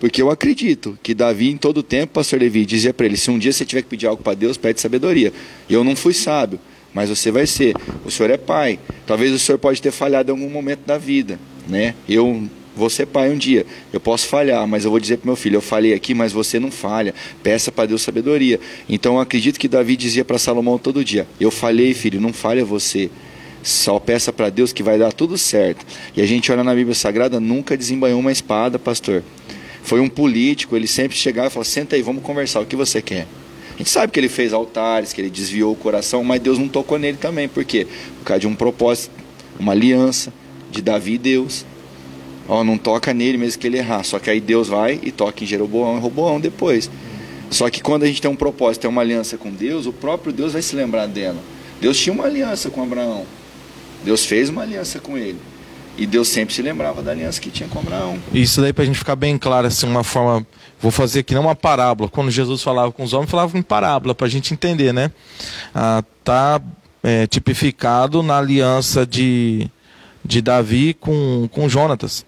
[0.00, 3.38] Porque eu acredito que Davi, em todo tempo, pastor Levi, dizia para ele: se um
[3.38, 5.32] dia você tiver que pedir algo para Deus, pede sabedoria.
[5.68, 6.58] Eu não fui sábio
[6.94, 7.74] mas você vai ser.
[8.04, 8.78] O senhor é pai.
[9.04, 11.38] Talvez o senhor pode ter falhado em algum momento da vida,
[11.68, 11.94] né?
[12.08, 13.66] Eu vou ser pai um dia.
[13.92, 16.60] Eu posso falhar, mas eu vou dizer para meu filho, eu falei aqui, mas você
[16.60, 17.12] não falha.
[17.42, 18.60] Peça para Deus sabedoria.
[18.88, 22.64] Então eu acredito que Davi dizia para Salomão todo dia: "Eu falhei, filho, não falha
[22.64, 23.10] você.
[23.64, 25.84] Só peça para Deus que vai dar tudo certo".
[26.16, 29.24] E a gente olha na Bíblia Sagrada, nunca desembanhou uma espada, pastor.
[29.82, 33.02] Foi um político, ele sempre chegava e falava: "Senta aí, vamos conversar, o que você
[33.02, 33.26] quer?"
[33.74, 36.68] A gente sabe que ele fez altares, que ele desviou o coração, mas Deus não
[36.68, 37.48] tocou nele também.
[37.48, 37.86] Por quê?
[38.18, 39.10] Por causa de um propósito,
[39.58, 40.32] uma aliança
[40.70, 41.66] de Davi e Deus.
[42.46, 44.04] Ó, não toca nele mesmo que ele errar.
[44.04, 46.88] Só que aí Deus vai e toca em Jeroboão e Roboão depois.
[47.50, 50.32] Só que quando a gente tem um propósito, tem uma aliança com Deus, o próprio
[50.32, 51.38] Deus vai se lembrar dela.
[51.80, 53.26] Deus tinha uma aliança com Abraão.
[54.04, 55.38] Deus fez uma aliança com ele.
[55.96, 58.18] E Deus sempre se lembrava da aliança que tinha com Abraão.
[58.32, 60.44] Isso daí para a gente ficar bem claro, assim, uma forma.
[60.80, 62.10] Vou fazer aqui não uma parábola.
[62.10, 65.10] Quando Jesus falava com os homens, falava em parábola, para a gente entender, né?
[65.72, 66.60] Ah, tá
[67.02, 69.70] é, tipificado na aliança de,
[70.24, 72.26] de Davi com, com Jonatas.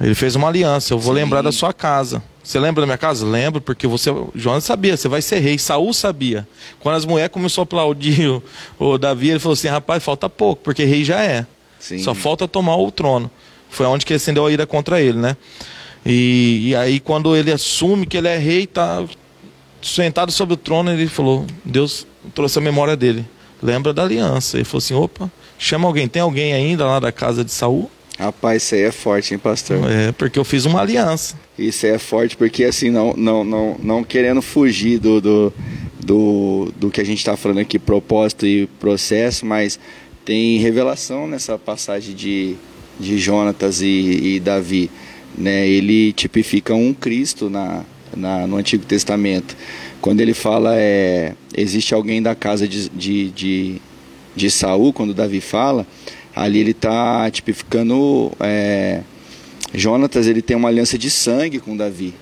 [0.00, 0.92] Ele fez uma aliança.
[0.92, 1.20] Eu vou Sim.
[1.20, 2.22] lembrar da sua casa.
[2.46, 3.26] Você lembra da minha casa?
[3.26, 5.58] Lembro, porque você, Jonas sabia, você vai ser rei.
[5.58, 6.46] Saul sabia.
[6.78, 8.42] Quando as mulheres começaram a aplaudir o,
[8.78, 11.44] o Davi, ele falou assim: rapaz, falta pouco, porque rei já é.
[11.80, 11.98] Sim.
[11.98, 13.28] Só falta tomar o trono.
[13.68, 15.36] Foi onde que acendeu a ira contra ele, né?
[16.04, 19.04] E, e aí quando ele assume que ele é rei, tá
[19.82, 23.26] sentado sobre o trono, ele falou: Deus trouxe a memória dele.
[23.60, 24.56] Lembra da aliança.
[24.56, 25.28] Ele falou assim: opa,
[25.58, 26.06] chama alguém.
[26.06, 27.90] Tem alguém ainda lá da casa de Saul?
[28.18, 29.90] Rapaz, isso aí é forte, hein, pastor?
[29.90, 31.36] É, porque eu fiz uma aliança.
[31.58, 35.52] Isso aí é forte, porque assim, não, não, não, não querendo fugir do, do,
[36.02, 39.78] do, do que a gente está falando aqui, propósito e processo, mas
[40.24, 42.56] tem revelação nessa passagem de,
[42.98, 43.86] de Jonatas e,
[44.36, 44.90] e Davi.
[45.36, 45.68] Né?
[45.68, 47.84] Ele tipifica um Cristo na,
[48.16, 49.54] na, no Antigo Testamento.
[50.00, 53.82] Quando ele fala, é, existe alguém da casa de, de, de,
[54.34, 55.86] de Saul, quando Davi fala,
[56.36, 59.00] ali ele está tipificando é,
[59.72, 62.14] Jonatas, ele tem uma aliança de sangue com Davi.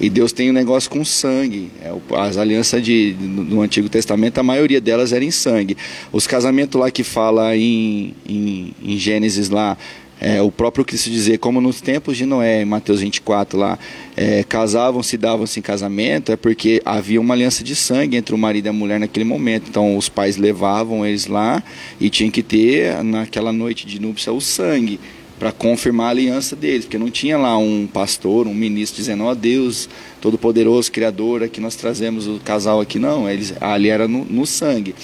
[0.00, 1.70] E Deus tem um negócio com sangue.
[1.82, 5.76] É, as alianças de, no Antigo Testamento, a maioria delas era em sangue.
[6.10, 9.76] Os casamentos lá que fala em, em, em Gênesis lá,
[10.20, 13.78] é, o próprio Cristo dizer, como nos tempos de Noé, em Mateus 24 lá,
[14.14, 18.66] é, casavam-se, davam-se em casamento, é porque havia uma aliança de sangue entre o marido
[18.66, 19.68] e a mulher naquele momento.
[19.70, 21.62] Então os pais levavam eles lá
[21.98, 25.00] e tinha que ter naquela noite de núpcia o sangue
[25.40, 29.30] para confirmar a aliança deles, porque não tinha lá um pastor, um ministro dizendo, ó
[29.30, 29.88] oh, Deus,
[30.20, 34.94] Todo-Poderoso, Criador, aqui nós trazemos o casal aqui, não, eles, ali era no, no sangue.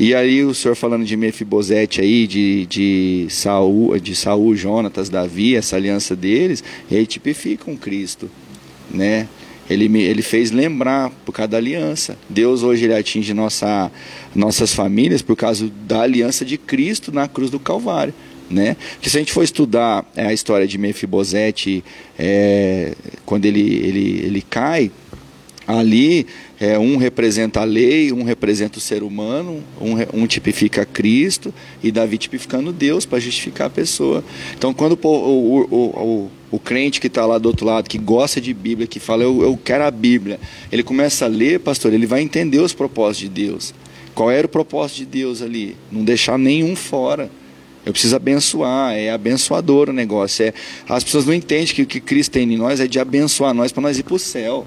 [0.00, 5.54] E aí o senhor falando de Mefibosete aí, de, de Saul, de Saul, Jonatas, Davi,
[5.54, 8.30] essa aliança deles, ele tipifica um Cristo,
[8.90, 9.28] né?
[9.68, 12.18] Ele, ele fez lembrar por causa da aliança.
[12.28, 13.90] Deus hoje ele atinge nossa,
[14.34, 18.12] nossas famílias por causa da aliança de Cristo na cruz do Calvário
[18.54, 18.76] né?
[19.00, 21.84] Que se a gente for estudar é, a história de Mefibosete,
[22.18, 22.94] é,
[23.26, 24.90] quando ele, ele, ele cai,
[25.66, 26.26] ali
[26.60, 31.52] é, um representa a lei, um representa o ser humano, um, um tipifica Cristo
[31.82, 34.22] e Davi tipificando Deus para justificar a pessoa.
[34.56, 37.98] Então, quando o, o, o, o, o crente que está lá do outro lado, que
[37.98, 40.38] gosta de Bíblia, que fala eu, eu quero a Bíblia,
[40.70, 43.74] ele começa a ler, pastor, ele vai entender os propósitos de Deus.
[44.14, 45.76] Qual era o propósito de Deus ali?
[45.90, 47.30] Não deixar nenhum fora.
[47.84, 50.46] Eu preciso abençoar, é abençoador o negócio.
[50.46, 50.54] É,
[50.88, 53.72] as pessoas não entendem que o que Cristo tem em nós é de abençoar nós
[53.72, 54.66] para nós ir para o céu.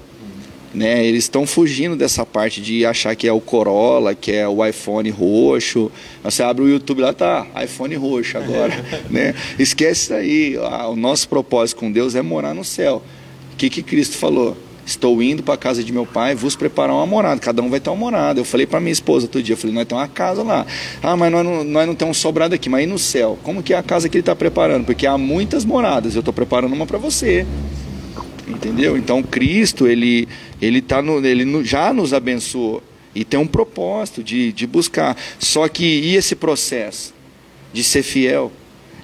[0.72, 1.04] Né?
[1.04, 5.10] Eles estão fugindo dessa parte de achar que é o Corolla, que é o iPhone
[5.10, 5.90] roxo.
[6.22, 8.74] Você abre o YouTube lá, tá, iPhone roxo agora.
[9.10, 9.34] né?
[9.58, 10.56] Esquece isso aí.
[10.88, 13.02] O nosso propósito com Deus é morar no céu.
[13.52, 14.56] O que, que Cristo falou?
[14.88, 17.38] Estou indo para a casa de meu pai, vos preparar uma morada.
[17.38, 18.40] Cada um vai ter uma morada.
[18.40, 20.66] Eu falei para minha esposa outro dia, eu falei, nós temos uma casa lá.
[21.02, 23.38] Ah, mas nós não, nós não temos sobrado aqui, mas e no céu?
[23.42, 24.86] Como que é a casa que ele está preparando?
[24.86, 27.46] Porque há muitas moradas, eu estou preparando uma para você.
[28.48, 28.96] Entendeu?
[28.96, 30.26] Então Cristo, ele,
[30.58, 32.82] ele, tá no, ele já nos abençoou.
[33.14, 35.14] E tem um propósito de, de buscar.
[35.38, 37.12] Só que e esse processo
[37.74, 38.50] de ser fiel?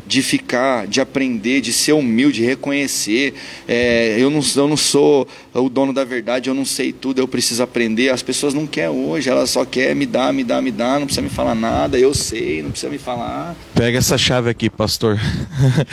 [0.06, 3.34] De ficar, de aprender, de ser humilde, de reconhecer.
[3.66, 7.28] É, eu, não, eu não sou o dono da verdade, eu não sei tudo, eu
[7.28, 8.10] preciso aprender.
[8.10, 11.06] As pessoas não querem hoje, elas só querem me dar, me dar, me dar, não
[11.06, 13.56] precisa me falar nada, eu sei, não precisa me falar.
[13.74, 15.18] Pega essa chave aqui, pastor.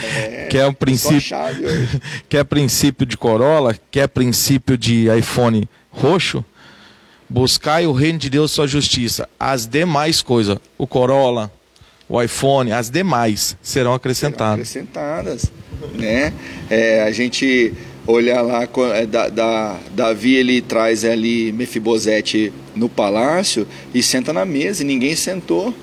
[0.04, 1.36] É, quer um princípio.
[2.28, 6.44] quer princípio de Corolla, quer princípio de iPhone roxo?
[7.28, 9.26] Buscai o reino de Deus sua justiça.
[9.40, 11.50] As demais coisas, o Corolla,
[12.12, 14.68] o iPhone, as demais serão acrescentadas.
[14.68, 15.52] Serão acrescentadas,
[15.94, 16.30] né?
[16.68, 17.72] É, a gente
[18.06, 24.44] olhar lá, é, da, da, Davi ele traz ali Mefibosete no palácio e senta na
[24.44, 25.74] mesa e ninguém sentou.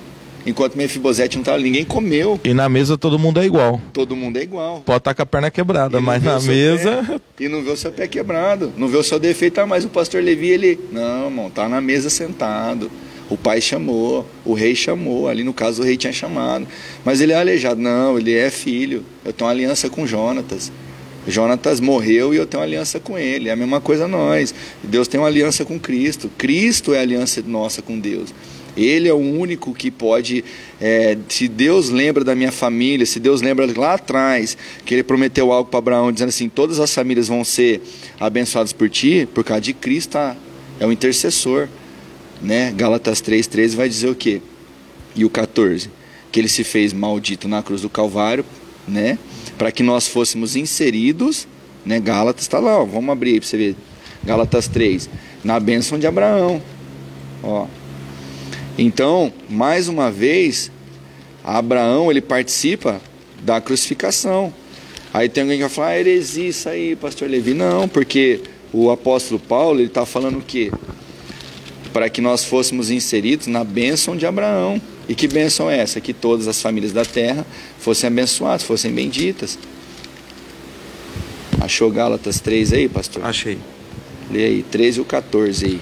[0.46, 2.40] Enquanto Mefibosete não estava, ninguém comeu.
[2.44, 3.82] E na mesa todo mundo é igual.
[3.92, 4.82] Todo mundo é igual.
[4.86, 7.04] Pode estar com a perna quebrada, mas na mesa.
[7.38, 8.72] Pé, e não vê o seu pé quebrado.
[8.78, 10.80] Não vê o seu defeito, ah, mas o pastor Levi, ele.
[10.92, 12.90] Não, irmão, tá na mesa sentado.
[13.30, 16.68] O pai chamou, o rei chamou, ali no caso o rei tinha chamado.
[17.06, 17.80] Mas ele é aleijado.
[17.80, 19.06] Não, ele é filho.
[19.24, 20.72] Eu tenho uma aliança com Jonatas.
[21.28, 23.50] Jonatas morreu e eu tenho uma aliança com ele.
[23.50, 24.54] É a mesma coisa nós.
[24.84, 26.30] Deus tem uma aliança com Cristo.
[26.38, 28.34] Cristo é a aliança nossa com Deus.
[28.76, 30.44] Ele é o único que pode,
[30.80, 35.52] é, se Deus lembra da minha família, se Deus lembra lá atrás que ele prometeu
[35.52, 37.82] algo para Abraão, dizendo assim: todas as famílias vão ser
[38.20, 40.36] abençoadas por ti, por causa de Cristo, tá?
[40.80, 41.68] é o intercessor
[42.42, 42.72] né?
[42.72, 44.42] Gálatas 3:13 vai dizer o quê?
[45.16, 45.90] E o 14,
[46.32, 48.46] que ele se fez maldito na cruz do Calvário,
[48.88, 49.18] né?
[49.58, 51.48] Para que nós fôssemos inseridos,
[51.86, 52.00] né?
[52.00, 53.76] Gálatas está lá, ó, vamos abrir para você ver.
[54.24, 55.10] Gálatas 3,
[55.44, 56.62] na bênção de Abraão.
[57.42, 57.68] Ó.
[58.78, 60.72] Então, mais uma vez,
[61.44, 63.02] Abraão ele participa
[63.44, 64.54] da crucificação.
[65.14, 67.54] Aí tem alguém que vai falar, ah, heresia isso aí, pastor Levi.
[67.54, 68.42] Não, porque
[68.72, 70.72] o apóstolo Paulo ele está falando o quê?
[71.94, 74.82] Para que nós fôssemos inseridos na bênção de Abraão.
[75.08, 76.00] E que bênção é essa?
[76.00, 77.46] Que todas as famílias da terra
[77.80, 79.58] fossem abençoadas, fossem benditas.
[81.60, 83.26] Achou Gálatas 3 aí, pastor?
[83.26, 83.58] Achei.
[84.32, 85.82] Lê aí, 13 e o 14 aí.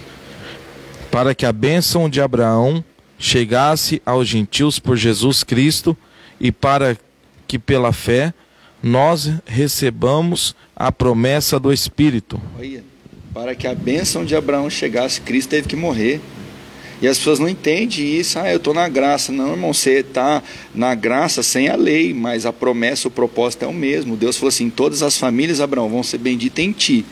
[1.12, 2.84] Para que a bênção de Abraão
[3.20, 5.96] chegasse aos gentios por Jesus Cristo
[6.40, 6.98] e para
[7.48, 8.34] que pela fé
[8.82, 12.40] nós recebamos a promessa do Espírito.
[12.58, 12.97] Olha
[13.38, 16.20] para que a bênção de Abraão chegasse, Cristo teve que morrer.
[17.00, 18.40] E as pessoas não entendem isso.
[18.40, 19.32] Ah, eu estou na graça.
[19.32, 20.42] Não, irmão, você está
[20.74, 24.18] na graça sem a lei, mas a promessa, o propósito é o mesmo.
[24.18, 27.06] Deus falou assim: todas as famílias, Abraão, vão ser benditas em ti.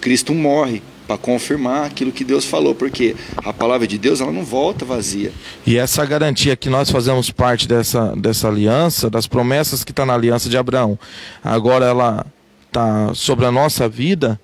[0.00, 4.44] Cristo morre para confirmar aquilo que Deus falou, porque a palavra de Deus ela não
[4.44, 5.32] volta vazia.
[5.66, 10.14] E essa garantia que nós fazemos parte dessa, dessa aliança, das promessas que está na
[10.14, 10.96] aliança de Abraão,
[11.42, 12.24] agora ela
[12.68, 14.38] está sobre a nossa vida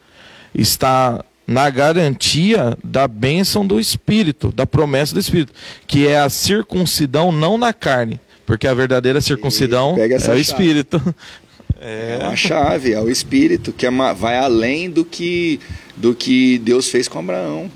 [0.54, 5.52] está na garantia da bênção do Espírito, da promessa do Espírito,
[5.84, 11.02] que é a circuncidão não na carne, porque a verdadeira circuncidão é o Espírito.
[11.80, 12.18] É.
[12.20, 15.58] é uma chave, é o Espírito, que é uma, vai além do que,
[15.96, 17.70] do que Deus fez com Abraão.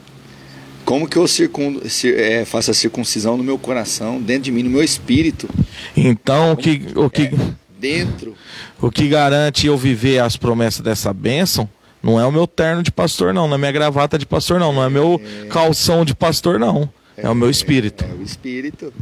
[0.85, 4.71] Como que eu circun, é, faço a circuncisão no meu coração, dentro de mim, no
[4.71, 5.49] meu espírito?
[5.97, 7.33] Então, o que, o que, é,
[7.81, 8.37] dentro.
[8.81, 11.69] O que garante eu viver as promessas dessa bênção
[12.05, 13.49] não é o meu terno de pastor, não.
[13.49, 14.73] Não é minha gravata de pastor, não.
[14.73, 15.47] Não é meu é...
[15.47, 16.89] calção de pastor, não.
[17.17, 18.05] É, é o meu espírito.
[18.05, 18.93] É, é o espírito.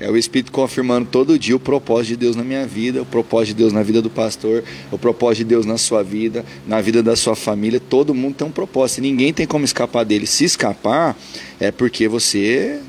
[0.00, 3.48] É o Espírito confirmando todo dia o propósito de Deus na minha vida, o propósito
[3.48, 7.02] de Deus na vida do pastor, o propósito de Deus na sua vida, na vida
[7.02, 7.78] da sua família.
[7.78, 9.02] Todo mundo tem um propósito.
[9.02, 10.26] Ninguém tem como escapar dele.
[10.26, 11.14] Se escapar,
[11.60, 12.80] é porque você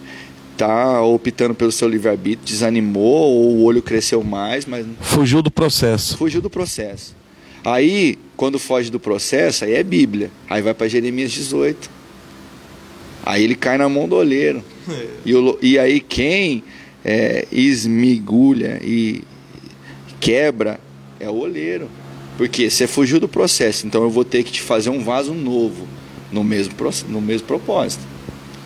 [0.53, 4.85] está optando pelo seu livre-arbítrio, desanimou, ou o olho cresceu mais, mas.
[5.01, 6.17] Fugiu do processo.
[6.17, 7.13] Fugiu do processo.
[7.63, 10.31] Aí, quando foge do processo, aí é Bíblia.
[10.49, 11.89] Aí vai para Jeremias 18.
[13.23, 14.63] Aí ele cai na mão do oleiro.
[14.89, 15.07] É.
[15.25, 16.63] E, o, e aí quem
[17.05, 19.23] é, esmigulha e
[20.19, 20.79] quebra
[21.19, 21.89] é o oleiro.
[22.37, 25.87] Porque você fugiu do processo, então eu vou ter que te fazer um vaso novo
[26.31, 26.73] no mesmo,
[27.07, 28.03] no mesmo propósito.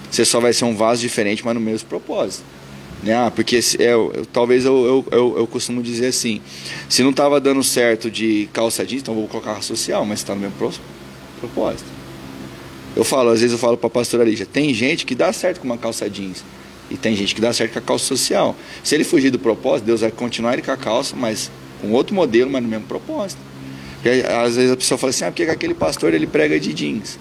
[0.10, 2.46] Você só vai ser um vaso diferente, mas no mesmo propósito.
[3.04, 3.14] Né?
[3.14, 6.42] Ah, porque é, eu, talvez eu, eu, eu, costumo dizer assim:
[6.90, 10.42] se não estava dando certo de calça jeans, então vou colocar social, mas está no
[10.42, 10.56] mesmo
[11.40, 11.86] propósito.
[12.96, 15.60] Eu falo, às vezes eu falo para a pastora Lígia: tem gente que dá certo
[15.60, 16.44] com uma calça jeans.
[16.90, 18.56] E tem gente que dá certo com a calça social.
[18.84, 21.52] Se ele fugir do propósito, Deus vai continuar ele com a calça, mas
[21.82, 23.42] com outro modelo, mas no mesmo propósito.
[23.96, 27.18] Porque, às vezes a pessoa fala assim, ah, porque aquele pastor ele prega de jeans.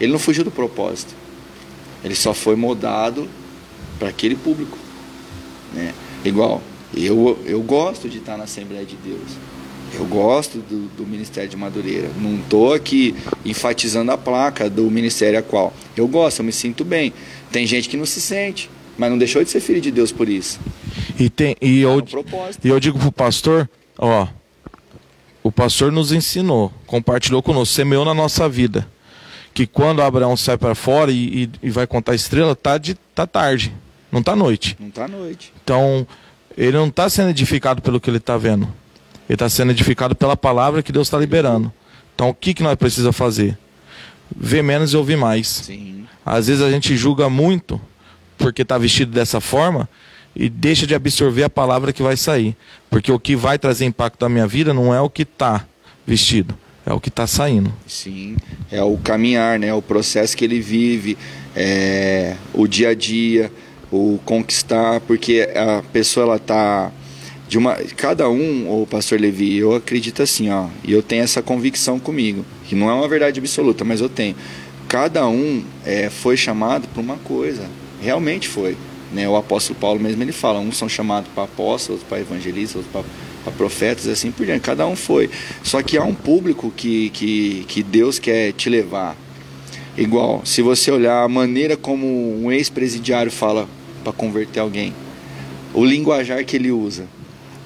[0.00, 1.12] Ele não fugiu do propósito.
[2.04, 3.28] Ele só foi moldado
[3.98, 4.77] para aquele público.
[5.72, 5.94] Né?
[6.24, 6.62] Igual,
[6.96, 9.36] eu, eu gosto de estar na Assembleia de Deus.
[9.94, 12.10] Eu gosto do, do Ministério de Madureira.
[12.20, 13.14] Não estou aqui
[13.44, 15.72] enfatizando a placa do Ministério a qual.
[15.96, 17.12] Eu gosto, eu me sinto bem.
[17.50, 20.28] Tem gente que não se sente, mas não deixou de ser filho de Deus por
[20.28, 20.60] isso.
[21.18, 22.02] E, tem, e, eu,
[22.62, 24.28] e eu digo pro pastor, ó,
[25.42, 28.86] o pastor nos ensinou, compartilhou conosco, semeou na nossa vida.
[29.54, 32.94] Que quando Abraão sai para fora e, e, e, vai contar a estrela, tá, de,
[33.14, 33.74] tá tarde,
[34.10, 34.76] não tá noite.
[34.78, 35.52] Não tá noite.
[35.62, 36.06] Então,
[36.56, 38.64] ele não está sendo edificado pelo que ele está vendo.
[39.28, 41.72] Ele está sendo edificado pela palavra que Deus está liberando.
[42.14, 43.56] Então, o que, que nós precisamos fazer?
[44.34, 45.46] Ver menos e ouvir mais.
[45.48, 46.06] Sim.
[46.24, 47.80] Às vezes a gente julga muito
[48.36, 49.88] porque está vestido dessa forma
[50.34, 52.56] e deixa de absorver a palavra que vai sair.
[52.90, 55.66] Porque o que vai trazer impacto na minha vida não é o que está
[56.06, 56.56] vestido,
[56.86, 57.72] é o que está saindo.
[57.86, 58.36] Sim,
[58.70, 59.74] é o caminhar, né?
[59.74, 61.18] o processo que ele vive,
[61.54, 63.52] é o dia a dia
[63.90, 66.92] o conquistar, porque a pessoa ela tá
[67.48, 71.40] de uma cada um, o pastor Levi, eu acredito assim, ó, e eu tenho essa
[71.40, 74.36] convicção comigo, que não é uma verdade absoluta, mas eu tenho.
[74.86, 77.66] Cada um é, foi chamado para uma coisa,
[78.00, 78.76] realmente foi.
[79.12, 79.26] Né?
[79.28, 83.02] O apóstolo Paulo mesmo ele fala, uns são chamados para apóstolos, para evangelistas, para
[83.52, 84.60] profetas, assim por diante.
[84.60, 85.30] Cada um foi.
[85.62, 89.16] Só que há um público que, que, que Deus quer te levar.
[89.96, 93.68] Igual, se você olhar a maneira como um ex-presidiário fala
[94.08, 94.94] para converter alguém.
[95.74, 97.06] O linguajar que ele usa.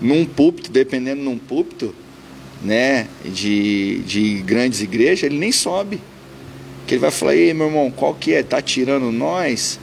[0.01, 1.95] Num púlpito, dependendo num púlpito,
[2.63, 6.01] né, de, de grandes igrejas, ele nem sobe.
[6.87, 8.43] Que ele vai falar, ei meu irmão, qual que é?
[8.43, 9.79] Tá tirando nós?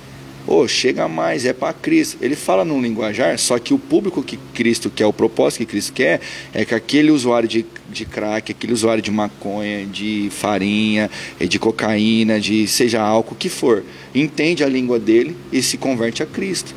[0.48, 2.18] Ô, oh, chega mais, é para Cristo.
[2.22, 5.94] Ele fala num linguajar, só que o público que Cristo quer, o propósito que Cristo
[5.94, 6.22] quer,
[6.53, 11.10] é que aquele usuário de, de crack, aquele usuário de maconha, de farinha,
[11.40, 13.84] de cocaína, de seja álcool, que for,
[14.16, 16.74] entende a língua dele e se converte a Cristo.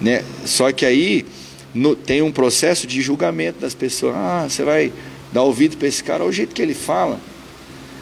[0.00, 0.22] Né?
[0.44, 1.24] Só que aí
[1.74, 4.14] no, tem um processo de julgamento das pessoas.
[4.14, 4.92] Ah, você vai
[5.32, 7.18] dar ouvido para esse cara, é o jeito que ele fala.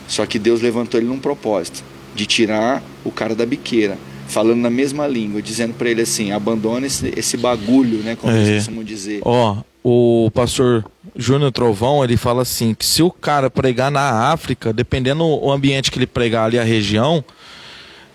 [0.08, 1.84] Só que Deus levantou ele num propósito
[2.14, 3.96] de tirar o cara da biqueira
[4.30, 8.16] falando na mesma língua, dizendo para ele assim: abandone esse, esse bagulho, né?
[8.16, 8.40] Como é.
[8.40, 9.20] eles costumam dizer.
[9.24, 10.84] Ó, o pastor
[11.16, 15.90] Júnior Trovão, ele fala assim: que se o cara pregar na África, dependendo do ambiente
[15.90, 17.24] que ele pregar ali, a região,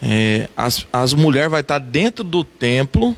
[0.01, 3.15] é, as, as mulheres vai estar dentro do templo,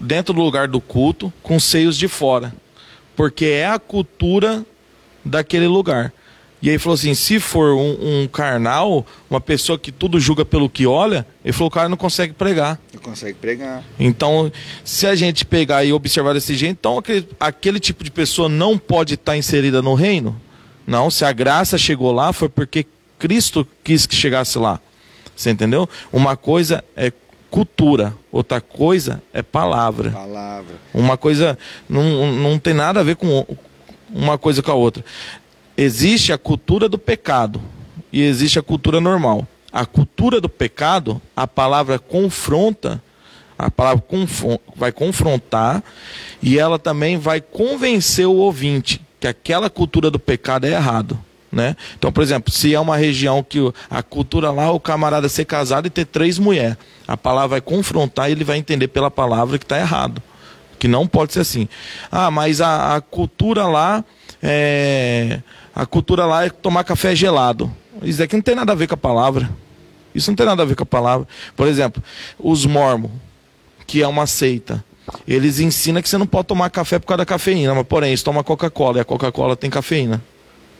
[0.00, 2.54] dentro do lugar do culto, com seios de fora.
[3.14, 4.64] Porque é a cultura
[5.24, 6.12] daquele lugar.
[6.66, 10.68] E aí falou assim: se for um, um, carnal, uma pessoa que tudo julga pelo
[10.68, 12.76] que olha, ele falou: o cara não consegue pregar.
[12.92, 13.84] Não consegue pregar.
[14.00, 14.50] Então,
[14.84, 18.76] se a gente pegar e observar desse jeito, então aquele, aquele tipo de pessoa não
[18.76, 20.40] pode estar inserida no reino?
[20.84, 22.84] Não, se a graça chegou lá, foi porque
[23.16, 24.80] Cristo quis que chegasse lá.
[25.36, 25.88] Você entendeu?
[26.12, 27.12] Uma coisa é
[27.48, 30.10] cultura, outra coisa é palavra.
[30.10, 30.74] Palavra.
[30.92, 31.56] Uma coisa
[31.88, 33.46] não, não tem nada a ver com
[34.12, 35.04] uma coisa com a outra
[35.76, 37.60] existe a cultura do pecado
[38.12, 39.46] e existe a cultura normal.
[39.72, 43.02] A cultura do pecado, a palavra confronta,
[43.58, 44.02] a palavra
[44.74, 45.82] vai confrontar
[46.42, 51.18] e ela também vai convencer o ouvinte que aquela cultura do pecado é errado.
[51.50, 51.76] Né?
[51.96, 53.58] Então, por exemplo, se é uma região que
[53.88, 56.76] a cultura lá, o camarada ser casado e ter três mulheres,
[57.08, 60.22] a palavra vai confrontar e ele vai entender pela palavra que está errado.
[60.78, 61.66] Que não pode ser assim.
[62.12, 64.04] Ah, mas a, a cultura lá
[64.42, 65.40] é,
[65.76, 67.70] a cultura lá é tomar café gelado.
[68.02, 69.50] Isso aqui não tem nada a ver com a palavra.
[70.14, 71.28] Isso não tem nada a ver com a palavra.
[71.54, 72.02] Por exemplo,
[72.38, 73.12] os mormons,
[73.86, 74.82] que é uma seita,
[75.28, 78.22] eles ensinam que você não pode tomar café por causa da cafeína, mas porém, eles
[78.22, 80.22] tomam Coca-Cola e a Coca-Cola tem cafeína.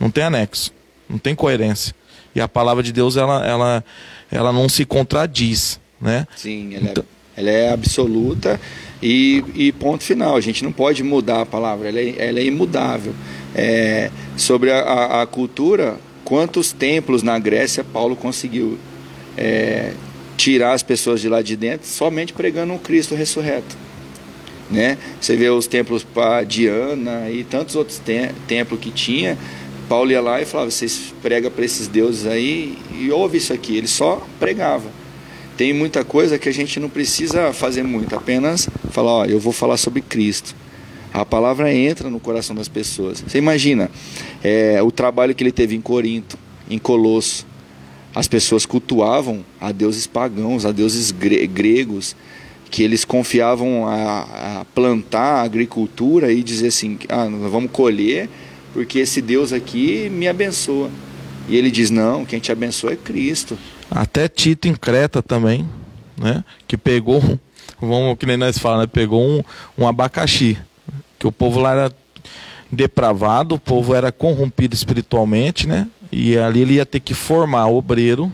[0.01, 0.73] Não tem anexo,
[1.07, 1.95] não tem coerência.
[2.35, 3.85] E a palavra de Deus, ela, ela,
[4.31, 6.27] ela não se contradiz, né?
[6.35, 7.05] Sim, ela, é, então...
[7.37, 8.59] é, ela é absoluta
[9.03, 10.37] e, e, ponto final.
[10.37, 13.15] A gente não pode mudar a palavra, ela é, ela é imudável.
[13.59, 18.79] É, sobre a, a, a, cultura, quantos templos na Grécia Paulo conseguiu
[19.35, 19.95] é,
[20.37, 23.75] tirar as pessoas de lá de dentro somente pregando um Cristo ressurreto?
[24.71, 24.99] Né?
[25.19, 29.39] Você vê os templos para Diana e tantos outros te templos que tinha.
[29.89, 33.79] Paulo ia lá e falava: vocês pregam para esses deuses aí e ouve isso aqui.
[33.79, 34.91] Ele só pregava.
[35.57, 39.53] Tem muita coisa que a gente não precisa fazer muito, apenas falar: ó, eu vou
[39.53, 40.55] falar sobre Cristo.
[41.17, 43.25] A palavra entra no coração das pessoas.
[43.27, 43.91] Você imagina
[44.45, 46.39] é, o trabalho que ele teve em Corinto,
[46.69, 47.47] em Colosso.
[48.15, 52.15] As pessoas cultuavam a deuses pagãos, a deuses gregos,
[52.71, 58.29] que eles confiavam a, a plantar a agricultura e dizer assim: ah, nós vamos colher
[58.75, 60.91] porque esse Deus aqui me abençoa.
[61.49, 63.57] E ele diz: Não, quem te abençoa é Cristo.
[63.91, 65.67] Até Tito em Creta também,
[66.15, 66.45] né?
[66.69, 67.23] Que pegou,
[67.81, 68.91] vamos que nem nós falamos, né?
[68.93, 69.43] pegou um,
[69.79, 70.59] um abacaxi.
[71.27, 71.93] Que o povo lá era
[72.71, 75.89] depravado, o povo era corrompido espiritualmente, né?
[76.13, 78.31] E ali ele ia ter que formar obreiro,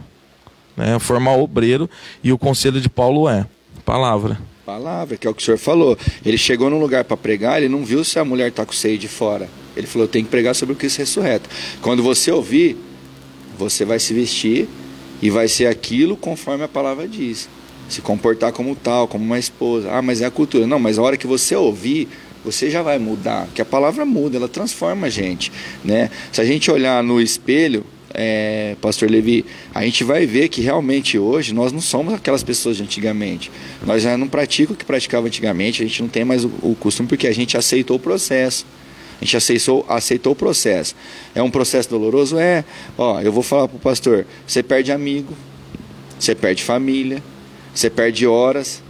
[0.77, 0.99] né?
[0.99, 1.89] Formar obreiro,
[2.23, 3.47] e o conselho de Paulo é
[3.83, 4.39] palavra.
[4.67, 5.97] Palavra, que é o que o senhor falou.
[6.23, 8.99] Ele chegou num lugar para pregar, ele não viu se a mulher está com seio
[8.99, 9.49] de fora.
[9.75, 11.49] Ele falou: tem que pregar sobre o Cristo ressurreto.
[11.81, 12.77] Quando você ouvir,
[13.57, 14.69] você vai se vestir
[15.23, 17.49] e vai ser aquilo conforme a palavra diz.
[17.89, 19.91] Se comportar como tal, como uma esposa.
[19.91, 20.67] Ah, mas é a cultura.
[20.67, 22.09] Não, mas a hora que você ouvir,
[22.45, 23.49] você já vai mudar.
[23.55, 25.53] Que a palavra muda, ela transforma a gente.
[25.85, 26.11] Né?
[26.33, 29.45] Se a gente olhar no espelho, é, Pastor Levi,
[29.75, 33.51] a gente vai ver que realmente hoje nós não somos aquelas pessoas de antigamente.
[33.85, 36.77] Nós já não praticamos o que praticava antigamente, a gente não tem mais o, o
[36.79, 38.67] costume porque a gente aceitou o processo.
[39.21, 40.97] A gente aceitou, aceitou o processo.
[41.35, 42.39] É um processo doloroso?
[42.39, 42.65] É.
[42.99, 45.33] Ó, eu vou falar para o pastor: você perde amigo,
[46.19, 47.23] você perde família,
[47.73, 48.83] você perde horas.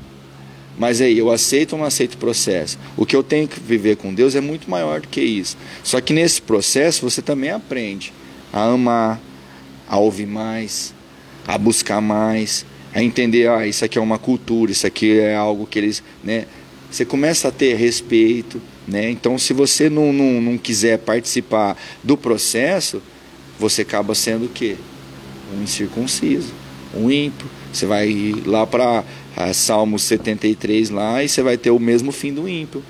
[0.78, 2.78] Mas aí, eu aceito ou não aceito o processo?
[2.97, 5.57] O que eu tenho que viver com Deus é muito maior do que isso.
[5.85, 8.12] Só que nesse processo você também aprende
[8.53, 9.20] a amar,
[9.89, 10.94] a ouvir mais,
[11.47, 15.66] a buscar mais, a entender, ah, isso aqui é uma cultura, isso aqui é algo
[15.66, 16.47] que eles, né?
[16.90, 19.11] Você começa a ter respeito, né?
[19.11, 23.03] Então, se você não, não, não quiser participar do processo,
[23.59, 24.77] você acaba sendo o quê?
[25.55, 26.53] Um incircunciso,
[26.94, 27.49] um ímpio.
[27.73, 29.05] Você vai lá para
[29.37, 32.83] ah, Salmo 73 lá e você vai ter o mesmo fim do ímpio.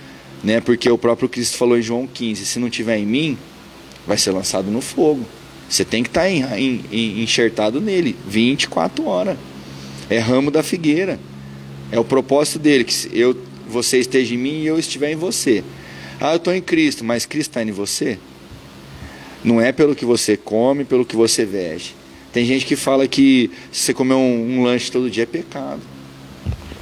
[0.42, 0.60] Né?
[0.60, 3.38] Porque o próprio Cristo falou em João 15: se não tiver em mim,
[4.06, 5.24] vai ser lançado no fogo.
[5.68, 6.84] Você tem que estar tá em,
[7.22, 9.38] enxertado nele 24 horas.
[10.10, 11.18] É ramo da figueira.
[11.90, 13.36] É o propósito dele, que eu,
[13.66, 15.62] você esteja em mim e eu estiver em você.
[16.20, 18.18] Ah, eu estou em Cristo, mas Cristo está em você?
[19.42, 21.94] Não é pelo que você come, pelo que você veste.
[22.32, 25.80] Tem gente que fala que se você comer um, um lanche todo dia é pecado.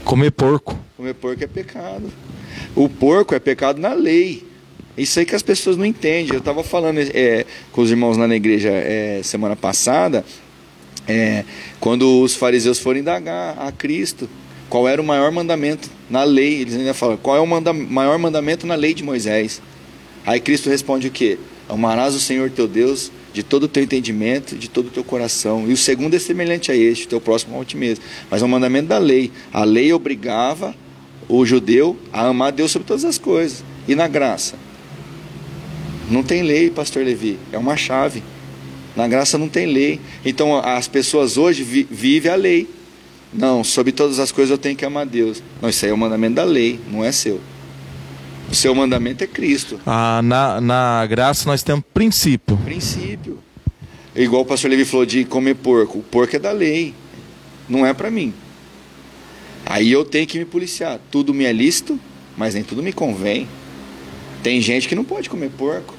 [0.05, 0.79] Comer porco.
[0.97, 2.11] Comer porco é pecado.
[2.75, 4.45] O porco é pecado na lei.
[4.97, 6.33] Isso aí que as pessoas não entendem.
[6.33, 10.25] Eu estava falando é, com os irmãos lá na igreja é, semana passada,
[11.07, 11.45] é,
[11.79, 14.29] quando os fariseus foram indagar a Cristo
[14.71, 16.61] qual era o maior mandamento na lei.
[16.61, 19.61] Eles ainda falam, qual é o manda maior mandamento na lei de Moisés?
[20.25, 21.39] Aí Cristo responde o quê?
[21.69, 25.69] Amarás o Senhor teu Deus de todo o teu entendimento, de todo o teu coração.
[25.69, 28.05] E o segundo é semelhante a este, teu próximo ao ti mesmo.
[28.31, 29.31] Mas é um mandamento da lei.
[29.53, 30.75] A lei obrigava
[31.29, 33.65] o judeu a amar Deus sobre todas as coisas.
[33.87, 34.57] E na graça?
[36.11, 37.39] Não tem lei, pastor Levi.
[37.53, 38.23] É uma chave.
[38.97, 40.01] Na graça não tem lei.
[40.25, 42.69] Então as pessoas hoje vi vivem a lei.
[43.33, 45.41] Não, sobre todas as coisas eu tenho que amar Deus.
[45.63, 47.41] Não, isso aí é o mandamento da lei, não é seu.
[48.51, 49.81] O seu mandamento é Cristo.
[49.87, 52.57] Ah, na, na graça nós temos princípio.
[52.59, 53.39] Princípio.
[54.15, 55.99] Igual o pastor Levi falou de comer porco.
[56.01, 56.93] O porco é da lei,
[57.69, 58.35] não é para mim.
[59.65, 60.99] Aí eu tenho que me policiar.
[61.13, 61.99] Tudo me é lícito,
[62.37, 63.47] mas nem tudo me convém.
[64.43, 65.95] Tem gente que não pode comer porco.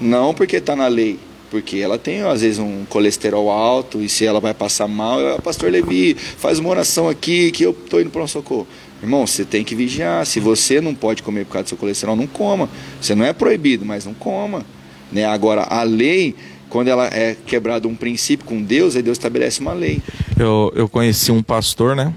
[0.00, 1.18] Não porque está na lei,
[1.50, 5.40] porque ela tem às vezes um colesterol alto e se ela vai passar mal, eu,
[5.40, 8.68] pastor Levi, faz uma oração aqui que eu estou indo para um socorro.
[9.02, 10.24] Irmão, você tem que vigiar.
[10.26, 12.68] Se você não pode comer por causa do seu colesterol, não coma.
[13.00, 14.64] Você não é proibido, mas não coma.
[15.12, 15.24] Né?
[15.24, 16.34] Agora, a lei,
[16.68, 20.02] quando ela é quebrada um princípio com Deus, aí Deus estabelece uma lei.
[20.38, 22.12] Eu, eu conheci um pastor, né?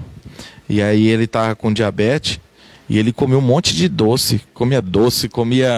[0.68, 2.38] E aí ele estava com diabetes
[2.90, 5.70] e ele comia um monte de doce, comia doce, comia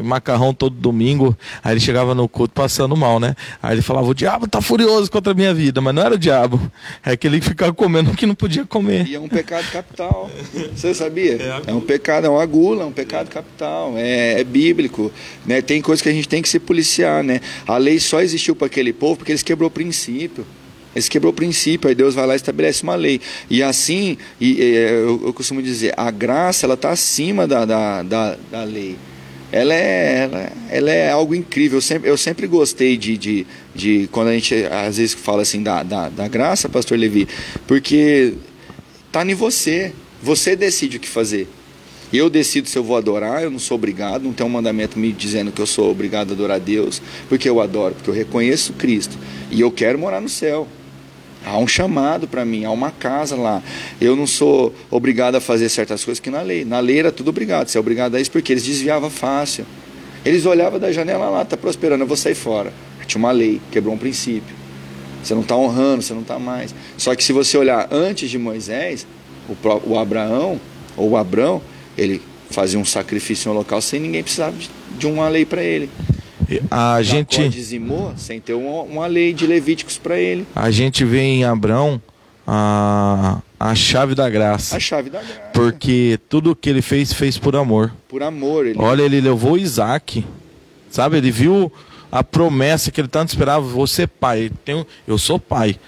[0.00, 1.36] macarrão todo domingo.
[1.60, 3.34] Aí ele chegava no culto passando mal, né?
[3.60, 6.18] Aí ele falava: O diabo tá furioso contra a minha vida, mas não era o
[6.18, 6.60] diabo,
[7.04, 9.08] é que ele ficava comendo o que não podia comer.
[9.08, 10.30] E é um pecado capital.
[10.72, 11.32] Você sabia?
[11.66, 13.94] É, é um pecado, é uma gula, é um pecado capital.
[13.96, 15.10] É, é bíblico.
[15.44, 15.60] Né?
[15.62, 17.40] Tem coisas que a gente tem que se policiar, né?
[17.66, 20.46] A lei só existiu para aquele povo porque eles quebrou o princípio.
[20.94, 23.20] Eles quebrou o princípio, aí Deus vai lá e estabelece uma lei.
[23.48, 28.02] E assim, e, e, eu, eu, costumo dizer, a graça ela está acima da, da,
[28.02, 28.96] da, da, lei.
[29.50, 31.78] Ela é, ela, ela, é algo incrível.
[31.78, 35.62] Eu sempre, eu sempre gostei de, de, de, quando a gente às vezes fala assim
[35.62, 37.26] da, da, da graça, pastor Levi,
[37.66, 38.34] porque
[39.06, 39.92] está em você.
[40.22, 41.48] Você decide o que fazer.
[42.12, 45.10] Eu decido se eu vou adorar, eu não sou obrigado, não tem um mandamento me
[45.10, 48.74] dizendo que eu sou obrigado a adorar a Deus, porque eu adoro, porque eu reconheço
[48.74, 49.16] Cristo
[49.50, 50.68] e eu quero morar no céu.
[51.44, 53.62] Há um chamado para mim, há uma casa lá.
[54.00, 56.64] Eu não sou obrigado a fazer certas coisas que na lei.
[56.64, 57.68] Na lei era tudo obrigado.
[57.68, 59.66] Você é obrigado a isso porque eles desviavam fácil.
[60.24, 62.72] Eles olhavam da janela lá, está prosperando, eu vou sair fora.
[63.06, 64.54] Tinha uma lei, quebrou um princípio.
[65.22, 66.74] Você não está honrando, você não está mais.
[66.96, 69.06] Só que se você olhar antes de Moisés,
[69.48, 70.60] o, o Abraão,
[70.96, 71.60] ou o Abrão,
[71.98, 75.90] ele fazia um sacrifício no local sem ninguém precisar de, de uma lei para ele.
[76.70, 80.46] A Jacó gente, dizimou sem ter uma, uma lei de Levíticos para ele.
[80.54, 82.00] a gente vê em Abraão
[82.46, 84.76] a, a chave da graça.
[84.76, 85.50] A chave da graça.
[85.52, 87.92] Porque tudo que ele fez, fez por amor.
[88.08, 88.66] Por amor.
[88.66, 88.78] Ele...
[88.78, 90.24] Olha, ele levou Isaac.
[90.90, 91.16] Sabe?
[91.18, 91.72] Ele viu
[92.10, 93.62] a promessa que ele tanto esperava.
[93.62, 94.50] Você pai.
[94.64, 95.78] Tenho, eu sou pai.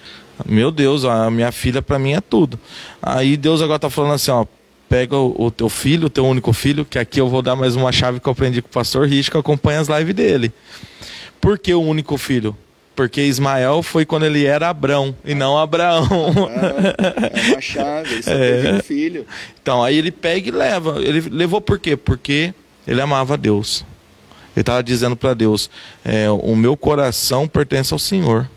[0.46, 2.58] Meu Deus, a minha filha para mim é tudo.
[3.02, 4.46] Aí Deus agora tá falando assim, ó.
[4.94, 7.74] Pega o, o teu filho, o teu único filho, que aqui eu vou dar mais
[7.74, 10.52] uma chave que eu aprendi com o pastor Rich, que acompanha as lives dele.
[11.40, 12.56] Por que o único filho?
[12.94, 16.06] Porque Ismael foi quando ele era Abrão e não Abraão.
[16.48, 19.26] Ah, é uma chave, ele só teve um filho.
[19.60, 21.02] Então, aí ele pega e leva.
[21.02, 21.96] Ele levou por quê?
[21.96, 22.54] Porque
[22.86, 23.84] ele amava Deus.
[24.54, 25.68] Ele estava dizendo para Deus:
[26.04, 28.48] é, O meu coração pertence ao Senhor.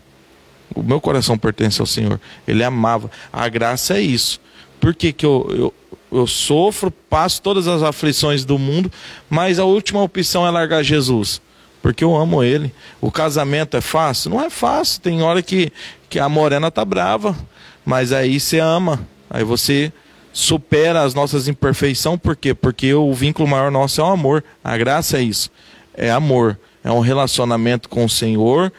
[0.72, 2.20] O meu coração pertence ao Senhor.
[2.46, 3.10] Ele amava.
[3.32, 4.40] A graça é isso.
[4.80, 5.74] Por que, que eu, eu,
[6.10, 8.90] eu sofro, passo todas as aflições do mundo,
[9.28, 11.40] mas a última opção é largar Jesus?
[11.82, 12.72] Porque eu amo ele.
[13.00, 14.30] O casamento é fácil?
[14.30, 15.00] Não é fácil.
[15.00, 15.72] Tem hora que,
[16.08, 17.36] que a morena tá brava,
[17.84, 19.00] mas aí você ama.
[19.30, 19.92] Aí você
[20.32, 22.54] supera as nossas imperfeições, por quê?
[22.54, 24.42] Porque o vínculo maior nosso é o amor.
[24.62, 25.50] A graça é isso.
[25.94, 26.58] É amor.
[26.82, 28.72] É um relacionamento com o Senhor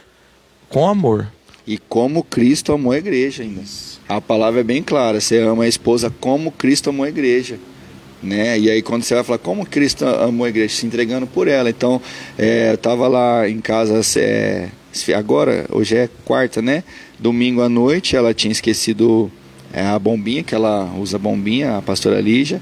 [0.69, 1.27] com amor.
[1.69, 3.61] E como Cristo amou a igreja ainda.
[4.07, 7.59] A palavra é bem clara, você ama a esposa como Cristo amou a igreja.
[8.23, 8.57] Né?
[8.57, 11.69] E aí quando você vai falar como Cristo amou a igreja, se entregando por ela.
[11.69, 12.01] Então,
[12.39, 14.69] é, eu estava lá em casa é,
[15.15, 16.83] agora, hoje é quarta, né?
[17.19, 19.31] Domingo à noite, ela tinha esquecido
[19.71, 22.59] é, a bombinha, que ela usa bombinha, a pastora Lígia.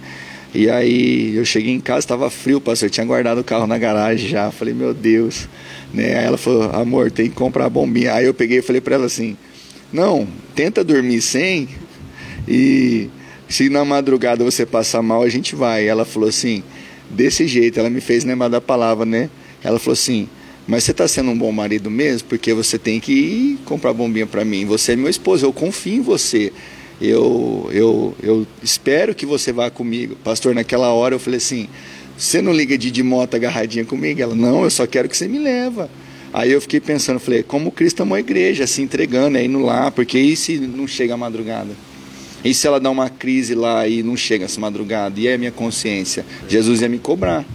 [0.53, 3.77] E aí eu cheguei em casa, estava frio, pastor, eu tinha guardado o carro na
[3.77, 4.51] garagem já.
[4.51, 5.47] Falei, meu Deus.
[5.93, 6.17] Né?
[6.17, 8.13] Aí ela falou, amor, tem que comprar a bombinha.
[8.13, 9.37] Aí eu peguei e falei para ela assim,
[9.91, 11.69] não, tenta dormir sem
[12.47, 13.09] e
[13.49, 15.87] se na madrugada você passar mal, a gente vai.
[15.87, 16.63] Ela falou assim,
[17.09, 19.29] desse jeito, ela me fez lembrar da palavra, né?
[19.63, 20.27] Ela falou assim,
[20.67, 22.27] mas você está sendo um bom marido mesmo?
[22.27, 24.65] Porque você tem que ir comprar bombinha para mim.
[24.65, 26.51] Você é meu esposo, eu confio em você.
[26.99, 30.17] Eu, eu, eu espero que você vá comigo.
[30.23, 31.69] Pastor, naquela hora eu falei assim,
[32.17, 34.21] você não liga de, de moto agarradinha comigo?
[34.21, 35.89] Ela, não, eu só quero que você me leva.
[36.33, 39.91] Aí eu fiquei pensando, falei, como Cristo amou a igreja, se entregando, é indo lá,
[39.91, 41.69] porque e se não chega a madrugada?
[42.43, 45.19] E se ela dá uma crise lá e não chega essa madrugada?
[45.19, 46.25] E é a minha consciência?
[46.47, 47.45] Jesus ia me cobrar.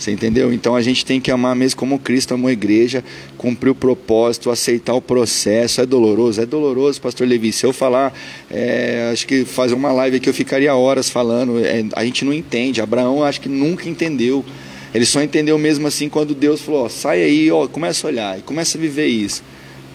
[0.00, 0.50] Você entendeu?
[0.50, 3.04] Então a gente tem que amar mesmo como Cristo amou a igreja,
[3.36, 5.82] cumprir o propósito, aceitar o processo.
[5.82, 6.40] É doloroso?
[6.40, 7.52] É doloroso, pastor Levi.
[7.52, 8.18] Se eu falar,
[8.50, 11.62] é, acho que fazer uma live aqui eu ficaria horas falando.
[11.62, 12.80] É, a gente não entende.
[12.80, 14.42] Abraão acho que nunca entendeu.
[14.94, 18.38] Ele só entendeu mesmo assim quando Deus falou: ó, sai aí, ó, começa a olhar
[18.38, 19.42] e começa a viver isso,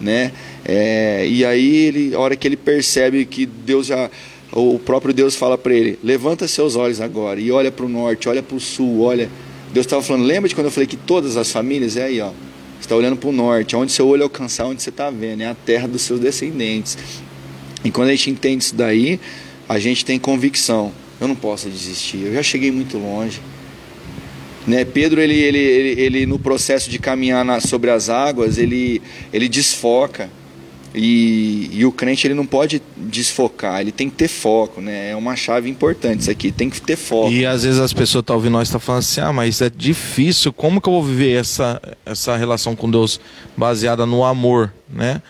[0.00, 0.30] né?
[0.64, 4.08] É, e aí ele, a hora que ele percebe que Deus já
[4.52, 8.28] o próprio Deus fala para ele: levanta seus olhos agora e olha para o norte,
[8.28, 9.28] olha para o sul, olha.
[9.76, 12.28] Deus estava falando, lembra de quando eu falei que todas as famílias, é aí, ó.
[12.30, 12.36] Você
[12.80, 15.54] está olhando para o norte, onde seu olho alcançar, onde você está vendo, é a
[15.54, 16.96] terra dos seus descendentes.
[17.84, 19.20] E quando a gente entende isso daí,
[19.68, 20.94] a gente tem convicção.
[21.20, 23.38] Eu não posso desistir, eu já cheguei muito longe.
[24.66, 24.82] Né?
[24.82, 29.46] Pedro, ele, ele, ele, ele no processo de caminhar na, sobre as águas, ele, ele
[29.46, 30.30] desfoca.
[30.98, 35.10] E, e, o crente ele não pode desfocar, ele tem que ter foco, né?
[35.10, 37.30] É uma chave importante isso aqui, tem que ter foco.
[37.30, 39.60] E às vezes as pessoas estão tá ouvindo nós estão tá falando assim, ah, mas
[39.60, 43.20] é difícil, como que eu vou viver essa, essa relação com Deus
[43.54, 45.20] baseada no amor, né?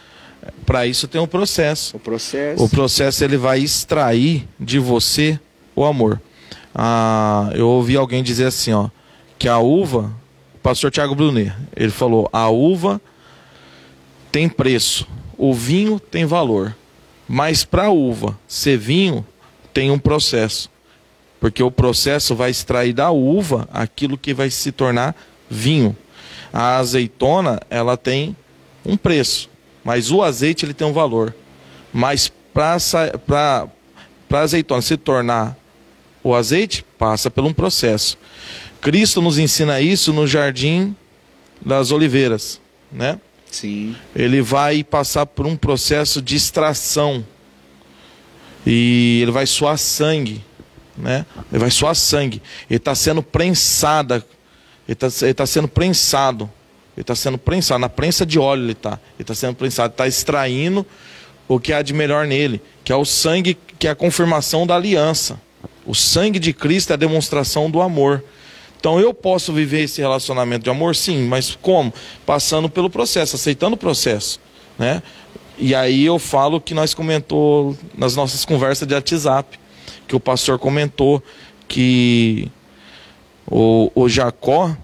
[0.65, 1.97] Para isso tem um processo.
[1.97, 2.63] O processo.
[2.63, 5.37] O processo ele vai extrair de você
[5.75, 6.23] o amor.
[6.73, 8.89] Ah, eu ouvi alguém dizer assim, ó,
[9.37, 10.13] que a uva,
[10.55, 13.01] o pastor Tiago Brunet, ele falou, a uva
[14.31, 16.77] tem preço o vinho tem valor,
[17.29, 19.27] mas para a uva ser vinho
[19.73, 20.71] tem um processo,
[21.41, 25.15] porque o processo vai extrair da uva aquilo que vai se tornar
[25.51, 25.97] vinho.
[26.53, 28.37] A azeitona ela tem
[28.85, 29.51] um preço,
[29.85, 31.35] mas o azeite ele tem um valor.
[31.93, 32.77] Mas para
[34.33, 35.57] a azeitona se tornar
[36.23, 38.19] o azeite, passa por um processo.
[38.81, 40.97] Cristo nos ensina isso no jardim
[41.65, 42.61] das oliveiras,
[42.91, 43.21] né?
[43.57, 43.97] Sim.
[44.15, 47.25] Ele vai passar por um processo de extração.
[48.67, 50.45] E ele vai suar sangue.
[50.95, 51.25] Né?
[51.51, 52.43] Ele vai suar sangue.
[52.69, 54.17] Ele está sendo prensada.
[54.87, 56.51] Ele está tá sendo prensado.
[56.95, 57.81] Ele está sendo prensado.
[57.81, 59.01] Na prensa de óleo ele está.
[59.15, 59.91] Ele está sendo prensado.
[59.91, 60.85] Está extraindo
[61.49, 62.61] o que há de melhor nele.
[62.85, 65.41] Que é o sangue, que é a confirmação da aliança.
[65.87, 68.23] O sangue de Cristo é a demonstração do amor.
[68.87, 71.93] Então eu posso viver esse relacionamento de amor, sim, mas como?
[72.25, 74.39] Passando pelo processo, aceitando o processo,
[74.79, 75.03] né?
[75.59, 79.59] E aí eu falo que nós comentou nas nossas conversas de WhatsApp,
[80.07, 81.21] que o pastor comentou
[81.67, 82.49] que
[83.45, 84.77] o, o Jacó,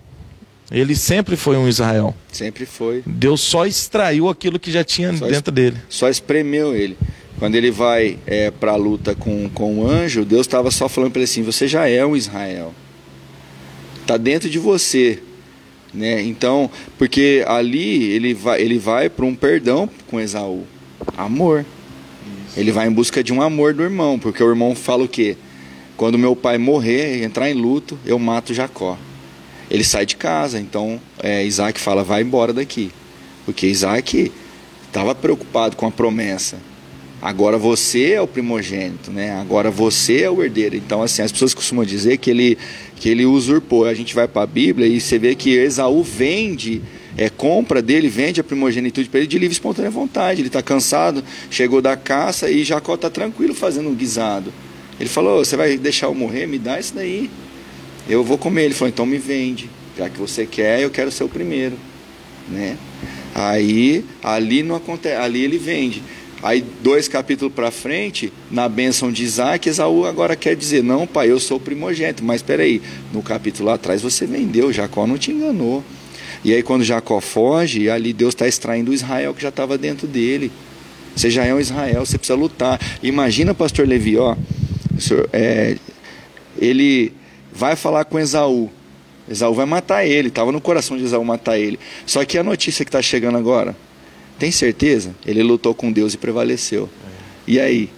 [0.69, 2.13] Ele sempre foi um Israel.
[2.33, 3.05] Sempre foi.
[3.07, 5.77] Deus só extraiu aquilo que já tinha Só dentro dele.
[5.89, 6.99] Só espremeu ele.
[7.39, 11.13] Quando ele vai é, para a luta com, com o anjo, Deus estava só falando
[11.13, 12.75] para ele assim: você já é um Israel.
[14.03, 15.23] Está dentro de você.
[15.93, 16.23] Né?
[16.23, 20.65] Então, porque ali ele vai, ele vai para um perdão com Esaú.
[21.17, 21.65] Amor.
[22.57, 25.37] Ele vai em busca de um amor do irmão, porque o irmão fala o quê?
[25.97, 28.99] Quando meu pai morrer, entrar em luto, eu mato Jacó.
[29.71, 32.91] Ele sai de casa, então é, Isaac fala: vai embora daqui.
[33.47, 34.31] Porque Isaac
[34.87, 36.59] estava preocupado com a promessa.
[37.23, 39.31] Agora você é o primogênito, né?
[39.41, 40.75] Agora você é o herdeiro.
[40.75, 42.59] Então, assim, as pessoas costumam dizer que ele,
[42.97, 43.87] que ele usurpou.
[43.87, 46.83] A gente vai para a Bíblia e você vê que Esaú vende,
[47.17, 50.41] é, compra dele, vende a primogenitude para ele de livre e espontânea vontade.
[50.41, 54.53] Ele está cansado, chegou da caça e Jacó está tranquilo fazendo um guisado.
[54.99, 56.47] Ele falou: Você vai deixar eu morrer?
[56.47, 57.31] Me dá isso daí.
[58.09, 58.65] Eu vou comer.
[58.65, 59.71] Ele falou: Então me vende.
[59.97, 61.77] Já que você quer, eu quero ser o primeiro.
[62.49, 62.77] Né?
[63.33, 66.03] Aí, ali não acontece, ali ele vende.
[66.43, 71.31] Aí, dois capítulos para frente, na bênção de Isaac, Esaú agora quer dizer: Não, pai,
[71.31, 72.25] eu sou primogênito.
[72.25, 72.83] Mas espera aí,
[73.13, 75.85] no capítulo atrás você vendeu, Jacó não te enganou.
[76.45, 80.09] E aí, quando Jacó foge, ali Deus está extraindo o Israel que já estava dentro
[80.09, 80.51] dele.
[81.15, 82.81] Você já é um Israel, você precisa lutar.
[83.03, 84.35] Imagina, pastor Levi, ó,
[84.99, 85.77] senhor, é,
[86.59, 87.13] ele
[87.53, 88.71] vai falar com Esaú.
[89.29, 91.79] Esaú vai matar ele, estava no coração de Esaú matar ele.
[92.05, 93.77] Só que a notícia que está chegando agora,
[94.43, 95.15] tem certeza?
[95.25, 96.91] Ele lutou com Deus e prevaleceu.
[97.47, 97.89] E aí?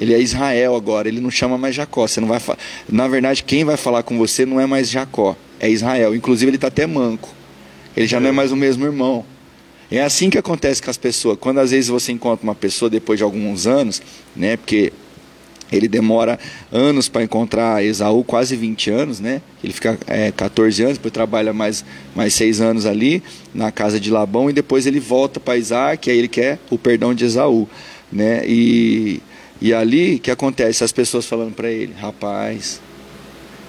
[0.00, 2.08] Ele é Israel agora, ele não chama mais Jacó.
[2.08, 2.40] Você não vai
[2.88, 6.12] Na verdade, quem vai falar com você não é mais Jacó, é Israel.
[6.12, 7.28] Inclusive, ele está até manco.
[7.96, 9.24] Ele já não é mais o mesmo irmão.
[9.92, 11.38] É assim que acontece com as pessoas.
[11.38, 14.02] Quando às vezes você encontra uma pessoa depois de alguns anos,
[14.34, 14.56] né?
[14.56, 14.92] Porque
[15.72, 16.38] ele demora
[16.72, 19.40] anos para encontrar Esaú, quase 20 anos, né?
[19.62, 21.84] Ele fica é, 14 anos, depois trabalha mais,
[22.14, 23.22] mais 6 anos ali
[23.54, 27.14] na casa de Labão e depois ele volta para Isaac, aí ele quer o perdão
[27.14, 27.68] de Esaú,
[28.10, 28.42] né?
[28.46, 29.20] E,
[29.60, 30.82] e ali que acontece?
[30.82, 32.80] As pessoas falando para ele: rapaz,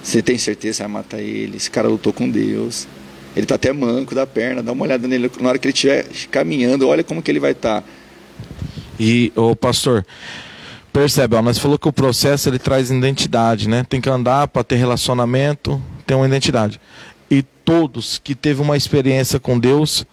[0.02, 1.56] você tem certeza que vai matar ele?
[1.56, 2.88] Esse cara lutou com Deus.
[3.34, 6.06] Ele está até manco da perna, dá uma olhada nele na hora que ele estiver
[6.30, 7.80] caminhando, olha como que ele vai estar.
[7.80, 7.88] Tá.
[9.00, 10.04] E, o pastor,
[10.92, 13.84] Percebe, ó, nós falou que o processo ele traz identidade, né?
[13.88, 16.78] Tem que andar para ter relacionamento, ter uma identidade.
[17.30, 20.04] E todos que teve uma experiência com Deus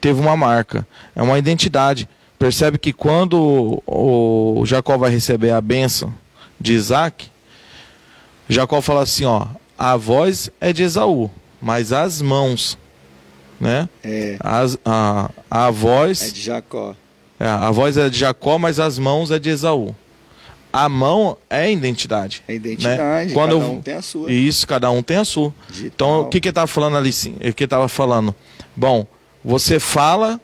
[0.00, 2.08] teve uma marca, é uma identidade.
[2.38, 6.12] Percebe que quando o Jacó vai receber a bênção
[6.58, 7.30] de Isaac,
[8.48, 9.46] Jacó fala assim, ó,
[9.78, 11.30] a voz é de Esaú,
[11.62, 12.76] mas as mãos,
[13.60, 13.88] né?
[14.02, 14.36] É.
[14.40, 16.96] As, a, a voz é de Jacó.
[17.40, 19.96] É, a voz é de Jacó, mas as mãos é de Esaú.
[20.70, 22.42] A mão é identidade.
[22.46, 23.34] É identidade, né?
[23.34, 23.72] Quando cada eu...
[23.72, 24.30] um tem a sua.
[24.30, 25.52] Isso, cada um tem a sua.
[25.68, 25.90] Digital.
[25.94, 27.12] Então, o que que estava falando ali?
[27.12, 27.34] Sim?
[27.42, 28.34] O que estava falando?
[28.76, 29.06] Bom,
[29.42, 30.38] você fala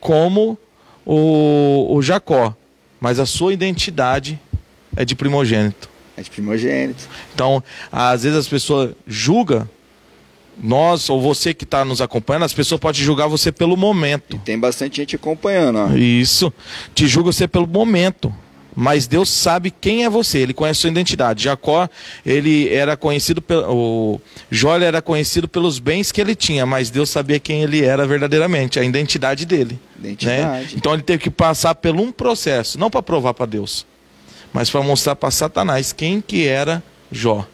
[0.00, 0.58] como
[1.06, 2.54] o, o Jacó,
[3.00, 4.38] mas a sua identidade
[4.96, 5.88] é de primogênito.
[6.16, 7.08] É de primogênito.
[7.32, 9.68] Então, às vezes as pessoas julgam
[10.62, 14.36] nós ou você que está nos acompanhando, as pessoas podem julgar você pelo momento.
[14.36, 15.78] E tem bastante gente acompanhando.
[15.78, 15.94] Ó.
[15.94, 16.52] Isso.
[16.94, 18.32] Te julga você pelo momento.
[18.74, 21.44] Mas Deus sabe quem é você, ele conhece sua identidade.
[21.44, 21.86] Jacó,
[22.24, 24.18] ele era conhecido pelo.
[24.50, 28.80] Jó era conhecido pelos bens que ele tinha, mas Deus sabia quem ele era verdadeiramente,
[28.80, 29.78] a identidade dele.
[29.98, 30.12] Né?
[30.12, 30.64] Identidade.
[30.64, 30.70] Né?
[30.74, 33.84] Então ele teve que passar por um processo, não para provar para Deus,
[34.54, 37.46] mas para mostrar para Satanás quem que era Jó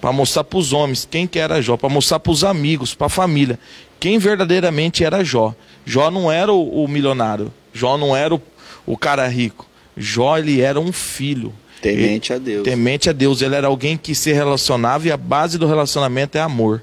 [0.00, 3.06] para mostrar para os homens quem que era Jó, para mostrar para os amigos, para
[3.06, 3.58] a família,
[3.98, 5.54] quem verdadeiramente era Jó.
[5.84, 8.42] Jó não era o, o milionário, Jó não era o,
[8.86, 9.66] o, cara rico.
[9.96, 11.52] Jó ele era um filho.
[11.82, 12.64] Temente ele, a Deus.
[12.64, 13.42] Temente a Deus.
[13.42, 16.82] Ele era alguém que se relacionava e a base do relacionamento é amor.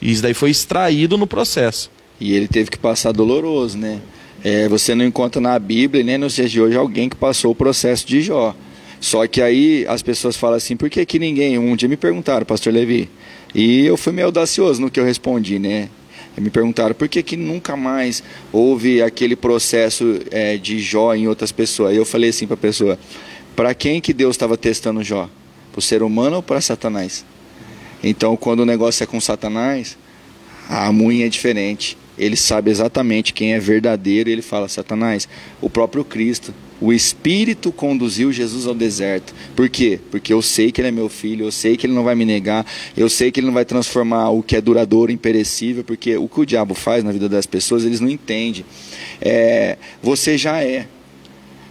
[0.00, 1.90] E isso daí foi extraído no processo.
[2.20, 4.00] E ele teve que passar doloroso, né?
[4.42, 7.54] É, você não encontra na Bíblia nem nos dias de hoje alguém que passou o
[7.54, 8.54] processo de Jó.
[9.04, 11.58] Só que aí as pessoas falam assim, por que, que ninguém?
[11.58, 13.10] Um dia me perguntaram, pastor Levi,
[13.54, 15.90] e eu fui meio audacioso no que eu respondi, né?
[16.38, 21.52] Me perguntaram por que, que nunca mais houve aquele processo é, de Jó em outras
[21.52, 21.90] pessoas.
[21.90, 22.98] Aí eu falei assim para a pessoa:
[23.54, 25.28] para quem que Deus estava testando Jó?
[25.70, 27.26] Para o ser humano ou para Satanás?
[28.02, 29.98] Então, quando o negócio é com Satanás,
[30.66, 31.98] a unha é diferente.
[32.16, 35.28] Ele sabe exatamente quem é verdadeiro e ele fala: Satanás,
[35.60, 36.54] o próprio Cristo
[36.84, 39.34] o Espírito conduziu Jesus ao deserto.
[39.56, 39.98] Por quê?
[40.10, 42.26] Porque eu sei que ele é meu filho, eu sei que ele não vai me
[42.26, 46.14] negar, eu sei que ele não vai transformar o que é duradouro em perecível, porque
[46.18, 48.66] o que o diabo faz na vida das pessoas, eles não entendem.
[49.18, 50.86] É, você já é.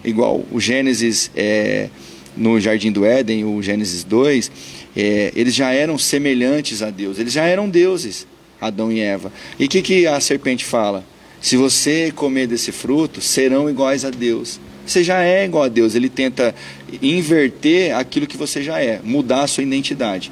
[0.03, 1.89] Igual o Gênesis é,
[2.35, 4.51] no Jardim do Éden, o Gênesis 2,
[4.97, 8.25] é, eles já eram semelhantes a Deus, eles já eram deuses.
[8.59, 9.31] Adão e Eva.
[9.59, 11.05] E o que, que a serpente fala?
[11.39, 14.59] Se você comer desse fruto, serão iguais a Deus.
[14.85, 15.95] Você já é igual a Deus.
[15.95, 16.53] Ele tenta
[17.01, 20.31] inverter aquilo que você já é, mudar a sua identidade.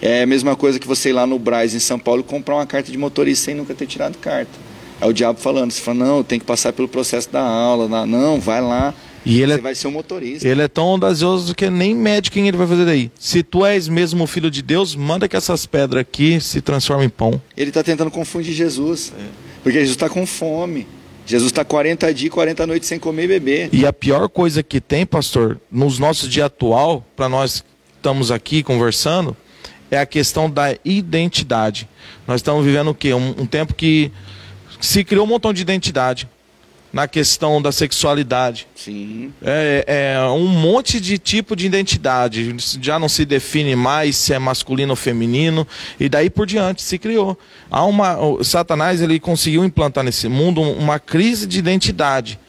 [0.00, 2.66] É a mesma coisa que você ir lá no Braz, em São Paulo, comprar uma
[2.66, 4.52] carta de motorista sem nunca ter tirado carta.
[5.00, 5.70] É o diabo falando.
[5.70, 8.06] Você fala, não, tem que passar pelo processo da aula.
[8.06, 8.94] Não, vai lá.
[9.24, 10.46] E ele você é, vai ser um motorista.
[10.46, 13.10] Ele é tão audacioso que nem mede quem ele vai fazer daí.
[13.18, 17.06] Se tu és mesmo o filho de Deus, manda que essas pedras aqui se transformem
[17.06, 17.42] em pão.
[17.56, 19.12] Ele está tentando confundir Jesus.
[19.18, 19.22] É.
[19.64, 20.86] Porque Jesus está com fome.
[21.26, 23.68] Jesus está 40 dias, 40 noites sem comer e beber.
[23.72, 27.64] E a pior coisa que tem, pastor, nos nossos dias atual, para nós
[27.96, 29.36] estamos aqui conversando,
[29.90, 31.88] é a questão da identidade.
[32.26, 33.12] Nós estamos vivendo o quê?
[33.12, 34.12] Um, um tempo que
[34.80, 36.28] se criou um montão de identidade
[36.96, 38.66] na questão da sexualidade.
[38.74, 39.30] Sim.
[39.42, 42.56] É, é, um monte de tipo de identidade.
[42.80, 45.68] Já não se define mais se é masculino ou feminino.
[46.00, 47.38] E daí por diante se criou.
[47.70, 52.40] Há uma, Satanás ele conseguiu implantar nesse mundo uma crise de identidade.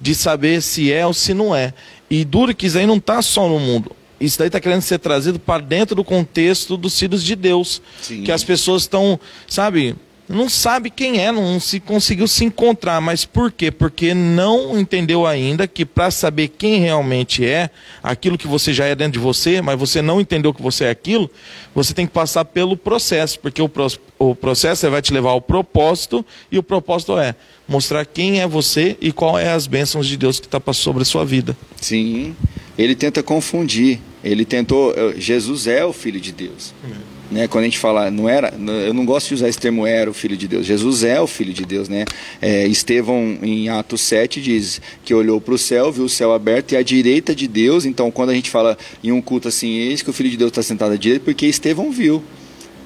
[0.00, 1.72] De saber se é ou se não é.
[2.10, 5.00] E duro que isso aí não está só no mundo isso daí está querendo ser
[5.00, 7.82] trazido para dentro do contexto dos filhos de Deus.
[8.00, 8.22] Sim.
[8.22, 9.18] Que as pessoas estão,
[9.48, 9.96] sabe,
[10.32, 13.00] não sabe quem é, não se conseguiu se encontrar.
[13.00, 13.70] Mas por quê?
[13.70, 17.70] Porque não entendeu ainda que para saber quem realmente é,
[18.02, 20.90] aquilo que você já é dentro de você, mas você não entendeu que você é
[20.90, 21.30] aquilo,
[21.74, 23.86] você tem que passar pelo processo, porque o, pro,
[24.18, 27.34] o processo vai te levar ao propósito, e o propósito é
[27.68, 31.06] mostrar quem é você e qual é as bênçãos de Deus que está sobre a
[31.06, 31.56] sua vida.
[31.80, 32.34] Sim,
[32.76, 34.00] ele tenta confundir.
[34.24, 34.94] Ele tentou.
[34.96, 36.72] Eh, Jesus é o Filho de Deus.
[37.32, 37.48] Né?
[37.48, 38.52] Quando a gente fala, não era,
[38.86, 40.66] eu não gosto de usar esse termo era o Filho de Deus.
[40.66, 42.04] Jesus é o Filho de Deus, né?
[42.40, 46.72] É, Estevão em Atos 7 diz que olhou para o céu, viu o céu aberto
[46.72, 47.86] e à direita de Deus.
[47.86, 50.50] Então, quando a gente fala em um culto assim, eis que o Filho de Deus
[50.50, 52.22] está sentado à direita, porque Estevão viu.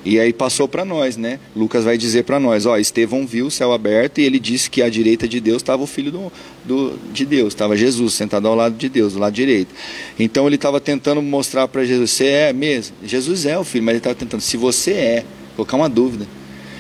[0.09, 1.41] E aí passou para nós, né?
[1.55, 4.81] Lucas vai dizer para nós, ó, Estevão viu o céu aberto e ele disse que
[4.81, 6.33] à direita de Deus estava o filho do,
[6.65, 9.74] do, de Deus, estava Jesus sentado ao lado de Deus, do lado direito.
[10.16, 12.95] Então ele estava tentando mostrar para Jesus, você é mesmo?
[13.03, 15.24] Jesus é o filho, mas ele estava tentando, se você é,
[15.57, 16.24] colocar uma dúvida.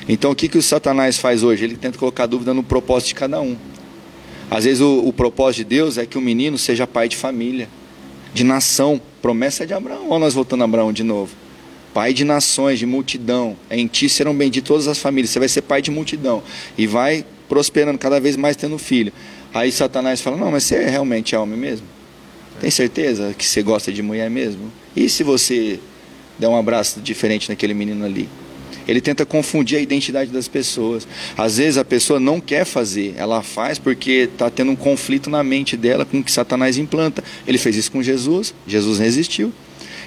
[0.08, 1.64] Então o que, que o Satanás faz hoje?
[1.64, 3.56] Ele tenta colocar dúvida no propósito de cada um.
[4.48, 7.68] Às vezes o, o propósito de Deus é que o menino seja pai de família,
[8.32, 9.00] de nação.
[9.20, 10.10] Promessa de Abraão.
[10.10, 11.45] Olha nós voltando a Abraão de novo
[11.96, 13.56] pai de nações, de multidão.
[13.70, 15.30] Em ti serão benditas todas as famílias.
[15.30, 16.42] Você vai ser pai de multidão.
[16.76, 19.10] E vai prosperando cada vez mais tendo filho.
[19.54, 21.86] Aí Satanás fala: Não, mas você é realmente homem mesmo?
[22.60, 24.70] Tem certeza que você gosta de mulher mesmo?
[24.94, 25.80] E se você
[26.38, 28.28] der um abraço diferente naquele menino ali?
[28.86, 31.08] Ele tenta confundir a identidade das pessoas.
[31.34, 35.42] Às vezes a pessoa não quer fazer, ela faz porque está tendo um conflito na
[35.42, 37.24] mente dela com o que Satanás implanta.
[37.46, 39.50] Ele fez isso com Jesus, Jesus resistiu.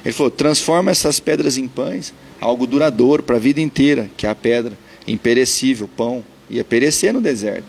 [0.04, 4.30] Ele falou: transforma essas pedras em pães, algo duradouro para a vida inteira, que é
[4.30, 4.78] a pedra,
[5.08, 6.24] imperecível, pão.
[6.50, 7.68] Ia perecer no deserto.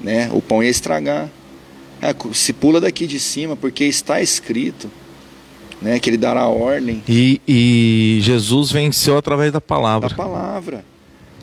[0.00, 0.28] Né?
[0.32, 1.28] O pão ia estragar.
[2.02, 4.90] É, se pula daqui de cima, porque está escrito
[5.80, 7.02] né, que ele dará ordem.
[7.08, 10.10] E, e Jesus venceu através da palavra.
[10.10, 10.84] Da palavra.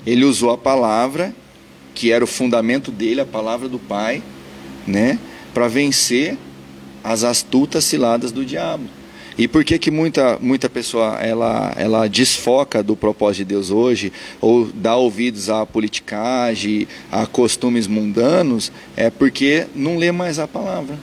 [0.06, 1.34] Ele usou a palavra,
[1.94, 4.22] que era o fundamento dele, a palavra do Pai,
[4.86, 5.20] né,
[5.54, 6.38] para vencer
[7.04, 8.86] as astutas ciladas do diabo.
[9.38, 14.12] E por que que muita, muita pessoa ela, ela desfoca do propósito de Deus hoje,
[14.42, 20.98] ou dá ouvidos à politicagem, a costumes mundanos, é porque não lê mais a palavra.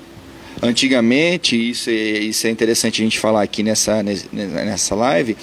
[0.61, 5.37] Antigamente, isso é, isso é interessante a gente falar aqui nessa, nessa live,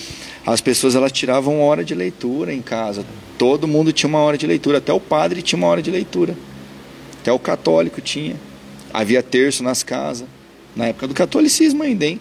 [0.46, 3.06] as pessoas elas tiravam hora de leitura em casa.
[3.38, 6.36] Todo mundo tinha uma hora de leitura, até o padre tinha uma hora de leitura.
[7.22, 8.36] Até o católico tinha.
[8.92, 10.28] Havia terço nas casas.
[10.76, 12.20] Na época do catolicismo ainda, hein?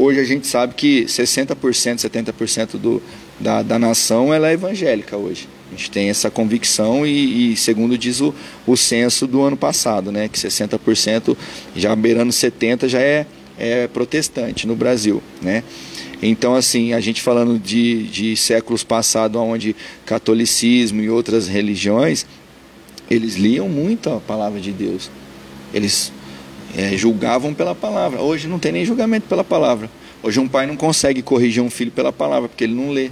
[0.00, 3.02] Hoje a gente sabe que 60%, 70% do,
[3.40, 5.48] da, da nação ela é evangélica hoje.
[5.66, 8.32] A gente tem essa convicção e, e, segundo diz o,
[8.64, 11.36] o censo do ano passado, né, que 60%,
[11.74, 13.26] já beirando 70% já é,
[13.58, 15.20] é protestante no Brasil.
[15.42, 15.64] Né?
[16.22, 19.74] Então, assim, a gente falando de, de séculos passados, onde
[20.06, 22.24] catolicismo e outras religiões,
[23.10, 25.10] eles liam muito a palavra de Deus.
[25.74, 26.12] Eles
[26.76, 28.20] é, julgavam pela palavra.
[28.20, 29.90] Hoje não tem nem julgamento pela palavra.
[30.22, 33.10] Hoje um pai não consegue corrigir um filho pela palavra, porque ele não lê.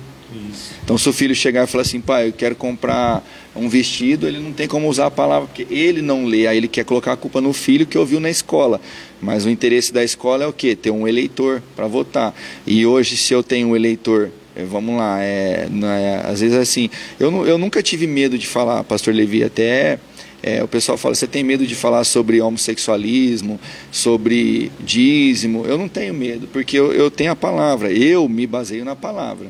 [0.51, 0.75] Isso.
[0.83, 3.25] Então, se o filho chegar e falar assim, pai, eu quero comprar
[3.55, 6.69] um vestido, ele não tem como usar a palavra, porque ele não lê, aí ele
[6.69, 8.81] quer colocar a culpa no filho que ouviu na escola.
[9.21, 10.75] Mas o interesse da escola é o quê?
[10.75, 12.35] Ter um eleitor para votar.
[12.67, 16.89] E hoje, se eu tenho um eleitor é, vamos lá, é, é, às vezes assim,
[17.21, 19.99] eu, eu nunca tive medo de falar, pastor Levi, até
[20.47, 23.59] é, o pessoal fala, você tem medo de falar sobre homossexualismo,
[23.91, 25.67] sobre dízimo?
[25.67, 29.49] Eu não tenho medo, porque eu, eu tenho a palavra, eu me baseio na palavra.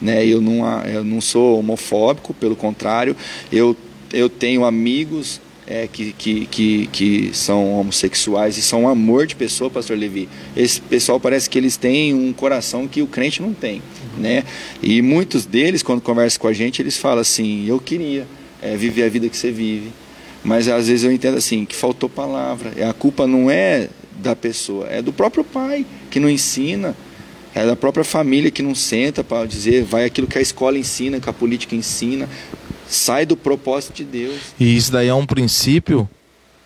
[0.00, 0.24] né?
[0.26, 3.14] Eu não, eu não sou homofóbico, pelo contrário,
[3.52, 3.76] eu,
[4.10, 9.36] eu tenho amigos é, que, que, que, que são homossexuais e são um amor de
[9.36, 10.30] pessoa, pastor Levi.
[10.56, 13.82] Esse pessoal parece que eles têm um coração que o crente não tem,
[14.16, 14.44] né?
[14.82, 18.26] E muitos deles, quando conversam com a gente, eles falam assim, eu queria
[18.62, 19.92] é, viver a vida que você vive.
[20.44, 22.72] Mas às vezes eu entendo assim, que faltou palavra.
[22.88, 23.88] A culpa não é
[24.18, 26.96] da pessoa, é do próprio pai que não ensina,
[27.54, 31.20] é da própria família que não senta para dizer, vai aquilo que a escola ensina,
[31.20, 32.28] que a política ensina,
[32.88, 34.36] sai do propósito de Deus.
[34.58, 36.08] E isso daí é um princípio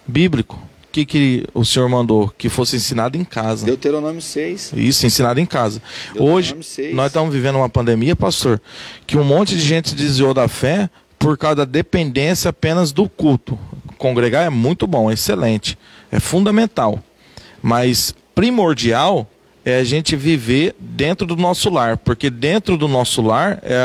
[0.07, 0.57] bíblico.
[0.57, 2.31] O que, que o Senhor mandou?
[2.37, 3.65] Que fosse ensinado em casa.
[3.65, 4.75] Deuteronômio 6.
[4.77, 5.81] Isso, ensinado em casa.
[6.15, 6.95] Hoje, 6.
[6.95, 8.61] nós estamos vivendo uma pandemia, pastor,
[9.07, 10.91] que um monte de gente desviou da fé
[11.23, 13.57] por causa da dependência apenas do culto.
[13.97, 15.79] Congregar é muito bom, é excelente,
[16.11, 16.99] é fundamental.
[17.63, 19.31] Mas primordial
[19.65, 23.81] é a gente viver dentro do nosso lar, porque dentro do nosso lar é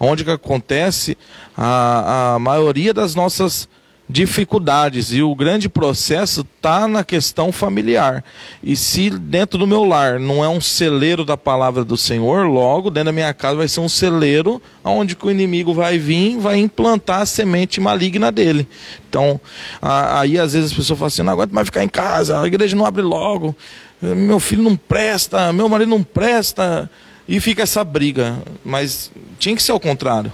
[0.00, 1.16] onde que acontece
[1.56, 3.68] a, a maioria das nossas
[4.08, 8.22] dificuldades e o grande processo está na questão familiar.
[8.62, 12.90] E se dentro do meu lar não é um celeiro da palavra do Senhor, logo
[12.90, 17.22] dentro da minha casa vai ser um celeiro onde o inimigo vai vir, vai implantar
[17.22, 18.68] a semente maligna dele.
[19.08, 19.40] Então,
[19.80, 22.76] aí às vezes as pessoas falam assim: não aguento mais ficar em casa, a igreja
[22.76, 23.56] não abre logo,
[24.02, 26.90] meu filho não presta, meu marido não presta,
[27.26, 28.36] e fica essa briga.
[28.62, 30.30] Mas tinha que ser ao contrário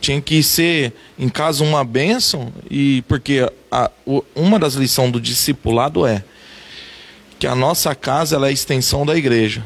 [0.00, 3.90] tinha que ser em casa uma bênção e porque a,
[4.34, 6.24] uma das lições do discipulado é
[7.38, 9.64] que a nossa casa é a extensão da igreja.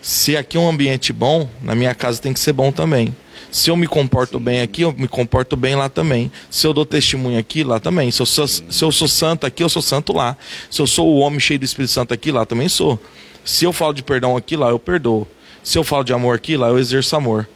[0.00, 3.14] Se aqui é um ambiente bom, na minha casa tem que ser bom também.
[3.52, 6.32] Se eu me comporto bem aqui, eu me comporto bem lá também.
[6.50, 8.10] Se eu dou testemunho aqui, lá também.
[8.10, 10.36] Se eu sou, se eu sou santo aqui, eu sou santo lá.
[10.70, 12.98] Se eu sou o homem cheio do Espírito Santo aqui, lá também sou.
[13.44, 15.28] Se eu falo de perdão aqui, lá eu perdoo.
[15.62, 17.48] Se eu falo de amor aqui, lá eu exerço amor.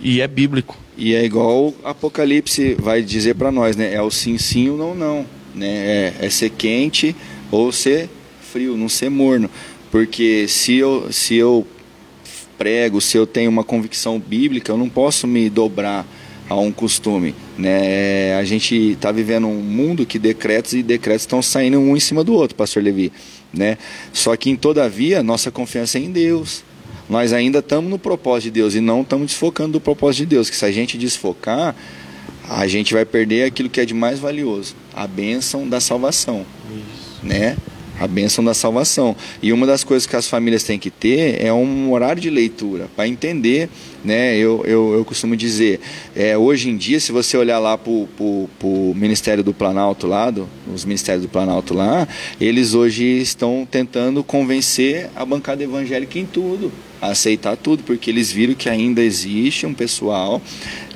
[0.00, 0.76] E é bíblico.
[0.96, 3.92] E é igual Apocalipse vai dizer para nós, né?
[3.92, 5.26] É o sim, sim ou não, não.
[5.54, 5.66] Né?
[5.66, 7.14] É, é ser quente
[7.50, 8.08] ou ser
[8.52, 9.50] frio, não ser morno.
[9.90, 11.66] Porque se eu, se eu
[12.56, 16.06] prego, se eu tenho uma convicção bíblica, eu não posso me dobrar
[16.48, 17.34] a um costume.
[17.58, 18.36] Né?
[18.36, 22.22] A gente está vivendo um mundo que decretos e decretos estão saindo um em cima
[22.22, 23.12] do outro, pastor Levi.
[23.52, 23.78] Né?
[24.12, 26.62] Só que, em todavia, nossa confiança é em Deus
[27.08, 30.50] nós ainda estamos no propósito de Deus e não estamos desfocando do propósito de Deus.
[30.50, 31.74] Que se a gente desfocar,
[32.48, 36.44] a gente vai perder aquilo que é de mais valioso, a bênção da salvação.
[36.70, 37.26] Isso.
[37.26, 37.56] Né?
[37.98, 39.16] a bênção da salvação.
[39.42, 42.88] E uma das coisas que as famílias têm que ter é um horário de leitura,
[42.94, 43.68] para entender,
[44.04, 44.36] né?
[44.36, 45.80] Eu, eu, eu costumo dizer,
[46.14, 50.48] é, hoje em dia, se você olhar lá para o Ministério do Planalto lá, do,
[50.72, 52.06] os Ministérios do Planalto lá,
[52.40, 56.72] eles hoje estão tentando convencer a bancada evangélica em tudo,
[57.10, 60.40] aceitar tudo, porque eles viram que ainda existe um pessoal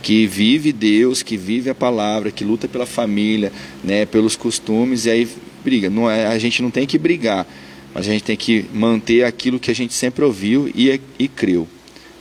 [0.03, 3.53] que vive Deus, que vive a palavra, que luta pela família,
[3.83, 5.29] né, pelos costumes, e aí
[5.65, 5.91] briga.
[5.91, 7.47] Não é, a gente não tem que brigar,
[7.95, 11.69] mas a gente tem que manter aquilo que a gente sempre ouviu e, e creu.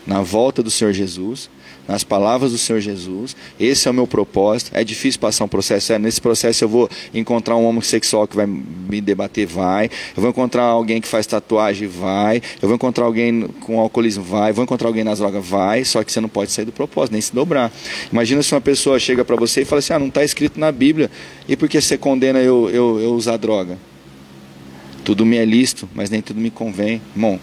[0.05, 1.49] Na volta do Senhor Jesus,
[1.87, 3.35] nas palavras do Senhor Jesus.
[3.59, 4.71] Esse é o meu propósito.
[4.73, 5.93] É difícil passar um processo.
[5.93, 9.89] É, nesse processo eu vou encontrar um homossexual que vai me debater, vai.
[10.15, 12.41] Eu vou encontrar alguém que faz tatuagem, vai.
[12.61, 14.51] Eu vou encontrar alguém com alcoolismo, vai.
[14.51, 15.85] Eu vou encontrar alguém nas drogas, vai.
[15.85, 17.71] Só que você não pode sair do propósito, nem se dobrar.
[18.11, 20.71] Imagina se uma pessoa chega para você e fala assim: ah, não está escrito na
[20.71, 21.09] Bíblia.
[21.47, 23.77] E por que você condena eu, eu, eu usar droga?
[25.03, 27.01] Tudo me é lícito, mas nem tudo me convém.
[27.15, 27.39] Irmão,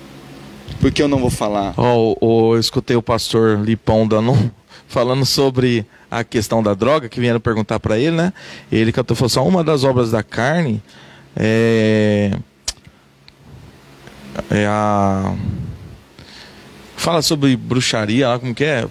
[0.81, 1.75] por que eu não vou falar?
[1.79, 4.53] Oh, oh, eu escutei o pastor Lipão dando,
[4.87, 8.33] falando sobre a questão da droga, que vieram perguntar para ele, né?
[8.71, 10.83] Ele cantou falou assim, uma das obras da carne
[11.35, 12.33] é,
[14.51, 15.35] é a
[16.97, 18.87] fala sobre bruxaria, lá como que é?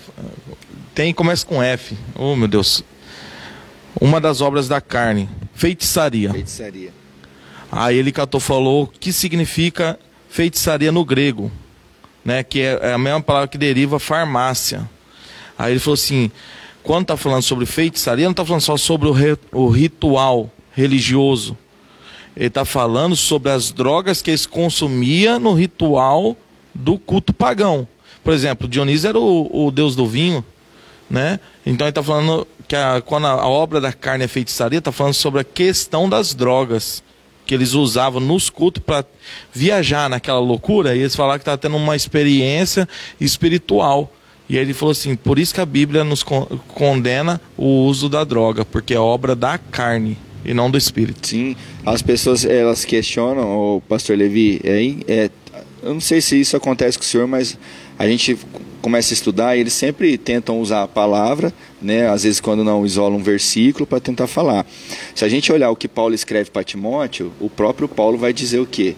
[0.93, 1.97] Tem começa com F.
[2.15, 2.83] Oh, meu Deus.
[3.99, 6.31] Uma das obras da carne, feitiçaria.
[6.31, 6.91] Feitiçaria.
[7.71, 9.97] Aí ele catou falou que significa
[10.29, 11.51] feitiçaria no grego
[12.23, 14.89] né, que é, é a mesma palavra que deriva farmácia.
[15.57, 16.31] Aí ele falou assim:
[16.81, 21.57] quando está falando sobre feitiçaria, não está falando só sobre o, re, o ritual religioso.
[22.35, 26.35] Ele está falando sobre as drogas que eles consumiam no ritual
[26.73, 27.87] do culto pagão.
[28.23, 30.43] Por exemplo, Dionísio era o, o deus do vinho,
[31.09, 31.39] né?
[31.65, 35.13] Então ele está falando que a, quando a, obra da carne é feitiçaria, está falando
[35.13, 37.03] sobre a questão das drogas
[37.45, 39.05] que eles usavam nos cultos para
[39.53, 42.87] viajar naquela loucura, e eles falaram que estava tendo uma experiência
[43.19, 44.11] espiritual.
[44.49, 48.65] E ele falou assim: por isso que a Bíblia nos condena o uso da droga,
[48.65, 51.27] porque é obra da carne e não do espírito.
[51.27, 51.55] Sim,
[51.85, 55.29] as pessoas elas questionam, o pastor Levi, é, é,
[55.81, 57.57] eu não sei se isso acontece com o senhor, mas
[57.97, 58.37] a gente
[58.81, 61.53] começa a estudar, eles sempre tentam usar a palavra,
[61.84, 62.07] né?
[62.07, 64.65] às vezes quando não isolam um versículo para tentar falar.
[65.14, 68.60] Se a gente olhar o que Paulo escreve para Timóteo, o próprio Paulo vai dizer
[68.60, 68.95] o quê?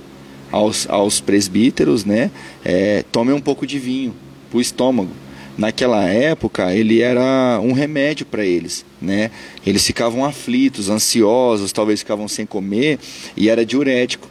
[0.52, 2.32] Aos, aos presbíteros, né?
[2.64, 4.16] É, tome um pouco de vinho
[4.50, 5.10] para o estômago.
[5.58, 9.32] Naquela época, ele era um remédio para eles, né?
[9.66, 13.00] Eles ficavam aflitos, ansiosos, talvez ficavam sem comer
[13.36, 14.30] e era diurético.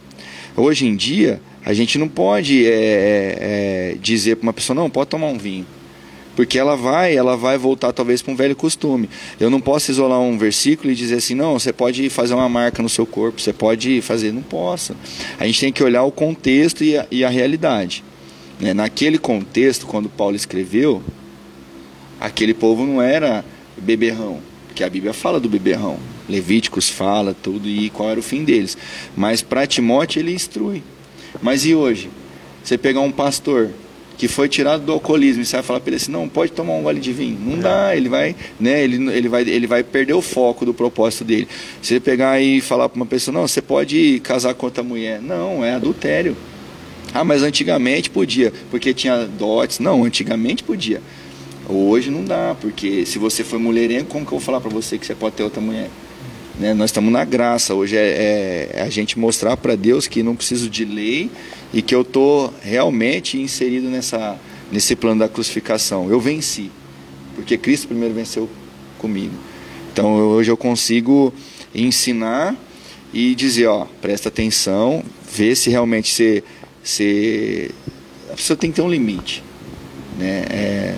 [0.55, 3.37] Hoje em dia, a gente não pode é, é,
[3.91, 5.65] é dizer para uma pessoa, não, pode tomar um vinho.
[6.35, 9.09] Porque ela vai, ela vai voltar talvez para um velho costume.
[9.39, 12.83] Eu não posso isolar um versículo e dizer assim, não, você pode fazer uma marca
[12.83, 14.95] no seu corpo, você pode fazer, não posso.
[15.39, 18.03] A gente tem que olhar o contexto e a, e a realidade.
[18.59, 18.73] Né?
[18.73, 21.01] Naquele contexto, quando Paulo escreveu,
[22.19, 23.43] aquele povo não era
[23.77, 25.97] beberrão, porque a Bíblia fala do beberrão.
[26.27, 28.77] Levíticos fala tudo e qual era o fim deles.
[29.15, 30.81] Mas para Timóteo ele instrui.
[31.41, 32.09] Mas e hoje?
[32.63, 33.69] Você pegar um pastor
[34.17, 36.73] que foi tirado do alcoolismo e você vai falar para ele assim, não, pode tomar
[36.73, 37.37] um gole de vinho.
[37.39, 41.23] Não dá, ele vai, né, ele, ele, vai, ele vai perder o foco do propósito
[41.23, 41.47] dele.
[41.81, 45.21] Você pegar e falar para uma pessoa, não, você pode casar com outra mulher.
[45.21, 46.35] Não, é adultério.
[47.13, 49.79] Ah, mas antigamente podia, porque tinha dotes.
[49.79, 51.01] Não, antigamente podia.
[51.67, 54.97] Hoje não dá, porque se você for mulherengo, como que eu vou falar para você
[54.97, 55.89] que você pode ter outra mulher?
[56.59, 56.73] Né?
[56.73, 57.73] Nós estamos na graça.
[57.73, 61.29] Hoje é, é, é a gente mostrar para Deus que não preciso de lei
[61.73, 64.39] e que eu estou realmente inserido nessa,
[64.71, 66.09] nesse plano da crucificação.
[66.09, 66.71] Eu venci,
[67.35, 68.49] porque Cristo primeiro venceu
[68.97, 69.33] comigo.
[69.91, 71.33] Então hoje eu consigo
[71.73, 72.55] ensinar
[73.13, 76.43] e dizer, ó, presta atenção, vê se realmente você,
[76.83, 77.71] você
[78.29, 79.43] a pessoa tem que ter um limite,
[80.17, 80.45] né?
[80.49, 80.95] É,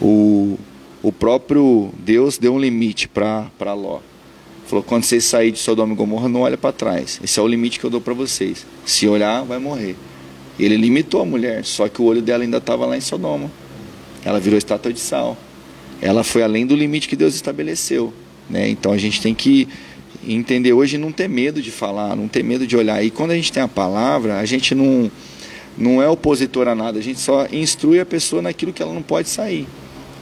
[0.00, 0.58] o,
[1.02, 4.00] o próprio Deus deu um limite para Ló.
[4.70, 7.20] Falou: quando vocês saírem de Sodoma e Gomorra, não olha para trás.
[7.24, 8.64] Esse é o limite que eu dou para vocês.
[8.86, 9.96] Se olhar, vai morrer.
[10.60, 13.50] Ele limitou a mulher, só que o olho dela ainda estava lá em Sodoma.
[14.24, 15.36] Ela virou estátua de sal.
[16.00, 18.12] Ela foi além do limite que Deus estabeleceu.
[18.48, 18.68] Né?
[18.68, 19.66] Então a gente tem que
[20.24, 23.04] entender hoje não ter medo de falar, não ter medo de olhar.
[23.04, 25.10] E quando a gente tem a palavra, a gente não,
[25.76, 29.02] não é opositor a nada, a gente só instrui a pessoa naquilo que ela não
[29.02, 29.66] pode sair.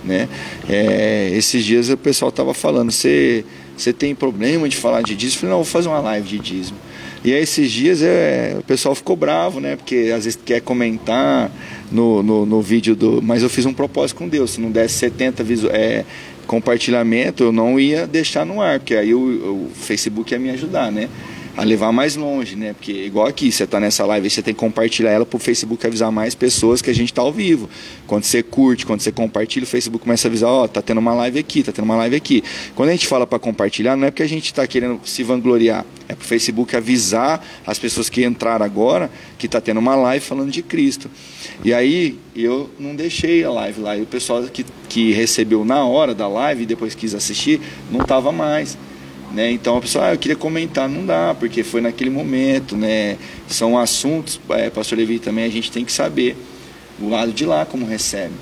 [0.02, 0.26] Né?
[0.68, 3.44] É, esses dias o pessoal estava falando, você
[3.78, 5.36] você tem problema de falar de dízimo?
[5.36, 6.78] Eu falei, não, vou fazer uma live de dízimo.
[7.24, 9.76] E aí esses dias é, o pessoal ficou bravo, né?
[9.76, 11.50] Porque às vezes quer comentar
[11.90, 13.20] no, no, no vídeo do.
[13.22, 14.52] Mas eu fiz um propósito com Deus.
[14.52, 16.04] Se não desse 70 visu, é,
[16.46, 20.90] compartilhamento, eu não ia deixar no ar, porque aí o, o Facebook ia me ajudar,
[20.90, 21.08] né?
[21.58, 22.72] A levar mais longe, né?
[22.72, 25.84] Porque igual aqui, você está nessa live, você tem que compartilhar ela para o Facebook
[25.84, 27.68] avisar mais pessoas que a gente está ao vivo.
[28.06, 30.98] Quando você curte, quando você compartilha, o Facebook começa a avisar, ó, oh, tá tendo
[30.98, 32.44] uma live aqui, tá tendo uma live aqui.
[32.76, 35.84] Quando a gente fala para compartilhar, não é porque a gente está querendo se vangloriar,
[36.08, 40.24] é para o Facebook avisar as pessoas que entraram agora que está tendo uma live
[40.24, 41.10] falando de Cristo.
[41.64, 43.96] E aí eu não deixei a live lá.
[43.96, 47.60] E o pessoal que, que recebeu na hora da live e depois quis assistir,
[47.90, 48.78] não estava mais.
[49.32, 49.50] Né?
[49.50, 53.18] Então a pessoa, ah, eu queria comentar, não dá, porque foi naquele momento, né?
[53.46, 56.36] São assuntos, é, pastor Levi, também a gente tem que saber
[57.00, 58.34] o lado de lá como recebe.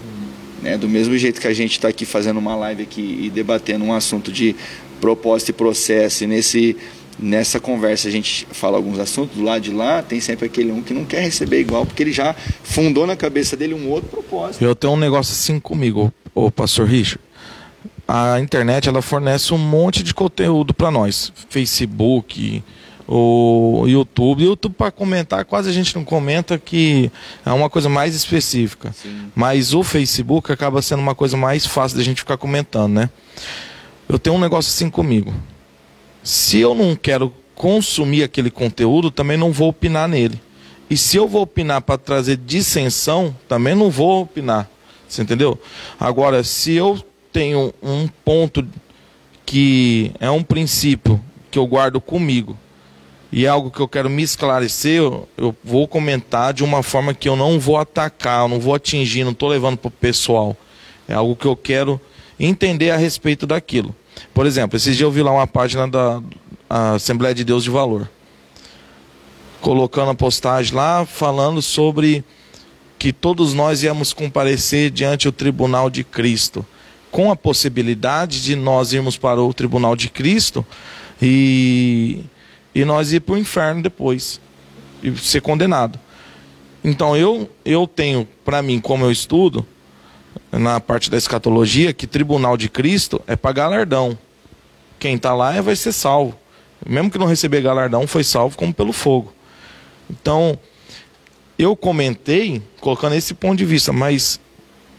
[0.63, 0.79] Né?
[0.79, 3.93] Do mesmo jeito que a gente está aqui fazendo uma live aqui e debatendo um
[3.93, 4.55] assunto de
[5.01, 6.77] propósito e processo, e nesse,
[7.19, 10.83] nessa conversa a gente fala alguns assuntos, do lado de lá tem sempre aquele um
[10.83, 14.65] que não quer receber igual, porque ele já fundou na cabeça dele um outro propósito.
[14.65, 17.26] Eu tenho um negócio assim comigo, o pastor Richard
[18.07, 21.33] a internet ela fornece um monte de conteúdo para nós.
[21.49, 22.62] Facebook,
[23.09, 24.45] o YouTube.
[24.45, 27.11] YouTube para comentar, quase a gente não comenta que
[27.45, 28.93] é uma coisa mais específica.
[28.93, 29.31] Sim.
[29.35, 33.11] Mas o Facebook acaba sendo uma coisa mais fácil da gente ficar comentando, né?
[34.09, 35.35] Eu tenho um negócio assim comigo.
[36.23, 40.41] Se eu não quero consumir aquele conteúdo, também não vou opinar nele.
[40.89, 44.69] E se eu vou opinar para trazer dissensão, também não vou opinar.
[45.09, 45.61] Você entendeu?
[45.99, 47.03] Agora, se eu
[47.37, 48.67] tenho um ponto
[49.45, 52.57] que é um princípio que eu guardo comigo
[53.31, 57.13] e é algo que eu quero me esclarecer, eu, eu vou comentar de uma forma
[57.13, 60.57] que eu não vou atacar, eu não vou atingir, não estou levando para o pessoal.
[61.07, 62.01] É algo que eu quero
[62.41, 63.95] entender a respeito daquilo.
[64.33, 66.23] Por exemplo, esses dias eu vi lá uma página da
[66.71, 68.09] Assembleia de Deus de Valor,
[69.61, 72.25] colocando a postagem lá falando sobre
[72.99, 76.65] que todos nós íamos comparecer diante do tribunal de Cristo
[77.17, 80.63] com a possibilidade de nós irmos para o tribunal de Cristo
[81.23, 82.23] e,
[82.75, 84.39] e nós ir para o inferno depois
[85.03, 85.99] e ser condenado.
[86.85, 89.67] Então eu, eu tenho para mim, como eu estudo,
[90.53, 94.19] na parte da escatologia, que tribunal de Cristo é para galardão.
[94.99, 96.39] Quem está lá é, vai ser salvo.
[96.87, 99.33] Mesmo que não receber galardão, foi salvo como pelo fogo.
[100.11, 100.59] Então,
[101.59, 104.39] eu comentei colocando esse ponto de vista, mas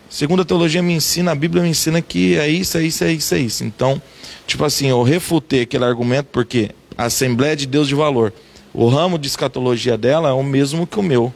[0.09, 3.11] Segundo a teologia me ensina, a Bíblia me ensina que é isso, é isso, é
[3.11, 3.63] isso, é isso.
[3.63, 4.01] Então,
[4.45, 8.33] tipo assim, eu refutei aquele argumento porque a Assembleia de Deus de Valor,
[8.73, 11.33] o ramo de escatologia dela é o mesmo que o meu,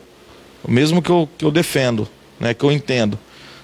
[0.64, 2.08] o mesmo que eu, que eu defendo,
[2.40, 3.18] né, que eu entendo.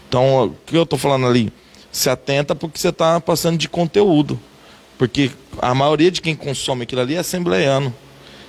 [0.07, 1.51] Então, o que eu estou falando ali?
[1.91, 4.39] Se atenta porque você está passando de conteúdo.
[4.97, 5.31] Porque
[5.61, 7.93] a maioria de quem consome aquilo ali é assembleiano.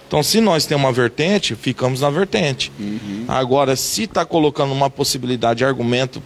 [0.06, 2.72] Então, se nós temos uma vertente, ficamos na vertente.
[2.80, 3.24] Uhum.
[3.28, 6.22] Agora, se está colocando uma possibilidade de argumento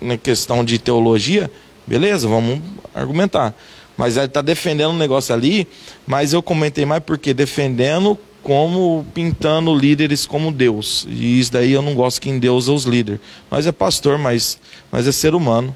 [0.00, 1.50] na questão de teologia,
[1.86, 2.60] beleza, vamos
[2.94, 3.54] argumentar.
[3.96, 5.66] Mas ele está defendendo um negócio ali,
[6.06, 11.06] mas eu comentei mais porque defendendo como pintando líderes como Deus.
[11.08, 13.20] E isso daí eu não gosto que em Deus é os líderes.
[13.50, 14.58] Nós é pastor, mas,
[14.92, 15.74] mas é ser humano.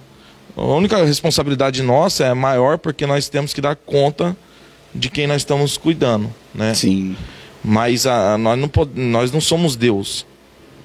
[0.57, 4.37] A única responsabilidade nossa é maior porque nós temos que dar conta
[4.95, 6.75] de quem nós estamos cuidando, né?
[6.75, 7.17] Sim.
[7.65, 10.27] Mas a, nós, não, nós não somos Deus.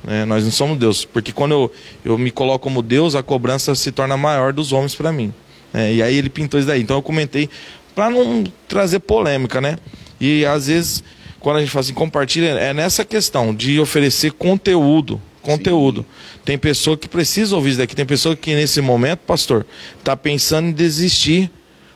[0.06, 0.24] Né?
[0.26, 1.04] Nós não somos Deus.
[1.04, 1.72] Porque quando eu,
[2.04, 5.34] eu me coloco como Deus, a cobrança se torna maior dos homens para mim.
[5.74, 6.82] É, e aí ele pintou isso daí.
[6.82, 7.50] Então eu comentei
[7.94, 9.78] para não trazer polêmica, né?
[10.20, 11.04] E às vezes,
[11.40, 15.22] quando a gente fala assim, compartilha, é nessa questão de oferecer conteúdo.
[15.42, 16.02] Conteúdo.
[16.02, 16.40] Sim.
[16.46, 17.96] Tem pessoa que precisa ouvir isso daqui.
[17.96, 19.66] Tem pessoa que nesse momento, pastor,
[20.00, 21.52] está pensando em desistir.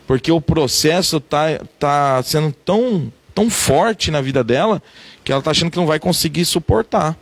[0.06, 4.82] Porque o processo está tá sendo tão, tão forte na vida dela
[5.24, 7.16] que ela está achando que não vai conseguir suportar.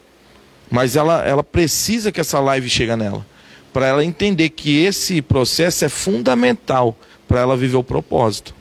[0.69, 3.26] Mas ela, ela precisa que essa live chegue nela.
[3.73, 8.53] Para ela entender que esse processo é fundamental para ela viver o propósito.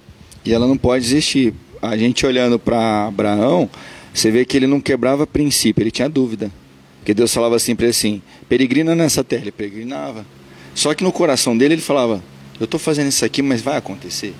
[0.45, 1.55] E ela não pode desistir.
[1.81, 3.69] A gente olhando para Abraão,
[4.13, 6.51] você vê que ele não quebrava princípio, ele tinha dúvida.
[6.99, 10.27] Porque Deus falava assim para ele assim: peregrina nessa terra, ele peregrinava.
[10.75, 12.23] Só que no coração dele ele falava:
[12.59, 14.35] eu estou fazendo isso aqui, mas vai acontecer.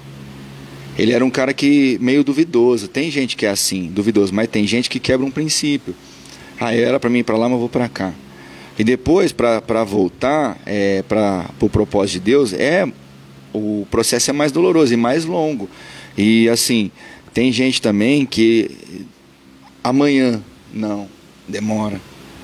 [0.99, 2.89] Ele era um cara que meio duvidoso.
[2.89, 5.95] Tem gente que é assim, duvidoso, mas tem gente que quebra um princípio.
[6.61, 8.13] Ah, era para mim ir para lá, mas vou para cá.
[8.79, 12.87] E depois, para voltar é, para o pro propósito de Deus, é
[13.53, 15.69] o processo é mais doloroso e mais longo.
[16.17, 16.91] E assim,
[17.33, 18.71] tem gente também que
[19.83, 20.43] amanhã,
[20.73, 21.09] não,
[21.49, 22.01] demora.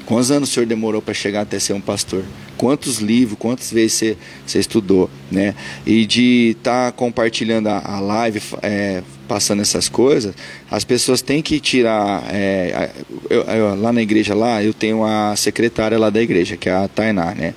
[0.06, 2.24] Quantos anos o senhor demorou para chegar até ser um pastor?
[2.56, 4.16] Quantos livros, quantas vezes você,
[4.47, 5.55] você estudou, né?
[5.86, 9.02] E de estar tá compartilhando a, a live, é,
[9.32, 10.34] passando essas coisas,
[10.70, 12.22] as pessoas têm que tirar.
[12.28, 12.90] É,
[13.30, 16.74] eu, eu, lá na igreja lá, eu tenho a secretária lá da igreja, que é
[16.74, 17.54] a Tainá, né?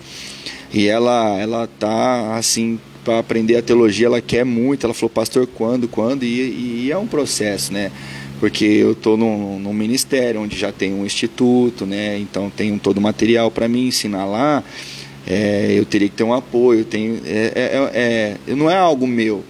[0.73, 4.85] E ela, ela tá assim para aprender a teologia, ela quer muito.
[4.85, 6.23] Ela falou, pastor, quando, quando?
[6.23, 7.91] E, e é um processo, né?
[8.39, 12.18] porque eu estou num, num, ministério onde já tem um instituto, né?
[12.19, 14.64] Então tem todo o material para mim ensinar lá.
[15.27, 16.85] É, eu teria que ter um apoio.
[16.85, 19.43] Tenho, é, é, é, não é algo meu,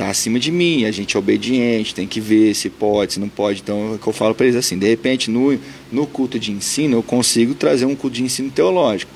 [0.00, 0.84] está acima de mim.
[0.84, 3.60] A gente é obediente, tem que ver se pode, se não pode.
[3.60, 5.58] Então é que eu falo para eles assim: de repente no,
[5.92, 9.10] no culto de ensino eu consigo trazer um culto de ensino teológico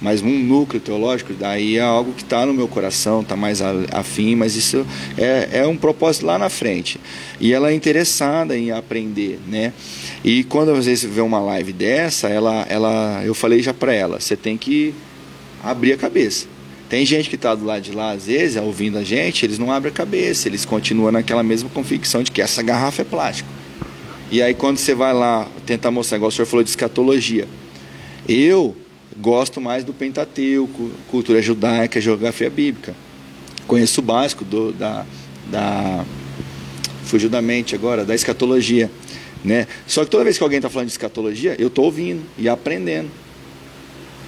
[0.00, 4.34] mas um núcleo teológico, daí é algo que está no meu coração, está mais afim,
[4.34, 4.84] mas isso
[5.16, 7.00] é, é um propósito lá na frente.
[7.40, 9.72] E ela é interessada em aprender, né?
[10.22, 14.20] E quando às vezes vê uma live dessa, ela, ela, eu falei já para ela,
[14.20, 14.92] você tem que
[15.62, 16.48] abrir a cabeça.
[16.94, 19.72] Tem gente que está do lado de lá, às vezes, ouvindo a gente, eles não
[19.72, 23.48] abrem a cabeça, eles continuam naquela mesma convicção de que essa garrafa é plástico.
[24.30, 27.48] E aí quando você vai lá tentar mostrar, igual o senhor falou de escatologia,
[28.28, 28.76] eu
[29.16, 32.94] Gosto mais do Pentateuco, cultura judaica, geografia bíblica.
[33.66, 35.04] Conheço o básico do, da,
[35.50, 36.04] da.
[37.04, 38.88] Fugiu da mente agora, da escatologia.
[39.44, 39.66] Né?
[39.86, 43.10] Só que toda vez que alguém está falando de escatologia, eu estou ouvindo e aprendendo.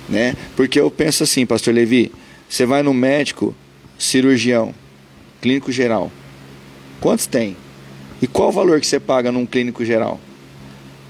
[0.09, 0.37] Né?
[0.57, 2.13] Porque eu penso assim, pastor Levi,
[2.49, 3.55] você vai no médico,
[3.99, 4.75] cirurgião,
[5.41, 6.11] clínico geral.
[7.01, 7.57] Quantos tem?
[8.21, 10.21] E qual o valor que você paga num clínico geral?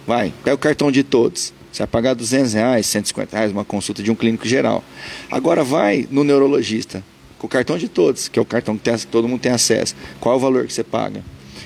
[0.07, 1.53] Vai, pega o cartão de todos.
[1.73, 4.83] Você vai pagar 200 reais, 150 reais uma consulta de um clínico geral.
[5.31, 7.05] Agora vai no neurologista,
[7.39, 9.95] com o cartão de todos, que é o cartão que, todo mundo tem acesso.
[10.19, 11.23] Qual é o valor que você paga?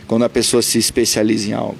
[0.09, 1.79] Quando a pessoa se especializa em algo.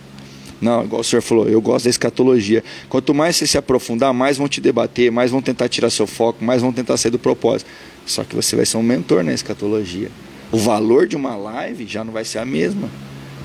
[0.61, 2.63] Não, igual o senhor falou, eu gosto da escatologia.
[2.89, 6.45] Quanto mais você se aprofundar, mais vão te debater, mais vão tentar tirar seu foco,
[6.45, 7.69] mais vão tentar sair do propósito.
[8.05, 10.11] Só que você vai ser um mentor na escatologia.
[10.53, 12.91] O valor de uma live já não vai ser a mesma.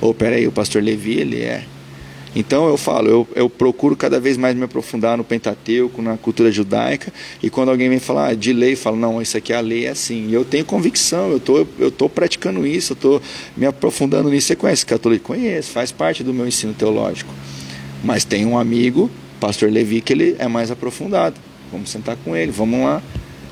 [0.00, 1.64] Ou, peraí, o pastor Levi, ele é
[2.38, 6.52] então eu falo, eu, eu procuro cada vez mais me aprofundar no Pentateuco, na cultura
[6.52, 7.10] judaica,
[7.42, 9.86] e quando alguém vem falar de lei, eu falo, não, isso aqui é a lei
[9.86, 10.28] é assim.
[10.28, 13.22] E eu tenho convicção, eu tô, estou tô praticando isso, eu estou
[13.56, 14.48] me aprofundando nisso.
[14.48, 15.28] Você conhece católico?
[15.28, 17.32] Conheço, faz parte do meu ensino teológico.
[18.04, 19.10] Mas tem um amigo,
[19.40, 21.36] pastor Levi, que ele é mais aprofundado.
[21.72, 23.02] Vamos sentar com ele, vamos lá.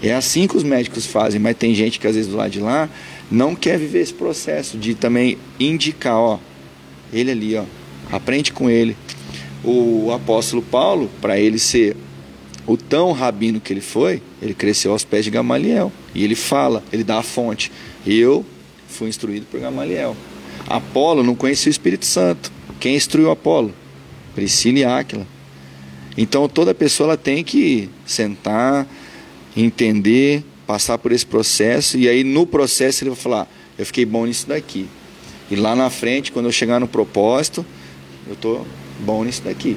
[0.03, 2.61] É assim que os médicos fazem, mas tem gente que às vezes do lado de
[2.61, 2.87] lá
[3.31, 6.39] não quer viver esse processo de também indicar, ó,
[7.11, 7.65] ele ali, ó,
[8.15, 8.97] aprende com ele.
[9.65, 11.97] O apóstolo Paulo, para ele ser
[12.67, 15.93] o tão rabino que ele foi, ele cresceu aos pés de Gamaliel.
[16.15, 17.73] E ele fala, ele dá a fonte.
[18.07, 18.45] Eu
[18.87, 20.17] fui instruído por Gamaliel.
[20.67, 22.53] Apolo não conhecia o Espírito Santo.
[22.79, 23.75] Quem instruiu Apolo?
[24.35, 25.27] Priscila e Áquila.
[26.17, 28.87] Então toda pessoa ela tem que sentar,
[29.57, 34.25] entender, passar por esse processo e aí no processo ele vai falar: eu fiquei bom
[34.25, 34.87] nisso daqui.
[35.51, 37.67] E lá na frente, quando eu chegar no propósito,
[38.29, 38.65] eu tô
[39.01, 39.77] bom nisso daqui.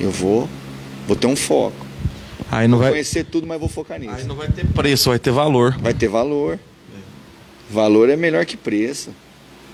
[0.00, 0.48] Eu vou,
[1.06, 1.86] vou ter um foco.
[2.50, 4.14] Aí não vou vai conhecer tudo, mas vou focar nisso.
[4.14, 5.76] Aí não vai ter preço, vai ter valor.
[5.78, 6.58] Vai ter valor.
[7.70, 9.10] Valor é melhor que preço.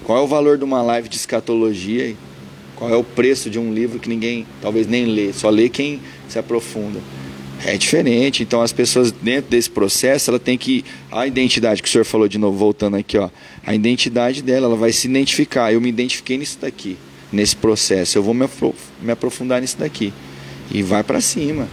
[0.04, 2.14] Qual é o valor de uma live de escatologia?
[2.76, 6.00] Qual é o preço de um livro que ninguém talvez nem lê, só lê quem
[6.28, 7.00] se aprofunda?
[7.64, 8.42] É diferente.
[8.42, 12.26] Então as pessoas dentro desse processo, ela tem que a identidade que o senhor falou
[12.26, 13.30] de novo voltando aqui, ó.
[13.64, 15.72] A identidade dela, ela vai se identificar.
[15.72, 16.98] Eu me identifiquei nisso daqui,
[17.34, 18.16] nesse processo.
[18.16, 18.48] Eu vou me,
[19.10, 20.12] aprofundar nisso daqui
[20.70, 21.68] e vai para cima.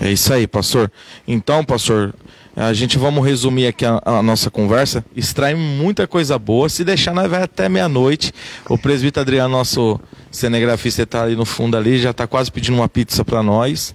[0.00, 0.90] É isso aí, pastor.
[1.26, 2.14] Então, pastor,
[2.54, 5.04] a gente vamos resumir aqui a, a nossa conversa.
[5.14, 6.68] Extrai muita coisa boa.
[6.68, 8.32] Se deixar, nós vai até meia-noite.
[8.68, 10.00] O presbítero Adriano, nosso
[10.30, 13.94] cinegrafista, está ali no fundo ali, já está quase pedindo uma pizza para nós.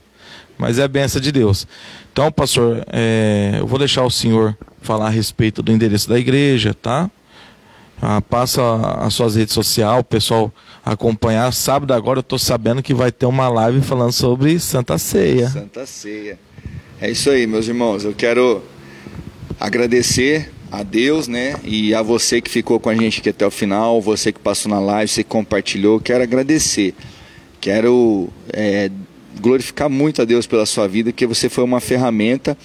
[0.58, 1.68] Mas é a benção de Deus.
[2.14, 6.74] Então, pastor, é, eu vou deixar o senhor falar a respeito do endereço da igreja,
[6.74, 7.10] tá?
[8.02, 8.62] Ah, passa
[9.00, 10.52] as suas redes sociais, o pessoal
[10.84, 11.54] acompanhar.
[11.54, 15.50] Sábado agora eu estou sabendo que vai ter uma live falando sobre Santa Ceia.
[15.50, 16.40] Santa Ceia.
[17.00, 18.04] É isso aí, meus irmãos.
[18.04, 18.64] Eu quero
[19.60, 21.56] agradecer a Deus, né?
[21.64, 24.72] E a você que ficou com a gente aqui até o final, você que passou
[24.72, 26.96] na live, você que compartilhou, quero agradecer.
[27.60, 28.90] Quero é,
[29.40, 32.58] glorificar muito a Deus pela sua vida, que você foi uma ferramenta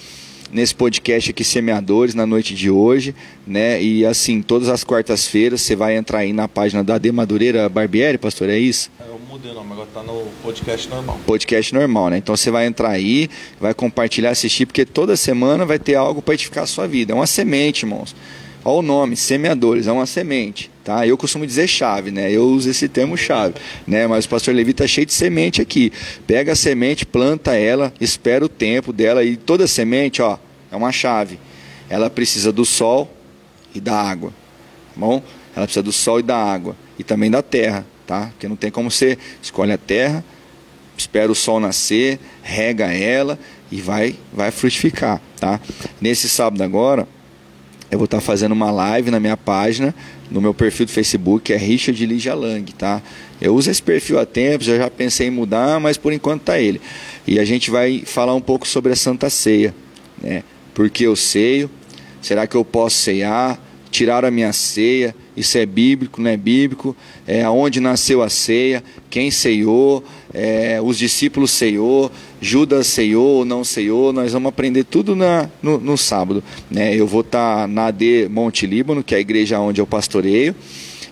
[0.52, 3.14] nesse podcast aqui Semeadores na noite de hoje,
[3.47, 3.82] né?
[3.82, 8.18] E assim, todas as quartas-feiras você vai entrar aí na página da De Madureira Barbieri,
[8.18, 8.90] pastor, é isso?
[9.01, 11.20] Eu mudei o nome, agora tá no podcast normal.
[11.27, 12.18] Podcast normal, né?
[12.18, 13.28] Então você vai entrar aí,
[13.60, 17.12] vai compartilhar, assistir, porque toda semana vai ter algo para edificar a sua vida.
[17.12, 18.14] É uma semente, irmãos.
[18.64, 21.05] Olha o nome, semeadores, é uma semente, tá?
[21.05, 22.31] Eu costumo dizer chave, né?
[22.31, 24.07] Eu uso esse termo chave, né?
[24.07, 25.93] Mas o pastor Levi tá cheio de semente aqui.
[26.29, 30.39] Pega a semente, planta ela, espera o tempo dela e toda semente, ó,
[30.71, 31.41] é uma chave.
[31.91, 33.13] Ela precisa do sol
[33.75, 35.21] e da água, tá bom?
[35.57, 38.29] Ela precisa do sol e da água e também da terra, tá?
[38.29, 40.25] Porque não tem como você escolhe a terra,
[40.97, 43.37] espera o sol nascer, rega ela
[43.73, 45.61] e vai vai frutificar, tá?
[46.01, 47.09] Nesse sábado agora,
[47.91, 49.95] eu vou estar fazendo uma live na minha página,
[50.31, 53.03] no meu perfil do Facebook, é Richard Ligia Lang, tá?
[53.40, 56.59] Eu uso esse perfil há tempos, eu já pensei em mudar, mas por enquanto tá
[56.59, 56.81] ele.
[57.27, 59.74] E a gente vai falar um pouco sobre a Santa Ceia,
[60.23, 60.43] né?
[60.74, 61.70] Porque eu ceio,
[62.20, 63.61] será que eu posso ceiar?
[63.90, 66.94] Tirar a minha ceia, isso é bíblico, não é bíblico?
[67.27, 70.05] É onde nasceu a ceia, quem ceiou,
[70.35, 72.11] é, os discípulos ceiou,
[72.41, 76.43] Judas ceiou ou não ceiou, nós vamos aprender tudo na, no, no sábado.
[76.71, 76.95] Né?
[76.95, 80.55] Eu vou estar tá na AD Monte Líbano, que é a igreja onde eu pastoreio,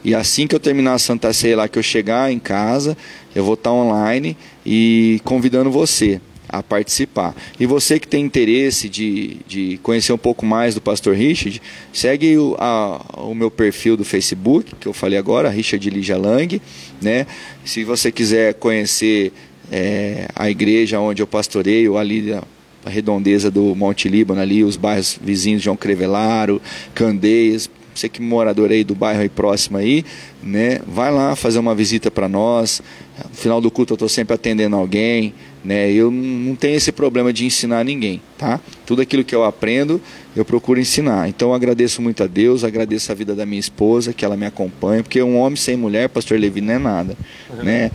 [0.04, 2.96] e assim que eu terminar a Santa Ceia lá, que eu chegar em casa,
[3.34, 7.34] eu vou estar tá online e convidando você a participar.
[7.58, 11.60] E você que tem interesse de, de conhecer um pouco mais do Pastor Richard,
[11.92, 16.60] segue o, a, o meu perfil do Facebook, que eu falei agora, Richard Ligia Lang.
[17.00, 17.26] Né?
[17.64, 19.32] Se você quiser conhecer
[19.70, 22.32] é, a igreja onde eu pastoreio, ali
[22.84, 26.60] a redondeza do Monte Líbano, ali os bairros vizinhos João Crevelaro,
[26.94, 30.04] Candeias, você que é morador aí do bairro aí próximo aí,
[30.42, 32.82] né, vai lá fazer uma visita para nós.
[33.22, 35.32] No final do culto eu estou sempre atendendo alguém,
[35.64, 35.90] né?
[35.90, 38.60] Eu não tenho esse problema de ensinar ninguém, tá?
[38.84, 40.00] Tudo aquilo que eu aprendo,
[40.34, 41.28] eu procuro ensinar.
[41.28, 44.46] Então eu agradeço muito a Deus, agradeço a vida da minha esposa, que ela me
[44.46, 47.16] acompanha, porque um homem sem mulher, pastor Levi, não é nada,
[47.50, 47.62] uhum.
[47.62, 47.90] né?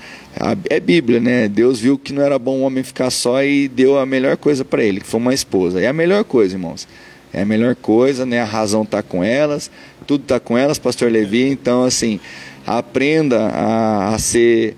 [0.69, 1.47] É Bíblia, né?
[1.49, 4.63] Deus viu que não era bom o homem ficar só e deu a melhor coisa
[4.63, 5.81] para ele, que foi uma esposa.
[5.81, 6.87] É a melhor coisa, irmãos.
[7.33, 8.39] É a melhor coisa, né?
[8.39, 9.69] A razão está com elas,
[10.07, 11.43] tudo está com elas, pastor Levi.
[11.43, 12.19] Então, assim,
[12.65, 14.75] aprenda a, a ser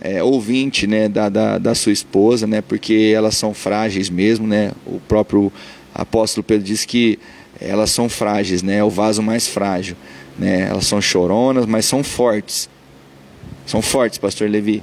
[0.00, 4.72] é, ouvinte né, da, da, da, sua esposa, né, porque elas são frágeis mesmo, né?
[4.86, 5.52] O próprio
[5.94, 7.18] apóstolo Pedro diz que
[7.60, 8.78] elas são frágeis, né?
[8.78, 9.96] É o vaso mais frágil,
[10.38, 10.68] né?
[10.70, 12.68] Elas são choronas, mas são fortes.
[13.66, 14.82] São fortes, pastor Levi.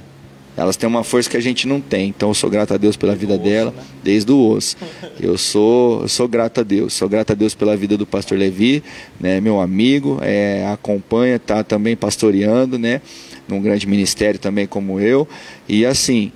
[0.56, 2.08] Elas têm uma força que a gente não tem.
[2.08, 3.82] Então eu sou grato a Deus pela vida osso, dela, né?
[4.02, 4.76] desde o osso.
[5.20, 6.94] Eu sou, eu sou grato a Deus.
[6.94, 8.82] Sou grato a Deus pela vida do pastor Levi,
[9.20, 13.00] né, meu amigo, é, acompanha, tá também pastoreando, né?
[13.48, 15.26] Num grande ministério também como eu.
[15.68, 16.30] E assim,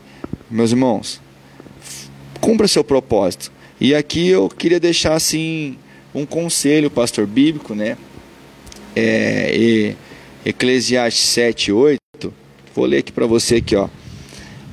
[0.50, 1.20] meus irmãos,
[2.40, 3.52] cumpra seu propósito.
[3.80, 5.76] E aqui eu queria deixar assim
[6.14, 7.96] um conselho, pastor bíblico, né?
[8.94, 9.96] É, e,
[10.44, 12.00] Eclesiastes 7, 8.
[12.74, 13.88] Vou ler aqui para você aqui, ó.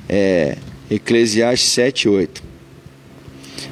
[0.08, 0.56] É,
[0.90, 2.42] Eclesiastes 7, 8.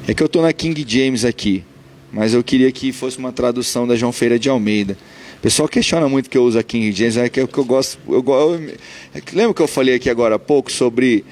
[0.07, 1.63] É que eu estou na King James aqui,
[2.11, 4.97] mas eu queria que fosse uma tradução da João Feira de Almeida.
[5.39, 7.63] O pessoal questiona muito que eu uso a King James, é que, é que eu
[7.63, 7.97] gosto.
[8.09, 8.75] Eu, eu,
[9.13, 11.23] é que, lembra que eu falei aqui agora há pouco sobre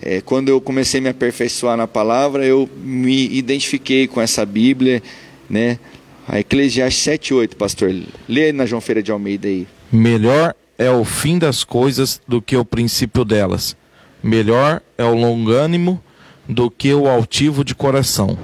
[0.00, 5.02] é, quando eu comecei a me aperfeiçoar na palavra, eu me identifiquei com essa Bíblia,
[5.48, 5.78] né?
[6.26, 7.94] A Eclesiastes 7:8, pastor.
[8.26, 9.66] Lê na João Feira de Almeida aí.
[9.92, 13.76] Melhor é o fim das coisas do que o princípio delas.
[14.22, 16.02] Melhor é o longânimo
[16.48, 18.38] do que o altivo de coração.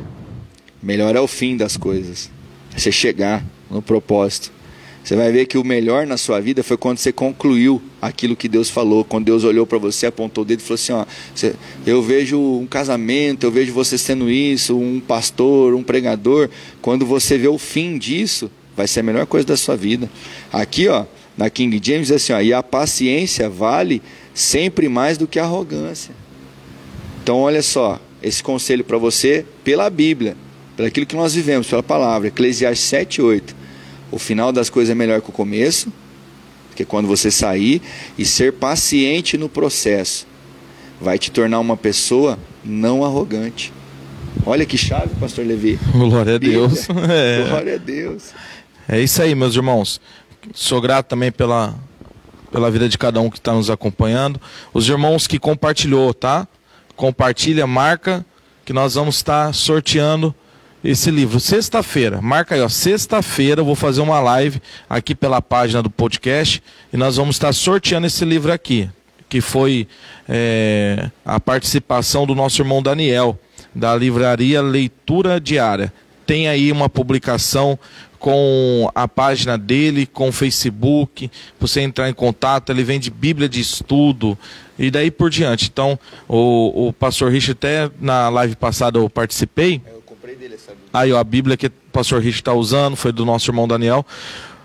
[0.83, 2.31] Melhor é o fim das coisas.
[2.75, 4.53] É você chegar no propósito.
[5.07, 8.49] Você vai ver que o melhor na sua vida foi quando você concluiu aquilo que
[8.49, 11.55] Deus falou, quando Deus olhou para você, apontou o dedo e falou assim: ó, você,
[11.87, 16.51] eu vejo um casamento, eu vejo você sendo isso, um pastor, um pregador.
[16.83, 20.11] Quando você vê o fim disso, vai ser a melhor coisa da sua vida.
[20.53, 21.05] Aqui, ó,
[21.39, 24.03] na King James, é assim: ó, e a paciência vale
[24.35, 26.13] sempre mais do que a arrogância.
[27.23, 30.37] Então, olha só, esse conselho para você pela Bíblia,
[30.77, 33.66] pelo aquilo que nós vivemos, pela palavra, Eclesiastes 7, 8
[34.11, 35.93] o final das coisas é melhor que o começo,
[36.69, 37.81] porque quando você sair
[38.19, 40.27] e ser paciente no processo,
[41.01, 43.73] vai te tornar uma pessoa não arrogante.
[44.45, 45.79] Olha que chave, pastor Levi.
[45.93, 46.87] Glória a Deus.
[47.09, 47.49] É.
[47.49, 48.33] Glória a Deus.
[48.89, 50.01] É isso aí, meus irmãos.
[50.55, 51.75] Sou grato também pela,
[52.53, 54.41] pela vida de cada um que está nos acompanhando.
[54.73, 56.47] Os irmãos que compartilhou, tá?
[56.95, 58.25] Compartilha, marca,
[58.65, 60.35] que nós vamos estar sorteando
[60.87, 61.41] esse livro.
[61.41, 62.69] Sexta-feira, marca aí, ó.
[62.69, 67.53] Sexta-feira eu vou fazer uma live aqui pela página do podcast e nós vamos estar
[67.53, 68.89] sorteando esse livro aqui,
[69.29, 69.89] que foi
[70.29, 73.39] é, a participação do nosso irmão Daniel,
[73.75, 75.93] da livraria Leitura Diária.
[76.25, 77.79] Tem aí uma publicação
[78.19, 81.31] com a página dele, com o Facebook,
[81.61, 84.39] você entrar em contato, ele vende Bíblia de estudo
[84.79, 85.69] e daí por diante.
[85.73, 85.99] Então,
[86.29, 89.81] o, o pastor Richard, até na live passada eu participei.
[90.97, 94.05] Aí, ó, a Bíblia que o pastor Rich está usando foi do nosso irmão Daniel.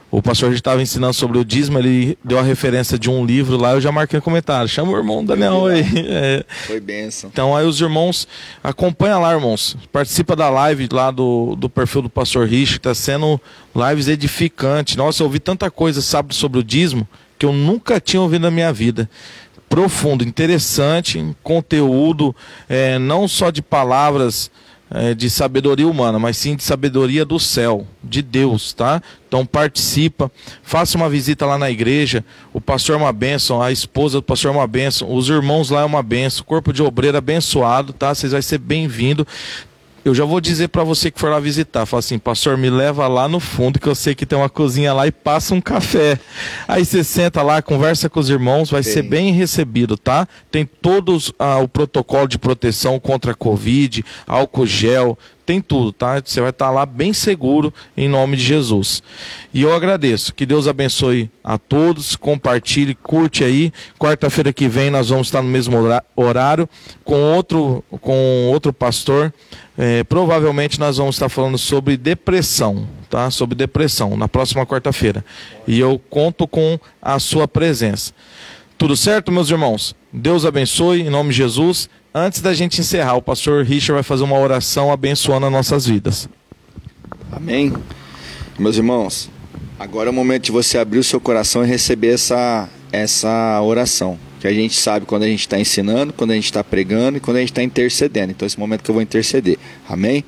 [0.09, 3.57] O pastor Rich estava ensinando sobre o dízimo, ele deu a referência de um livro
[3.57, 4.65] lá, eu já marquei no comentário.
[4.69, 5.83] Chama o irmão Daniel aí.
[6.07, 6.45] É.
[6.67, 7.29] Foi benção.
[7.33, 8.25] Então aí os irmãos,
[8.63, 9.75] acompanha lá, irmãos.
[9.91, 13.39] Participa da live lá do, do perfil do pastor Rich, está sendo
[13.75, 14.95] lives edificantes.
[14.95, 17.05] Nossa, eu ouvi tanta coisa, sabe, sobre o dízimo,
[17.37, 19.09] que eu nunca tinha ouvido na minha vida
[19.67, 22.35] profundo, interessante, conteúdo,
[22.67, 24.51] é, não só de palavras
[24.93, 29.01] é, de sabedoria humana, mas sim de sabedoria do céu, de Deus, tá?
[29.27, 30.29] Então participa,
[30.61, 32.25] faça uma visita lá na igreja.
[32.51, 35.81] O pastor é uma bênção, a esposa do pastor é uma bênção, os irmãos lá
[35.81, 38.13] é uma bênção, o corpo de obreiro abençoado, tá?
[38.13, 39.25] Vocês vão ser bem-vindos
[40.03, 43.07] eu já vou dizer para você que for lá visitar, fala assim, pastor, me leva
[43.07, 46.19] lá no fundo que eu sei que tem uma cozinha lá e passa um café.
[46.67, 48.91] Aí você senta lá, conversa com os irmãos, vai Sim.
[48.91, 50.27] ser bem recebido, tá?
[50.49, 55.17] Tem todos ah, o protocolo de proteção contra a Covid, álcool gel,
[55.51, 56.21] tem tudo, tá?
[56.23, 59.03] Você vai estar lá bem seguro em nome de Jesus.
[59.53, 60.33] E eu agradeço.
[60.33, 62.15] Que Deus abençoe a todos.
[62.15, 63.73] Compartilhe, curte aí.
[63.99, 65.77] Quarta-feira que vem nós vamos estar no mesmo
[66.15, 66.69] horário
[67.03, 69.33] com outro com outro pastor.
[69.77, 73.29] É, provavelmente nós vamos estar falando sobre depressão, tá?
[73.29, 75.25] Sobre depressão na próxima quarta-feira.
[75.67, 78.13] E eu conto com a sua presença.
[78.77, 79.93] Tudo certo, meus irmãos?
[80.13, 81.89] Deus abençoe em nome de Jesus.
[82.13, 86.27] Antes da gente encerrar, o pastor Richard vai fazer uma oração abençoando as nossas vidas.
[87.31, 87.71] Amém.
[88.59, 89.29] Meus irmãos,
[89.79, 94.19] agora é o momento de você abrir o seu coração e receber essa, essa oração.
[94.41, 97.21] Que a gente sabe quando a gente está ensinando, quando a gente está pregando e
[97.21, 98.31] quando a gente está intercedendo.
[98.31, 99.57] Então, esse momento que eu vou interceder.
[99.87, 100.25] Amém?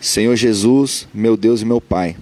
[0.00, 2.16] Senhor Jesus, meu Deus e meu Pai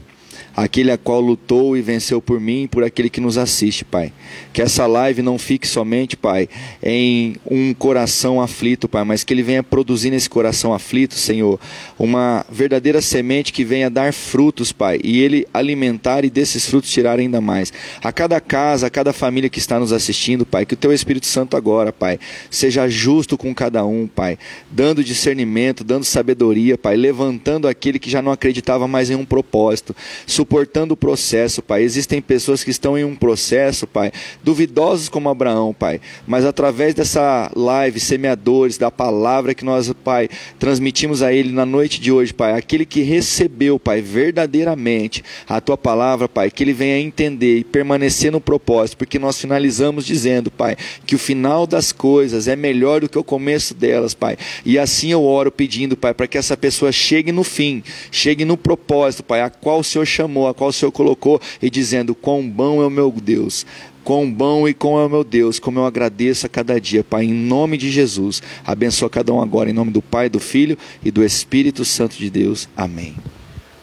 [0.57, 4.13] aquele a qual lutou e venceu por mim e por aquele que nos assiste, Pai.
[4.53, 6.49] Que essa live não fique somente, Pai,
[6.83, 11.59] em um coração aflito, Pai, mas que ele venha produzir nesse coração aflito, Senhor,
[11.99, 17.19] uma verdadeira semente que venha dar frutos, Pai, e ele alimentar e desses frutos tirar
[17.19, 17.73] ainda mais.
[18.03, 21.27] A cada casa, a cada família que está nos assistindo, Pai, que o teu Espírito
[21.27, 22.19] Santo agora, Pai,
[22.51, 24.39] seja justo com cada um, Pai,
[24.71, 29.95] dando discernimento, dando sabedoria, Pai, levantando aquele que já não acreditava mais em um propósito
[30.43, 31.83] suportando o processo, Pai.
[31.83, 34.11] Existem pessoas que estão em um processo, Pai,
[34.43, 40.29] duvidosos como Abraão, Pai, mas através dessa live, semeadores da palavra que nós, Pai,
[40.59, 45.79] transmitimos a ele na noite de hoje, Pai, aquele que recebeu, Pai, verdadeiramente a tua
[45.79, 50.77] palavra, Pai, que ele venha entender e permanecer no propósito, porque nós finalizamos dizendo, Pai,
[51.07, 54.37] que o final das coisas é melhor do que o começo delas, Pai.
[54.65, 58.57] E assim eu oro pedindo, Pai, para que essa pessoa chegue no fim, chegue no
[58.57, 62.49] propósito, Pai, a qual o Senhor chamou a qual o Senhor colocou, e dizendo: Quão
[62.49, 63.67] bom é o meu Deus,
[64.05, 67.25] Quão bom e quão é o meu Deus, como eu agradeço a cada dia, Pai,
[67.25, 68.43] em nome de Jesus.
[68.67, 72.29] Abençoa cada um agora, em nome do Pai, do Filho e do Espírito Santo de
[72.29, 72.69] Deus.
[72.77, 73.15] Amém.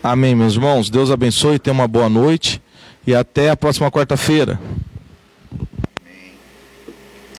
[0.04, 0.90] Amém, meus irmãos.
[0.90, 2.62] Deus abençoe, tenha uma boa noite
[3.08, 4.60] e até a próxima quarta-feira.